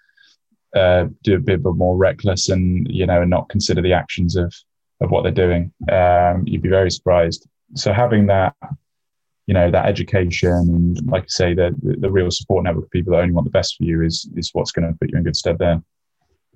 uh, 0.74 1.06
do 1.22 1.36
a 1.36 1.40
bit 1.40 1.60
more 1.62 1.96
reckless 1.96 2.48
and 2.48 2.86
you 2.90 3.06
know 3.06 3.22
and 3.22 3.30
not 3.30 3.48
consider 3.48 3.80
the 3.80 3.92
actions 3.92 4.36
of 4.36 4.52
of 5.00 5.10
what 5.10 5.22
they're 5.22 5.32
doing. 5.32 5.72
Um, 5.90 6.44
you'd 6.46 6.62
be 6.62 6.68
very 6.68 6.90
surprised. 6.90 7.48
So 7.74 7.92
having 7.92 8.26
that, 8.26 8.54
you 9.46 9.54
know, 9.54 9.70
that 9.70 9.86
education 9.86 10.52
and 10.52 11.06
like 11.06 11.24
I 11.24 11.28
say, 11.28 11.54
the, 11.54 11.74
the, 11.82 12.10
real 12.10 12.30
support 12.30 12.64
network 12.64 12.86
of 12.86 12.90
people 12.90 13.12
that 13.12 13.20
only 13.20 13.34
want 13.34 13.44
the 13.44 13.50
best 13.50 13.76
for 13.76 13.84
you 13.84 14.02
is 14.02 14.28
is 14.36 14.50
what's 14.52 14.72
going 14.72 14.90
to 14.90 14.98
put 14.98 15.10
you 15.10 15.18
in 15.18 15.24
good 15.24 15.36
stead 15.36 15.58
there. 15.58 15.82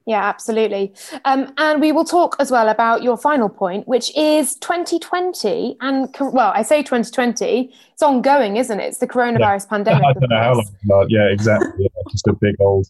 Yeah, 0.06 0.26
absolutely. 0.26 0.94
Um, 1.26 1.52
and 1.58 1.82
we 1.82 1.92
will 1.92 2.06
talk 2.06 2.36
as 2.38 2.50
well 2.50 2.70
about 2.70 3.02
your 3.02 3.18
final 3.18 3.50
point, 3.50 3.86
which 3.86 4.10
is 4.16 4.54
2020. 4.54 5.76
And 5.82 6.08
well, 6.18 6.50
I 6.54 6.62
say 6.62 6.82
2020, 6.82 7.74
it's 7.92 8.02
ongoing, 8.02 8.56
isn't 8.56 8.80
it? 8.80 8.84
It's 8.84 8.98
the 8.98 9.06
coronavirus 9.06 9.64
yeah. 9.64 9.68
pandemic. 9.68 10.04
I 10.04 10.12
don't 10.14 10.30
know 10.30 10.38
how 10.38 10.54
long. 10.54 11.06
Yeah, 11.10 11.26
exactly. 11.26 11.68
Yeah, 11.78 12.02
just 12.10 12.26
a 12.26 12.32
big 12.32 12.54
old 12.58 12.88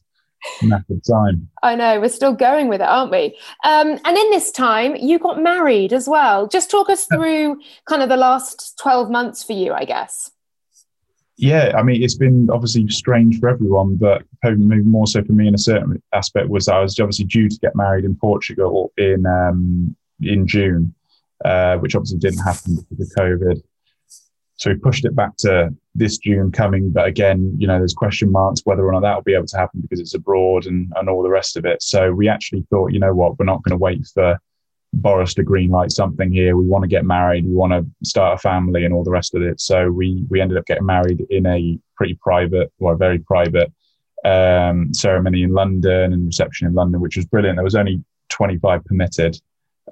massive 0.63 1.01
time. 1.09 1.49
I 1.63 1.75
know 1.75 2.01
we're 2.01 2.09
still 2.09 2.33
going 2.33 2.69
with 2.69 2.81
it, 2.81 2.89
aren't 2.89 3.11
we? 3.11 3.37
Um, 3.65 3.99
and 4.05 4.17
in 4.17 4.31
this 4.31 4.51
time, 4.51 4.97
you 4.97 5.19
got 5.19 5.43
married 5.43 5.93
as 5.93 6.09
well. 6.09 6.47
Just 6.47 6.71
talk 6.71 6.89
us 6.91 7.07
through 7.07 7.61
kind 7.87 8.03
of 8.03 8.09
the 8.09 8.17
last 8.17 8.79
twelve 8.81 9.11
months 9.11 9.43
for 9.43 9.53
you, 9.53 9.73
I 9.73 9.85
guess. 9.85 10.31
Yeah, 11.41 11.73
I 11.77 11.85
mean, 11.85 12.03
it's 12.03 12.17
been 12.17 12.49
obviously 12.51 12.89
strange 12.89 13.39
for 13.39 13.49
everyone, 13.49 13.95
but 13.95 14.25
maybe 14.43 14.83
more 14.83 15.07
so 15.07 15.23
for 15.23 15.33
me 15.33 15.47
in 15.47 15.55
a 15.55 15.59
certain 15.59 16.03
aspect 16.13 16.49
was 16.49 16.67
I 16.67 16.81
was 16.81 16.99
obviously 16.99 17.27
due 17.27 17.49
to 17.49 17.59
get 17.61 17.77
married 17.77 18.05
in 18.05 18.17
Portugal 18.17 18.93
in 18.97 19.25
um, 19.25 19.97
in 20.21 20.49
June, 20.49 20.95
uh, 21.45 21.77
which 21.77 21.95
obviously 21.95 22.19
didn't 22.19 22.45
happen 22.45 22.77
because 22.91 23.09
of 23.09 23.17
COVID. 23.17 23.63
So 24.57 24.71
we 24.71 24.77
pushed 24.79 25.05
it 25.05 25.15
back 25.15 25.37
to 25.39 25.73
this 25.99 26.19
June 26.19 26.51
coming, 26.53 26.91
but 26.91 27.07
again, 27.07 27.55
you 27.59 27.67
know, 27.67 27.79
there's 27.79 27.95
question 27.95 28.31
marks 28.31 28.61
whether 28.65 28.87
or 28.87 28.93
not 28.93 29.03
that 29.03 29.15
will 29.15 29.23
be 29.23 29.35
able 29.35 29.47
to 29.47 29.57
happen 29.57 29.81
because 29.81 30.01
it's 30.01 30.15
abroad 30.15 30.67
and, 30.67 30.93
and 30.97 31.09
all 31.09 31.23
the 31.23 31.29
rest 31.29 31.57
of 31.57 31.67
it. 31.67 31.83
So 31.83 32.13
we 32.13 32.29
actually 32.29 32.65
thought, 32.71 32.93
you 32.93 33.01
know 33.01 33.15
what, 33.15 33.39
we're 33.39 33.45
not 33.45 33.63
going 33.63 33.77
to 33.77 33.83
wait 33.83 34.07
for 34.15 34.39
Boris 34.93 35.35
to 35.35 35.43
green 35.43 35.71
light 35.71 35.93
something 35.93 36.33
here. 36.33 36.57
We 36.57 36.67
want 36.67 36.83
to 36.83 36.89
get 36.89 37.05
married. 37.05 37.45
We 37.45 37.55
want 37.55 37.73
to 37.73 37.87
start 38.05 38.39
a 38.39 38.39
family 38.39 38.85
and 38.85 38.95
all 38.95 39.05
the 39.05 39.11
rest 39.11 39.35
of 39.35 39.43
it. 39.43 39.61
So 39.61 39.91
we 39.91 40.25
we 40.31 40.41
ended 40.41 40.57
up 40.57 40.67
getting 40.67 40.87
married 40.87 41.27
in 41.31 41.47
a 41.47 41.79
pretty 41.97 42.15
private, 42.15 42.73
or 42.79 42.91
well, 42.91 42.97
very 42.97 43.19
private 43.19 43.73
um, 44.25 44.93
ceremony 44.95 45.43
in 45.43 45.53
London 45.53 46.13
and 46.13 46.27
reception 46.27 46.67
in 46.69 46.75
London, 46.75 47.01
which 47.01 47.17
was 47.17 47.27
brilliant. 47.27 47.57
There 47.57 47.65
was 47.65 47.75
only 47.75 48.03
25 48.31 48.85
permitted. 48.85 49.41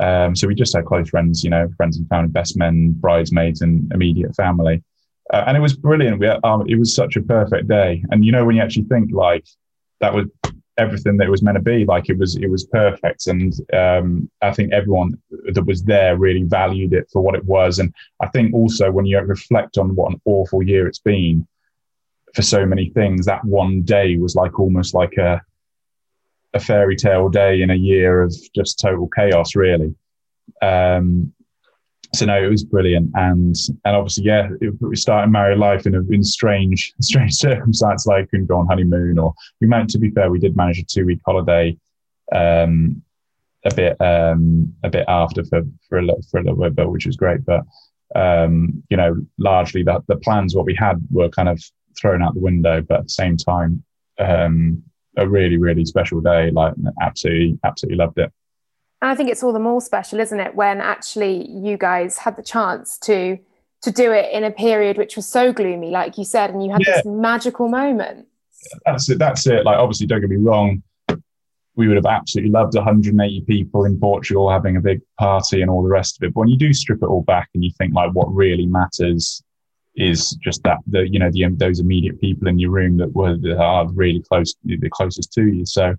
Um, 0.00 0.36
so 0.36 0.46
we 0.46 0.54
just 0.54 0.74
had 0.74 0.84
close 0.84 1.08
friends, 1.08 1.42
you 1.42 1.50
know, 1.50 1.68
friends 1.76 1.96
and 1.96 2.08
family, 2.08 2.28
best 2.28 2.56
men, 2.56 2.92
bridesmaids, 2.92 3.62
and 3.62 3.90
immediate 3.92 4.34
family. 4.34 4.82
Uh, 5.32 5.44
and 5.46 5.56
it 5.56 5.60
was 5.60 5.74
brilliant. 5.74 6.20
We, 6.20 6.28
um, 6.28 6.64
it 6.68 6.78
was 6.78 6.94
such 6.94 7.16
a 7.16 7.22
perfect 7.22 7.68
day. 7.68 8.04
And 8.10 8.24
you 8.24 8.32
know, 8.32 8.44
when 8.44 8.56
you 8.56 8.62
actually 8.62 8.84
think 8.84 9.10
like 9.12 9.44
that 10.00 10.14
was 10.14 10.26
everything 10.78 11.16
that 11.16 11.26
it 11.26 11.30
was 11.30 11.42
meant 11.42 11.56
to 11.56 11.62
be, 11.62 11.84
like 11.84 12.08
it 12.08 12.18
was, 12.18 12.36
it 12.36 12.50
was 12.50 12.64
perfect. 12.66 13.26
And 13.26 13.52
um, 13.72 14.30
I 14.42 14.52
think 14.52 14.72
everyone 14.72 15.18
that 15.52 15.64
was 15.64 15.82
there 15.82 16.16
really 16.16 16.42
valued 16.42 16.92
it 16.92 17.08
for 17.12 17.22
what 17.22 17.34
it 17.34 17.44
was. 17.44 17.78
And 17.78 17.92
I 18.20 18.28
think 18.28 18.54
also 18.54 18.90
when 18.90 19.06
you 19.06 19.18
reflect 19.20 19.78
on 19.78 19.96
what 19.96 20.12
an 20.12 20.20
awful 20.26 20.62
year 20.62 20.86
it's 20.86 20.98
been 20.98 21.46
for 22.34 22.42
so 22.42 22.66
many 22.66 22.90
things, 22.90 23.26
that 23.26 23.44
one 23.44 23.82
day 23.82 24.16
was 24.16 24.36
like 24.36 24.60
almost 24.60 24.94
like 24.94 25.16
a 25.16 25.40
a 26.56 26.60
fairy 26.60 26.96
tale 26.96 27.28
day 27.28 27.62
in 27.62 27.70
a 27.70 27.74
year 27.74 28.22
of 28.22 28.34
just 28.54 28.80
total 28.80 29.08
chaos, 29.14 29.54
really. 29.54 29.94
Um, 30.62 31.32
so 32.14 32.26
no, 32.26 32.42
it 32.42 32.48
was 32.48 32.64
brilliant, 32.64 33.10
and 33.14 33.54
and 33.84 33.96
obviously, 33.96 34.24
yeah, 34.24 34.48
it, 34.60 34.74
we 34.80 34.96
started 34.96 35.30
married 35.30 35.58
life 35.58 35.86
in 35.86 35.94
a 35.94 36.00
in 36.10 36.22
strange 36.22 36.94
strange 37.00 37.34
circumstance. 37.34 38.06
Like 38.06 38.30
couldn't 38.30 38.46
go 38.46 38.58
on 38.58 38.66
honeymoon, 38.66 39.18
or 39.18 39.34
we 39.60 39.66
managed. 39.66 39.92
To 39.92 39.98
be 39.98 40.10
fair, 40.10 40.30
we 40.30 40.38
did 40.38 40.56
manage 40.56 40.78
a 40.78 40.84
two 40.84 41.06
week 41.06 41.20
holiday, 41.24 41.76
um, 42.32 43.02
a 43.64 43.74
bit 43.74 44.00
um, 44.00 44.74
a 44.84 44.90
bit 44.90 45.04
after 45.08 45.44
for 45.44 45.62
for 45.88 45.98
a 45.98 46.02
little, 46.02 46.22
for 46.30 46.40
a 46.40 46.44
little 46.44 46.70
bit, 46.70 46.88
which 46.88 47.06
was 47.06 47.16
great. 47.16 47.44
But 47.44 47.62
um, 48.14 48.82
you 48.90 48.96
know, 48.96 49.16
largely 49.38 49.82
the 49.82 50.02
the 50.08 50.16
plans 50.16 50.54
what 50.54 50.66
we 50.66 50.74
had 50.74 51.00
were 51.10 51.28
kind 51.28 51.48
of 51.48 51.62
thrown 51.98 52.22
out 52.22 52.34
the 52.34 52.40
window. 52.40 52.82
But 52.82 53.00
at 53.00 53.04
the 53.04 53.10
same 53.10 53.36
time, 53.36 53.82
um, 54.18 54.82
a 55.16 55.28
really, 55.28 55.56
really 55.56 55.84
special 55.84 56.20
day. 56.20 56.50
Like 56.50 56.74
absolutely, 57.00 57.58
absolutely 57.64 57.96
loved 57.96 58.18
it. 58.18 58.32
And 59.02 59.10
I 59.10 59.14
think 59.14 59.30
it's 59.30 59.42
all 59.42 59.52
the 59.52 59.58
more 59.58 59.80
special, 59.80 60.20
isn't 60.20 60.40
it, 60.40 60.54
when 60.54 60.80
actually 60.80 61.48
you 61.50 61.76
guys 61.76 62.18
had 62.18 62.36
the 62.36 62.42
chance 62.42 62.98
to 63.00 63.38
to 63.82 63.92
do 63.92 64.10
it 64.10 64.32
in 64.32 64.42
a 64.42 64.50
period 64.50 64.96
which 64.96 65.16
was 65.16 65.28
so 65.28 65.52
gloomy, 65.52 65.90
like 65.90 66.16
you 66.18 66.24
said, 66.24 66.50
and 66.50 66.64
you 66.64 66.72
had 66.72 66.80
yeah. 66.84 66.96
this 66.96 67.04
magical 67.04 67.68
moment. 67.68 68.26
That's 68.84 69.08
it. 69.10 69.18
That's 69.18 69.46
it. 69.46 69.64
Like 69.64 69.78
obviously, 69.78 70.06
don't 70.06 70.20
get 70.20 70.30
me 70.30 70.36
wrong. 70.36 70.82
we 71.76 71.86
would 71.86 71.96
have 71.96 72.06
absolutely 72.06 72.50
loved 72.50 72.74
180 72.74 73.42
people 73.42 73.84
in 73.84 74.00
Portugal 74.00 74.50
having 74.50 74.76
a 74.76 74.80
big 74.80 75.00
party 75.18 75.60
and 75.60 75.70
all 75.70 75.82
the 75.82 75.88
rest 75.88 76.16
of 76.16 76.26
it. 76.26 76.34
But 76.34 76.40
when 76.40 76.48
you 76.48 76.56
do 76.56 76.72
strip 76.72 77.02
it 77.02 77.06
all 77.06 77.22
back 77.22 77.50
and 77.54 77.62
you 77.62 77.70
think 77.78 77.94
like 77.94 78.12
what 78.12 78.32
really 78.34 78.66
matters 78.66 79.42
is 79.94 80.30
just 80.42 80.62
that 80.62 80.78
the 80.86 81.08
you 81.08 81.18
know 81.18 81.30
the 81.30 81.46
those 81.56 81.80
immediate 81.80 82.20
people 82.20 82.48
in 82.48 82.58
your 82.58 82.70
room 82.70 82.98
that 82.98 83.14
were 83.14 83.36
that 83.36 83.58
are 83.58 83.88
really 83.92 84.22
close 84.22 84.54
the 84.64 84.90
closest 84.90 85.32
to 85.34 85.46
you. 85.46 85.66
So 85.66 85.94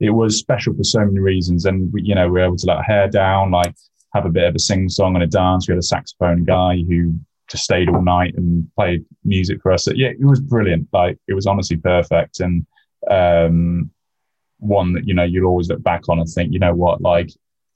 it 0.00 0.10
was 0.10 0.38
special 0.38 0.74
for 0.74 0.84
so 0.84 1.00
many 1.00 1.20
reasons, 1.20 1.64
and 1.64 1.92
we, 1.92 2.02
you 2.02 2.14
know 2.14 2.26
we 2.26 2.32
were 2.32 2.46
able 2.46 2.56
to 2.56 2.66
let 2.66 2.84
hair 2.84 3.08
down, 3.08 3.50
like 3.50 3.74
have 4.14 4.26
a 4.26 4.30
bit 4.30 4.44
of 4.44 4.54
a 4.54 4.58
sing 4.58 4.88
song 4.88 5.14
and 5.14 5.24
a 5.24 5.26
dance. 5.26 5.68
We 5.68 5.72
had 5.72 5.78
a 5.78 5.82
saxophone 5.82 6.44
guy 6.44 6.82
who 6.88 7.18
just 7.50 7.64
stayed 7.64 7.88
all 7.88 8.02
night 8.02 8.34
and 8.36 8.66
played 8.74 9.04
music 9.24 9.58
for 9.62 9.72
us. 9.72 9.84
So, 9.84 9.92
yeah, 9.94 10.08
it 10.08 10.24
was 10.24 10.40
brilliant. 10.40 10.88
Like 10.92 11.18
it 11.28 11.34
was 11.34 11.46
honestly 11.46 11.76
perfect, 11.76 12.40
and 12.40 12.66
um, 13.10 13.90
one 14.58 14.92
that 14.94 15.06
you 15.06 15.14
know 15.14 15.24
you'll 15.24 15.48
always 15.48 15.68
look 15.68 15.82
back 15.82 16.08
on 16.08 16.18
and 16.18 16.28
think, 16.28 16.52
you 16.52 16.58
know 16.58 16.74
what, 16.74 17.00
like 17.00 17.30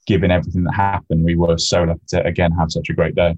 given 0.07 0.31
everything 0.31 0.65
that 0.65 0.75
happened, 0.75 1.23
we 1.23 1.37
were 1.37 1.59
so 1.59 1.83
lucky 1.83 2.01
to 2.09 2.25
again 2.25 2.53
have 2.53 2.73
such 2.73 2.89
a 2.89 2.95
great 2.95 3.15
day. 3.15 3.37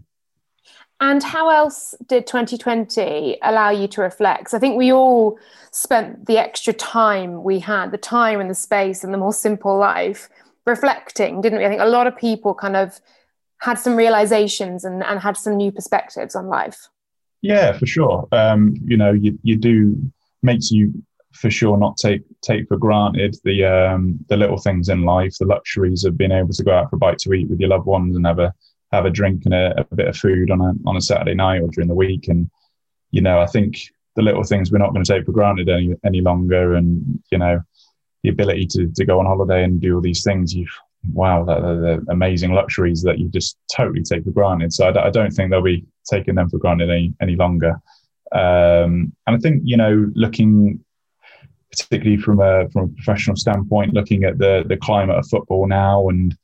And 1.01 1.22
how 1.22 1.48
else 1.48 1.94
did 2.07 2.26
2020 2.26 3.38
allow 3.42 3.70
you 3.70 3.88
to 3.88 4.03
reflect? 4.03 4.53
I 4.53 4.59
think 4.59 4.76
we 4.76 4.92
all 4.92 5.38
spent 5.70 6.26
the 6.26 6.36
extra 6.36 6.74
time 6.74 7.42
we 7.42 7.59
had, 7.59 7.90
the 7.90 7.98
time 7.98 8.38
and 8.38 8.51
the 8.51 8.55
space 8.55 9.03
and 9.03 9.12
the 9.12 9.18
more 9.18 9.32
simple 9.32 9.78
life 9.78 10.28
reflecting, 10.66 11.40
didn't 11.40 11.59
we? 11.59 11.64
I 11.64 11.68
think 11.68 11.80
a 11.80 11.86
lot 11.86 12.07
of 12.07 12.16
people 12.16 12.55
kind 12.55 12.76
of 12.76 13.01
had 13.59 13.78
some 13.78 13.96
realizations 13.96 14.84
and, 14.84 15.03
and 15.03 15.20
had 15.20 15.36
some 15.36 15.57
new 15.57 15.72
perspectives 15.72 16.34
on 16.34 16.48
life. 16.48 16.88
Yeah, 17.40 17.72
for 17.72 17.86
sure. 17.86 18.28
Um, 18.32 18.74
you 18.84 18.96
know, 18.96 19.12
you, 19.12 19.38
you 19.42 19.57
do 19.57 19.96
makes 20.42 20.70
you 20.70 20.92
for 21.32 21.51
sure 21.51 21.76
not 21.76 21.96
take 21.96 22.22
take 22.42 22.66
for 22.68 22.76
granted 22.76 23.36
the 23.44 23.64
um, 23.64 24.18
the 24.28 24.36
little 24.36 24.59
things 24.59 24.88
in 24.88 25.05
life, 25.05 25.36
the 25.38 25.46
luxuries 25.46 26.05
of 26.05 26.18
being 26.18 26.32
able 26.32 26.53
to 26.53 26.64
go 26.64 26.72
out 26.72 26.90
for 26.90 26.96
a 26.96 26.98
bite 26.98 27.18
to 27.18 27.32
eat 27.32 27.48
with 27.48 27.61
your 27.61 27.68
loved 27.68 27.86
ones 27.86 28.16
and 28.16 28.26
have 28.26 28.38
a 28.38 28.53
have 28.93 29.07
a 29.07 29.11
drink 29.11 29.43
and 29.45 29.55
a, 29.55 29.86
a 29.91 29.95
bit 29.95 30.09
of 30.09 30.16
food 30.16 30.51
on 30.51 30.61
a 30.61 30.72
on 30.88 30.97
a 30.97 31.01
Saturday 31.01 31.34
night 31.34 31.62
or 31.62 31.68
during 31.68 31.88
the 31.88 31.95
week. 31.95 32.28
And 32.28 32.51
you 33.11 33.20
know, 33.20 33.41
I 33.41 33.47
think 33.47 33.76
the 34.16 34.22
little 34.22 34.43
things 34.43 34.70
we're 34.70 34.78
not 34.78 34.93
going 34.93 35.05
to 35.05 35.12
take 35.12 35.24
for 35.24 35.32
granted 35.32 35.68
any 35.68 35.95
any 36.05 36.20
longer. 36.20 36.74
And 36.74 37.22
you 37.30 37.38
know, 37.38 37.61
the 38.22 38.30
ability 38.30 38.66
to 38.72 38.91
to 38.95 39.05
go 39.05 39.18
on 39.20 39.26
holiday 39.26 39.64
and 39.64 39.80
do 39.80 39.95
all 39.95 40.01
these 40.01 40.24
things, 40.24 40.55
you 40.55 40.66
wow, 41.12 41.45
the 41.45 42.05
amazing 42.11 42.53
luxuries 42.53 43.03
that 43.03 43.18
you 43.18 43.28
just 43.28 43.57
totally 43.74 44.03
take 44.03 44.24
for 44.24 44.30
granted. 44.30 44.72
So 44.72 44.88
I, 44.88 45.11
don't 45.11 45.30
think 45.30 45.51
they'll 45.51 45.62
be 45.62 45.86
taking 46.05 46.34
them 46.34 46.51
for 46.51 46.59
granted 46.59 46.91
any 46.91 47.14
any 47.20 47.36
longer. 47.36 47.80
Um, 48.32 49.12
and 49.26 49.36
I 49.36 49.38
think 49.38 49.62
you 49.64 49.76
know, 49.76 50.11
looking 50.14 50.84
particularly 51.70 52.16
from 52.16 52.41
a 52.41 52.68
from 52.70 52.84
a 52.84 52.88
professional 52.88 53.36
standpoint, 53.36 53.95
looking 53.95 54.24
at 54.24 54.38
the 54.38 54.64
the 54.66 54.76
climate 54.76 55.16
of 55.16 55.28
football 55.28 55.66
now 55.66 56.09
and 56.09 56.36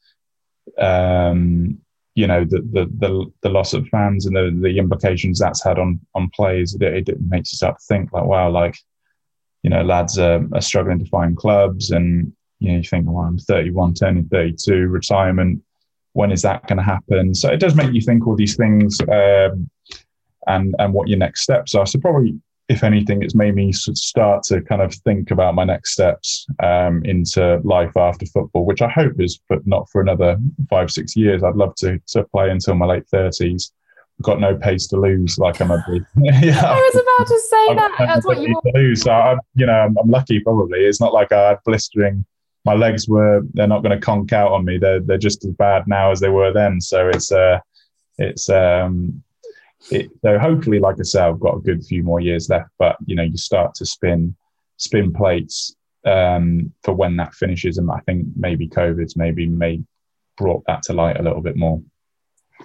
um, 0.78 1.78
you 2.16 2.26
know 2.26 2.44
the, 2.44 2.62
the, 2.72 2.86
the 2.98 3.26
the 3.42 3.48
loss 3.50 3.74
of 3.74 3.86
fans 3.88 4.26
and 4.26 4.34
the 4.34 4.50
the 4.60 4.78
implications 4.78 5.38
that's 5.38 5.62
had 5.62 5.78
on 5.78 6.00
on 6.14 6.30
players, 6.30 6.74
it, 6.74 7.08
it 7.08 7.20
makes 7.20 7.52
you 7.52 7.56
start 7.56 7.78
to 7.78 7.84
think 7.86 8.12
like, 8.12 8.24
wow, 8.24 8.50
like 8.50 8.74
you 9.62 9.70
know, 9.70 9.82
lads 9.82 10.18
are, 10.18 10.42
are 10.54 10.60
struggling 10.60 10.98
to 10.98 11.10
find 11.10 11.36
clubs, 11.36 11.90
and 11.90 12.32
you 12.58 12.70
know, 12.70 12.78
you 12.78 12.84
think, 12.84 13.06
well, 13.06 13.24
I'm 13.24 13.36
31, 13.36 13.94
turning 13.94 14.28
32, 14.28 14.86
retirement. 14.86 15.62
When 16.12 16.32
is 16.32 16.42
that 16.42 16.66
going 16.66 16.78
to 16.78 16.82
happen? 16.82 17.34
So 17.34 17.50
it 17.50 17.60
does 17.60 17.74
make 17.74 17.92
you 17.92 18.00
think 18.00 18.26
all 18.26 18.36
these 18.36 18.56
things, 18.56 18.98
um, 19.02 19.68
and 20.46 20.74
and 20.78 20.94
what 20.94 21.08
your 21.08 21.18
next 21.18 21.42
steps 21.42 21.74
are. 21.74 21.84
So 21.84 21.98
probably 21.98 22.40
if 22.68 22.82
anything, 22.82 23.22
it's 23.22 23.34
made 23.34 23.54
me 23.54 23.72
start 23.72 24.42
to 24.44 24.60
kind 24.60 24.82
of 24.82 24.92
think 24.92 25.30
about 25.30 25.54
my 25.54 25.64
next 25.64 25.92
steps 25.92 26.46
um, 26.62 27.04
into 27.04 27.60
life 27.62 27.96
after 27.96 28.26
football, 28.26 28.66
which 28.66 28.82
I 28.82 28.88
hope 28.88 29.20
is 29.20 29.40
but 29.48 29.64
not 29.66 29.88
for 29.90 30.00
another 30.00 30.36
five, 30.68 30.90
six 30.90 31.14
years. 31.14 31.44
I'd 31.44 31.54
love 31.54 31.76
to, 31.76 32.00
to 32.08 32.24
play 32.24 32.50
until 32.50 32.74
my 32.74 32.86
late 32.86 33.04
30s. 33.12 33.70
I've 34.18 34.24
got 34.24 34.40
no 34.40 34.56
pace 34.56 34.88
to 34.88 34.96
lose, 34.96 35.38
like 35.38 35.60
I'm 35.60 35.70
a 35.70 35.84
big. 35.88 36.04
yeah, 36.16 36.62
I 36.64 36.74
was 36.74 36.94
about 36.94 37.26
to 37.28 37.40
say 37.40 37.66
I've 37.68 37.76
that. 37.76 37.92
That's 37.98 38.26
what 38.26 38.40
you 38.40 38.54
want. 38.54 38.64
To 38.74 38.80
lose. 38.80 39.02
So 39.02 39.12
I'm, 39.12 39.38
you 39.54 39.66
know, 39.66 39.74
I'm, 39.74 39.96
I'm, 39.98 40.08
lucky. 40.08 40.40
Probably 40.40 40.80
it's 40.80 41.00
not 41.00 41.12
like 41.12 41.32
I 41.32 41.50
had 41.50 41.58
blistering. 41.66 42.24
My 42.64 42.74
legs 42.74 43.08
were. 43.08 43.42
They're 43.52 43.66
not 43.66 43.82
going 43.82 43.96
to 43.96 44.04
conk 44.04 44.32
out 44.32 44.52
on 44.52 44.64
me. 44.64 44.78
They're 44.78 45.00
they're 45.00 45.18
just 45.18 45.44
as 45.44 45.52
bad 45.52 45.86
now 45.86 46.12
as 46.12 46.20
they 46.20 46.30
were 46.30 46.50
then. 46.50 46.80
So 46.80 47.08
it's 47.08 47.30
uh, 47.30 47.60
it's 48.16 48.48
um, 48.48 49.22
it, 49.90 50.10
so 50.22 50.38
hopefully, 50.38 50.78
like 50.78 50.96
I 50.98 51.02
said, 51.02 51.24
I've 51.24 51.40
got 51.40 51.56
a 51.56 51.60
good 51.60 51.84
few 51.84 52.02
more 52.02 52.20
years 52.20 52.48
left. 52.48 52.70
But 52.78 52.96
you 53.06 53.14
know, 53.14 53.22
you 53.22 53.36
start 53.36 53.74
to 53.76 53.86
spin 53.86 54.34
spin 54.78 55.12
plates 55.12 55.74
um, 56.04 56.72
for 56.82 56.94
when 56.94 57.16
that 57.16 57.34
finishes, 57.34 57.78
and 57.78 57.90
I 57.90 58.00
think 58.00 58.26
maybe 58.36 58.68
COVID's 58.68 59.16
maybe 59.16 59.46
made 59.46 59.84
brought 60.36 60.64
that 60.66 60.82
to 60.84 60.92
light 60.92 61.18
a 61.18 61.22
little 61.22 61.40
bit 61.40 61.56
more. 61.56 61.80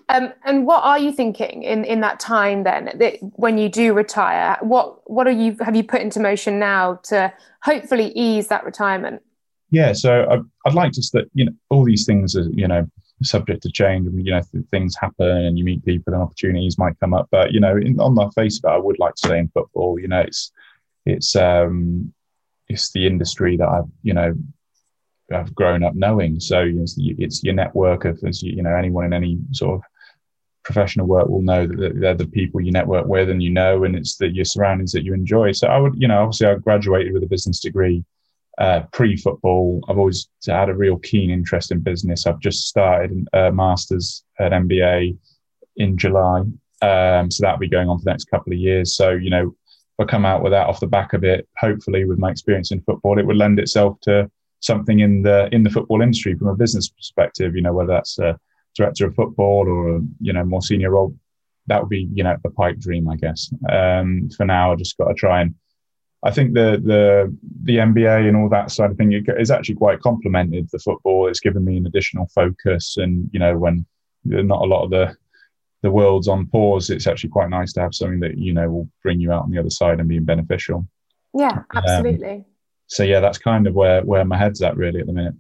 Um, 0.09 0.33
and 0.45 0.65
what 0.65 0.83
are 0.83 0.99
you 0.99 1.11
thinking 1.11 1.63
in, 1.63 1.83
in 1.83 2.01
that 2.01 2.19
time 2.19 2.63
then 2.63 2.91
that 2.95 3.17
when 3.35 3.57
you 3.57 3.69
do 3.69 3.93
retire? 3.93 4.57
What 4.61 5.09
what 5.09 5.27
are 5.27 5.31
you 5.31 5.55
have 5.61 5.75
you 5.75 5.83
put 5.83 6.01
into 6.01 6.19
motion 6.19 6.59
now 6.59 6.99
to 7.03 7.31
hopefully 7.61 8.11
ease 8.15 8.47
that 8.47 8.63
retirement? 8.63 9.21
Yeah, 9.69 9.93
so 9.93 10.27
I'd, 10.29 10.41
I'd 10.65 10.73
like 10.73 10.91
to 10.93 11.01
that 11.13 11.29
you 11.33 11.45
know 11.45 11.53
all 11.69 11.85
these 11.85 12.05
things 12.05 12.35
are 12.35 12.49
you 12.51 12.67
know 12.67 12.89
subject 13.23 13.63
to 13.63 13.71
change 13.71 14.07
and 14.07 14.25
you 14.25 14.31
know 14.31 14.41
things 14.71 14.95
happen 14.99 15.27
and 15.27 15.57
you 15.57 15.63
meet 15.63 15.85
people 15.85 16.13
and 16.13 16.21
opportunities 16.21 16.77
might 16.77 16.99
come 16.99 17.13
up. 17.13 17.27
But 17.31 17.51
you 17.51 17.59
know 17.59 17.77
in, 17.77 17.99
on 17.99 18.15
the 18.15 18.29
face 18.31 18.59
of 18.59 18.69
it 18.69 18.73
i 18.73 18.77
would 18.77 18.99
like 18.99 19.15
to 19.15 19.27
stay 19.27 19.39
in 19.39 19.49
football 19.49 19.99
you 19.99 20.07
know 20.07 20.21
it's 20.21 20.51
it's 21.05 21.35
um 21.35 22.13
it's 22.67 22.91
the 22.91 23.05
industry 23.05 23.57
that 23.57 23.67
i've 23.67 23.89
you 24.03 24.13
know 24.13 24.33
i've 25.33 25.53
grown 25.55 25.83
up 25.83 25.95
knowing. 25.95 26.39
So 26.39 26.63
it's, 26.67 26.95
it's 26.97 27.43
your 27.43 27.53
network 27.53 28.05
of 28.05 28.19
as 28.25 28.41
you, 28.41 28.53
you 28.53 28.63
know 28.63 28.75
anyone 28.75 29.05
in 29.05 29.13
any 29.13 29.39
sort 29.51 29.75
of 29.75 29.83
professional 30.63 31.07
work 31.07 31.27
will 31.27 31.41
know 31.41 31.65
that 31.65 31.93
they're 31.99 32.13
the 32.13 32.27
people 32.27 32.61
you 32.61 32.71
network 32.71 33.07
with 33.07 33.29
and 33.29 33.41
you 33.41 33.49
know 33.49 33.83
and 33.83 33.95
it's 33.95 34.17
the 34.17 34.29
your 34.29 34.45
surroundings 34.45 34.91
that 34.91 35.03
you 35.03 35.13
enjoy. 35.13 35.51
So 35.51 35.67
i 35.67 35.77
would 35.77 35.95
you 35.97 36.07
know 36.07 36.21
obviously 36.23 36.47
i 36.47 36.55
graduated 36.55 37.13
with 37.13 37.23
a 37.23 37.27
business 37.27 37.59
degree 37.59 38.03
uh, 38.61 38.83
pre-football, 38.93 39.83
I've 39.89 39.97
always 39.97 40.29
had 40.47 40.69
a 40.69 40.75
real 40.75 40.99
keen 40.99 41.31
interest 41.31 41.71
in 41.71 41.79
business. 41.79 42.27
I've 42.27 42.39
just 42.39 42.67
started 42.67 43.27
a 43.33 43.51
master's 43.51 44.23
at 44.39 44.51
MBA 44.51 45.17
in 45.77 45.97
July, 45.97 46.41
um, 46.83 47.31
so 47.31 47.41
that'll 47.41 47.57
be 47.57 47.67
going 47.67 47.89
on 47.89 47.97
for 47.97 48.03
the 48.03 48.11
next 48.11 48.29
couple 48.29 48.53
of 48.53 48.59
years. 48.59 48.95
So 48.95 49.09
you 49.09 49.31
know, 49.31 49.55
if 49.97 49.99
I 49.99 50.03
come 50.05 50.25
out 50.25 50.43
with 50.43 50.51
that 50.51 50.67
off 50.67 50.79
the 50.79 50.85
back 50.85 51.13
of 51.13 51.23
it, 51.23 51.47
hopefully 51.57 52.05
with 52.05 52.19
my 52.19 52.29
experience 52.29 52.71
in 52.71 52.81
football, 52.81 53.17
it 53.17 53.25
would 53.25 53.35
lend 53.35 53.57
itself 53.57 53.99
to 54.01 54.29
something 54.59 54.99
in 54.99 55.23
the 55.23 55.49
in 55.51 55.63
the 55.63 55.71
football 55.71 56.03
industry 56.03 56.35
from 56.35 56.49
a 56.49 56.55
business 56.55 56.87
perspective. 56.87 57.55
You 57.55 57.63
know, 57.63 57.73
whether 57.73 57.93
that's 57.93 58.19
a 58.19 58.39
director 58.75 59.07
of 59.07 59.15
football 59.15 59.67
or 59.67 60.01
you 60.19 60.33
know 60.33 60.45
more 60.45 60.61
senior 60.61 60.91
role, 60.91 61.15
that 61.65 61.81
would 61.81 61.89
be 61.89 62.09
you 62.13 62.23
know 62.23 62.37
a 62.45 62.49
pipe 62.51 62.77
dream, 62.77 63.09
I 63.09 63.15
guess. 63.15 63.51
Um, 63.71 64.29
for 64.37 64.45
now, 64.45 64.71
I 64.71 64.75
just 64.75 64.99
got 64.99 65.07
to 65.07 65.15
try 65.15 65.41
and 65.41 65.55
I 66.23 66.31
think 66.31 66.53
the 66.53 66.81
the 66.83 67.35
the 67.63 67.77
MBA 67.77 68.27
and 68.27 68.37
all 68.37 68.49
that 68.49 68.71
side 68.71 68.91
of 68.91 68.97
thing 68.97 69.11
is 69.11 69.51
actually 69.51 69.75
quite 69.75 70.01
complemented 70.01 70.69
the 70.71 70.79
football. 70.79 71.27
It's 71.27 71.39
given 71.39 71.65
me 71.65 71.77
an 71.77 71.87
additional 71.87 72.27
focus, 72.27 72.97
and 72.97 73.29
you 73.33 73.39
know 73.39 73.57
when 73.57 73.85
not 74.23 74.61
a 74.61 74.65
lot 74.65 74.83
of 74.83 74.91
the 74.91 75.15
the 75.81 75.91
world's 75.91 76.27
on 76.27 76.45
pause, 76.45 76.91
it's 76.91 77.07
actually 77.07 77.31
quite 77.31 77.49
nice 77.49 77.73
to 77.73 77.81
have 77.81 77.95
something 77.95 78.19
that 78.19 78.37
you 78.37 78.53
know 78.53 78.69
will 78.69 78.89
bring 79.01 79.19
you 79.19 79.31
out 79.31 79.43
on 79.43 79.51
the 79.51 79.59
other 79.59 79.69
side 79.69 79.99
and 79.99 80.07
being 80.07 80.25
beneficial. 80.25 80.87
Yeah, 81.33 81.51
um, 81.51 81.65
absolutely. 81.75 82.29
Um, 82.29 82.45
so 82.87 83.03
yeah, 83.03 83.19
that's 83.19 83.37
kind 83.37 83.65
of 83.65 83.73
where 83.73 84.03
where 84.03 84.25
my 84.25 84.37
head's 84.37 84.61
at 84.61 84.77
really 84.77 84.99
at 84.99 85.07
the 85.07 85.13
minute. 85.13 85.33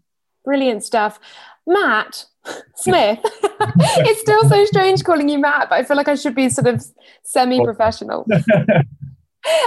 Brilliant 0.43 0.83
stuff, 0.83 1.19
Matt 1.67 2.25
Smith. 2.75 3.19
it's 3.23 4.21
still 4.21 4.49
so 4.49 4.65
strange 4.65 5.03
calling 5.03 5.29
you 5.29 5.37
Matt, 5.37 5.69
but 5.69 5.75
I 5.75 5.83
feel 5.83 5.97
like 5.97 6.07
I 6.07 6.15
should 6.15 6.33
be 6.33 6.49
sort 6.49 6.67
of 6.67 6.83
semi-professional. 7.23 8.25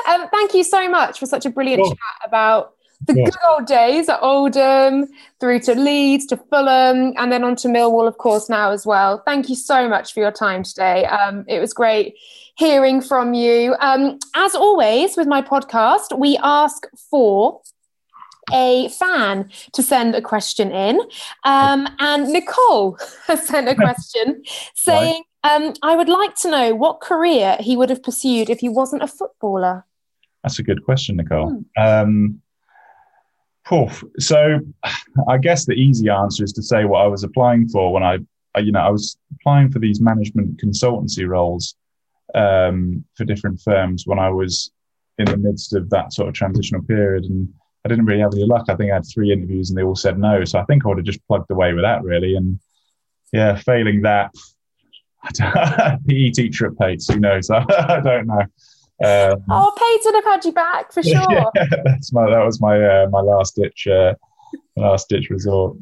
um, 0.08 0.28
thank 0.30 0.54
you 0.54 0.64
so 0.64 0.88
much 0.88 1.18
for 1.18 1.26
such 1.26 1.46
a 1.46 1.50
brilliant 1.50 1.82
cool. 1.82 1.90
chat 1.90 2.26
about 2.28 2.74
the 3.06 3.14
yeah. 3.14 3.24
good 3.24 3.34
old 3.46 3.66
days 3.66 4.08
at 4.08 4.20
Oldham, 4.22 5.08
through 5.40 5.60
to 5.60 5.74
Leeds, 5.74 6.26
to 6.26 6.36
Fulham, 6.36 7.12
and 7.16 7.30
then 7.30 7.44
on 7.44 7.56
to 7.56 7.68
Millwall, 7.68 8.08
of 8.08 8.18
course, 8.18 8.48
now 8.48 8.70
as 8.70 8.86
well. 8.86 9.22
Thank 9.26 9.48
you 9.48 9.56
so 9.56 9.88
much 9.88 10.12
for 10.12 10.20
your 10.20 10.32
time 10.32 10.62
today. 10.62 11.04
Um, 11.04 11.44
it 11.48 11.60
was 11.60 11.72
great 11.72 12.14
hearing 12.56 13.00
from 13.00 13.34
you. 13.34 13.74
Um, 13.80 14.18
as 14.34 14.54
always, 14.54 15.16
with 15.16 15.26
my 15.26 15.42
podcast, 15.42 16.18
we 16.18 16.38
ask 16.42 16.86
for 17.10 17.60
a 18.52 18.88
fan 18.90 19.50
to 19.72 19.82
send 19.82 20.14
a 20.14 20.22
question 20.22 20.70
in. 20.70 21.00
Um, 21.44 21.88
and 21.98 22.28
Nicole 22.28 22.98
has 23.26 23.46
sent 23.46 23.68
a 23.68 23.74
question 23.74 24.42
saying, 24.74 25.24
um, 25.44 25.74
I 25.82 25.94
would 25.94 26.08
like 26.08 26.34
to 26.36 26.50
know 26.50 26.74
what 26.74 27.00
career 27.00 27.56
he 27.60 27.76
would 27.76 27.90
have 27.90 28.02
pursued 28.02 28.50
if 28.50 28.60
he 28.60 28.68
wasn't 28.68 29.02
a 29.02 29.06
footballer. 29.06 29.86
That's 30.42 30.58
a 30.58 30.62
good 30.62 30.84
question, 30.84 31.16
Nicole. 31.16 31.62
Hmm. 31.76 31.82
Um, 31.82 32.42
poof. 33.64 34.02
So, 34.18 34.60
I 35.28 35.38
guess 35.38 35.66
the 35.66 35.74
easy 35.74 36.08
answer 36.08 36.44
is 36.44 36.52
to 36.54 36.62
say 36.62 36.84
what 36.84 37.02
I 37.02 37.06
was 37.06 37.24
applying 37.24 37.68
for 37.68 37.92
when 37.92 38.02
I, 38.02 38.18
I 38.54 38.60
you 38.60 38.72
know, 38.72 38.80
I 38.80 38.90
was 38.90 39.16
applying 39.34 39.70
for 39.70 39.78
these 39.78 40.00
management 40.00 40.60
consultancy 40.60 41.28
roles 41.28 41.76
um, 42.34 43.04
for 43.14 43.24
different 43.24 43.60
firms 43.60 44.06
when 44.06 44.18
I 44.18 44.30
was 44.30 44.72
in 45.18 45.26
the 45.26 45.36
midst 45.36 45.74
of 45.74 45.90
that 45.90 46.12
sort 46.12 46.28
of 46.28 46.34
transitional 46.34 46.82
period, 46.82 47.24
and 47.24 47.48
I 47.84 47.88
didn't 47.88 48.06
really 48.06 48.20
have 48.20 48.32
any 48.32 48.44
luck. 48.44 48.64
I 48.68 48.76
think 48.76 48.90
I 48.90 48.94
had 48.94 49.04
three 49.06 49.30
interviews 49.30 49.70
and 49.70 49.78
they 49.78 49.82
all 49.82 49.94
said 49.94 50.18
no. 50.18 50.44
So 50.44 50.58
I 50.58 50.64
think 50.64 50.84
I 50.84 50.88
would 50.88 50.98
have 50.98 51.04
just 51.04 51.26
plugged 51.26 51.50
away 51.50 51.74
with 51.74 51.84
that 51.84 52.02
really. 52.02 52.34
And 52.34 52.58
yeah, 53.32 53.56
failing 53.56 54.02
that, 54.02 54.32
PE 56.08 56.30
teacher 56.30 56.66
at 56.66 56.78
Pates, 56.78 57.08
who 57.08 57.20
knows? 57.20 57.50
I 57.50 58.00
don't 58.00 58.26
know. 58.26 58.42
Um, 59.02 59.44
oh, 59.50 59.72
Pates 59.76 60.06
would 60.06 60.14
have 60.14 60.24
had 60.24 60.44
you 60.44 60.52
back 60.52 60.92
for 60.92 61.02
sure. 61.02 61.12
Yeah, 61.30 61.66
that's 61.84 62.12
my 62.12 62.30
that 62.30 62.44
was 62.44 62.60
my 62.60 62.82
uh, 62.82 63.08
my 63.10 63.20
last 63.20 63.56
ditch 63.56 63.86
uh, 63.86 64.14
last 64.76 65.08
ditch 65.08 65.30
resort. 65.30 65.76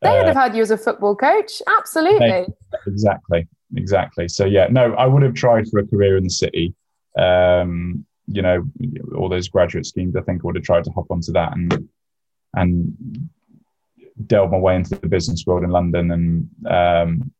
They 0.00 0.10
would 0.10 0.22
uh, 0.22 0.26
have 0.26 0.36
had 0.36 0.56
you 0.56 0.62
as 0.62 0.70
a 0.70 0.78
football 0.78 1.16
coach, 1.16 1.60
absolutely. 1.78 2.46
Exactly, 2.86 3.48
exactly. 3.76 4.28
So 4.28 4.44
yeah, 4.44 4.68
no, 4.70 4.94
I 4.94 5.06
would 5.06 5.22
have 5.22 5.34
tried 5.34 5.68
for 5.68 5.80
a 5.80 5.86
career 5.86 6.16
in 6.16 6.24
the 6.24 6.30
city. 6.30 6.74
Um, 7.18 8.06
you 8.28 8.42
know, 8.42 8.64
all 9.16 9.28
those 9.28 9.48
graduate 9.48 9.86
schemes. 9.86 10.14
I 10.14 10.20
think 10.20 10.42
I 10.42 10.46
would 10.46 10.56
have 10.56 10.64
tried 10.64 10.84
to 10.84 10.90
hop 10.92 11.10
onto 11.10 11.32
that 11.32 11.52
and 11.54 11.88
and 12.54 13.28
delve 14.26 14.50
my 14.50 14.58
way 14.58 14.76
into 14.76 14.96
the 14.96 15.08
business 15.08 15.44
world 15.46 15.64
in 15.64 15.70
London 15.70 16.10
and 16.10 16.48
um, 16.66 17.32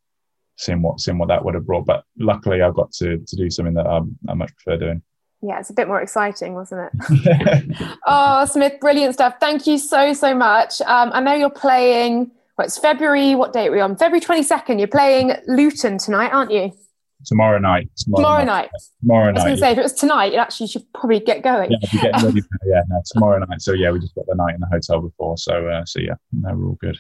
seeing 0.59 0.83
what 0.83 1.01
seeing 1.01 1.19
what 1.19 1.29
that 1.29 1.45
would 1.45 1.55
have 1.55 1.67
brought. 1.67 1.87
But 1.87 2.05
luckily, 2.19 2.63
I 2.63 2.71
got 2.71 2.93
to 2.93 3.19
to 3.19 3.37
do 3.37 3.51
something 3.51 3.75
that 3.75 3.87
I, 3.87 4.01
I 4.29 4.35
much 4.35 4.55
prefer 4.57 4.79
doing. 4.79 5.03
Yeah, 5.41 5.61
it's 5.61 5.71
a 5.71 5.75
bit 5.75 5.87
more 5.87 6.03
exciting, 6.03 6.55
wasn't 6.55 6.91
it? 6.93 7.77
oh, 8.07 8.45
Smith, 8.45 8.75
brilliant 8.81 9.15
stuff. 9.15 9.37
Thank 9.39 9.67
you 9.67 9.79
so 9.79 10.13
so 10.13 10.35
much. 10.35 10.81
Um, 10.83 11.11
I 11.13 11.21
know 11.21 11.35
you're 11.35 11.51
playing. 11.51 12.33
Well, 12.57 12.67
it's 12.67 12.77
February. 12.77 13.37
What 13.37 13.53
date 13.53 13.69
are 13.69 13.73
we 13.73 13.81
on? 13.81 13.97
February 13.97 14.21
twenty 14.21 14.43
second. 14.43 14.79
You're 14.79 14.89
playing 14.89 15.33
Luton 15.47 15.99
tonight, 15.99 16.31
aren't 16.33 16.51
you? 16.51 16.73
Tomorrow 17.25 17.59
night. 17.59 17.91
Tomorrow, 17.97 18.23
tomorrow 18.23 18.45
night. 18.45 18.47
night. 18.47 18.71
Tomorrow 19.01 19.25
night. 19.27 19.31
I 19.31 19.33
was 19.33 19.43
going 19.45 19.57
to 19.57 19.61
say, 19.61 19.73
if 19.73 19.79
it 19.79 19.83
was 19.83 19.93
tonight, 19.93 20.33
it 20.35 20.37
actually 20.37 20.69
should 20.69 20.93
probably 20.93 21.19
get 21.19 21.43
going. 21.43 21.73
Yeah, 21.73 21.79
we're 21.93 22.01
getting 22.01 22.25
ready. 22.27 22.41
For, 22.41 22.49
yeah, 22.65 22.83
no, 22.89 23.03
tomorrow 23.13 23.45
night. 23.45 23.61
So 23.61 23.73
yeah, 23.73 23.91
we 23.91 23.99
just 23.99 24.15
got 24.15 24.27
the 24.27 24.37
night 24.37 24.55
in 24.55 24.61
the 24.61 24.69
hotel 24.69 25.01
before. 25.01 25.37
So 25.37 25.69
uh, 25.69 25.85
so 25.85 26.01
yeah, 26.01 26.15
no, 26.33 26.55
we're 26.55 26.67
all 26.67 26.79
good. 26.81 26.99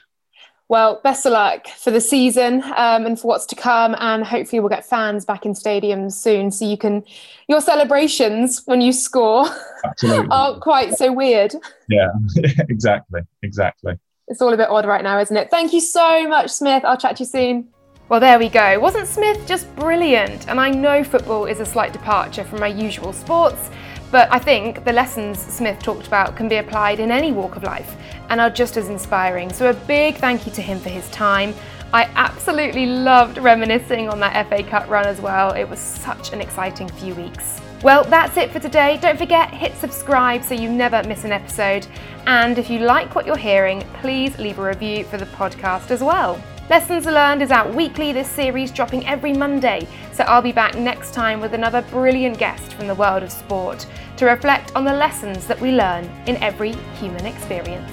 Well, 0.68 1.00
best 1.02 1.24
of 1.24 1.32
luck 1.32 1.66
for 1.68 1.90
the 1.90 2.00
season 2.00 2.62
um, 2.76 3.06
and 3.06 3.18
for 3.18 3.28
what's 3.28 3.46
to 3.46 3.56
come, 3.56 3.96
and 3.98 4.22
hopefully 4.22 4.60
we'll 4.60 4.68
get 4.68 4.84
fans 4.84 5.24
back 5.24 5.46
in 5.46 5.54
stadiums 5.54 6.12
soon, 6.12 6.50
so 6.50 6.66
you 6.66 6.76
can 6.76 7.04
your 7.48 7.62
celebrations 7.62 8.62
when 8.66 8.82
you 8.82 8.92
score 8.92 9.46
aren't 10.30 10.60
quite 10.60 10.94
so 10.94 11.10
weird. 11.10 11.54
Yeah, 11.88 12.08
exactly, 12.68 13.22
exactly. 13.42 13.94
It's 14.26 14.42
all 14.42 14.52
a 14.52 14.58
bit 14.58 14.68
odd 14.68 14.84
right 14.84 15.02
now, 15.02 15.18
isn't 15.18 15.36
it? 15.36 15.50
Thank 15.50 15.72
you 15.72 15.80
so 15.80 16.28
much, 16.28 16.50
Smith. 16.50 16.84
I'll 16.84 16.98
chat 16.98 17.16
to 17.16 17.22
you 17.22 17.26
soon. 17.26 17.68
Well, 18.10 18.20
there 18.20 18.38
we 18.38 18.50
go. 18.50 18.78
Wasn't 18.78 19.06
Smith 19.06 19.46
just 19.46 19.74
brilliant? 19.76 20.48
And 20.48 20.60
I 20.60 20.70
know 20.70 21.02
football 21.02 21.46
is 21.46 21.60
a 21.60 21.66
slight 21.66 21.94
departure 21.94 22.44
from 22.44 22.60
my 22.60 22.66
usual 22.66 23.14
sports, 23.14 23.70
but 24.10 24.32
I 24.32 24.38
think 24.38 24.84
the 24.84 24.92
lessons 24.92 25.38
Smith 25.38 25.78
talked 25.80 26.06
about 26.06 26.36
can 26.36 26.48
be 26.48 26.56
applied 26.56 27.00
in 27.00 27.10
any 27.10 27.32
walk 27.32 27.56
of 27.56 27.62
life 27.62 27.96
and 28.30 28.40
are 28.40 28.50
just 28.50 28.76
as 28.76 28.88
inspiring. 28.88 29.52
So, 29.52 29.70
a 29.70 29.74
big 29.74 30.16
thank 30.16 30.46
you 30.46 30.52
to 30.52 30.62
him 30.62 30.78
for 30.78 30.88
his 30.88 31.08
time. 31.10 31.54
I 31.92 32.04
absolutely 32.16 32.86
loved 32.86 33.38
reminiscing 33.38 34.08
on 34.08 34.20
that 34.20 34.46
FA 34.48 34.62
Cup 34.62 34.88
run 34.90 35.06
as 35.06 35.20
well. 35.20 35.52
It 35.52 35.64
was 35.64 35.78
such 35.78 36.32
an 36.32 36.40
exciting 36.40 36.88
few 36.88 37.14
weeks. 37.14 37.60
Well, 37.82 38.04
that's 38.04 38.36
it 38.36 38.50
for 38.50 38.58
today. 38.58 38.98
Don't 39.00 39.18
forget, 39.18 39.54
hit 39.54 39.74
subscribe 39.76 40.42
so 40.42 40.54
you 40.54 40.68
never 40.68 41.02
miss 41.04 41.24
an 41.24 41.32
episode. 41.32 41.86
And 42.26 42.58
if 42.58 42.68
you 42.68 42.80
like 42.80 43.14
what 43.14 43.24
you're 43.24 43.36
hearing, 43.36 43.82
please 44.00 44.36
leave 44.38 44.58
a 44.58 44.62
review 44.62 45.04
for 45.04 45.16
the 45.16 45.26
podcast 45.26 45.90
as 45.90 46.02
well. 46.02 46.42
Lessons 46.70 47.06
Learned 47.06 47.40
is 47.40 47.50
out 47.50 47.74
weekly 47.74 48.12
this 48.12 48.28
series, 48.28 48.70
dropping 48.70 49.06
every 49.06 49.32
Monday. 49.32 49.88
So 50.12 50.24
I'll 50.24 50.42
be 50.42 50.52
back 50.52 50.74
next 50.74 51.14
time 51.14 51.40
with 51.40 51.54
another 51.54 51.80
brilliant 51.80 52.36
guest 52.36 52.74
from 52.74 52.86
the 52.86 52.94
world 52.94 53.22
of 53.22 53.32
sport 53.32 53.86
to 54.18 54.26
reflect 54.26 54.76
on 54.76 54.84
the 54.84 54.92
lessons 54.92 55.46
that 55.46 55.58
we 55.58 55.72
learn 55.72 56.04
in 56.26 56.36
every 56.42 56.72
human 57.00 57.24
experience. 57.24 57.90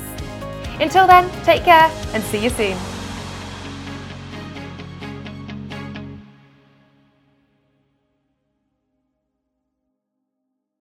Until 0.82 1.08
then, 1.08 1.32
take 1.46 1.64
care 1.64 1.90
and 2.14 2.22
see 2.26 2.44
you 2.44 2.50
soon. 2.50 2.78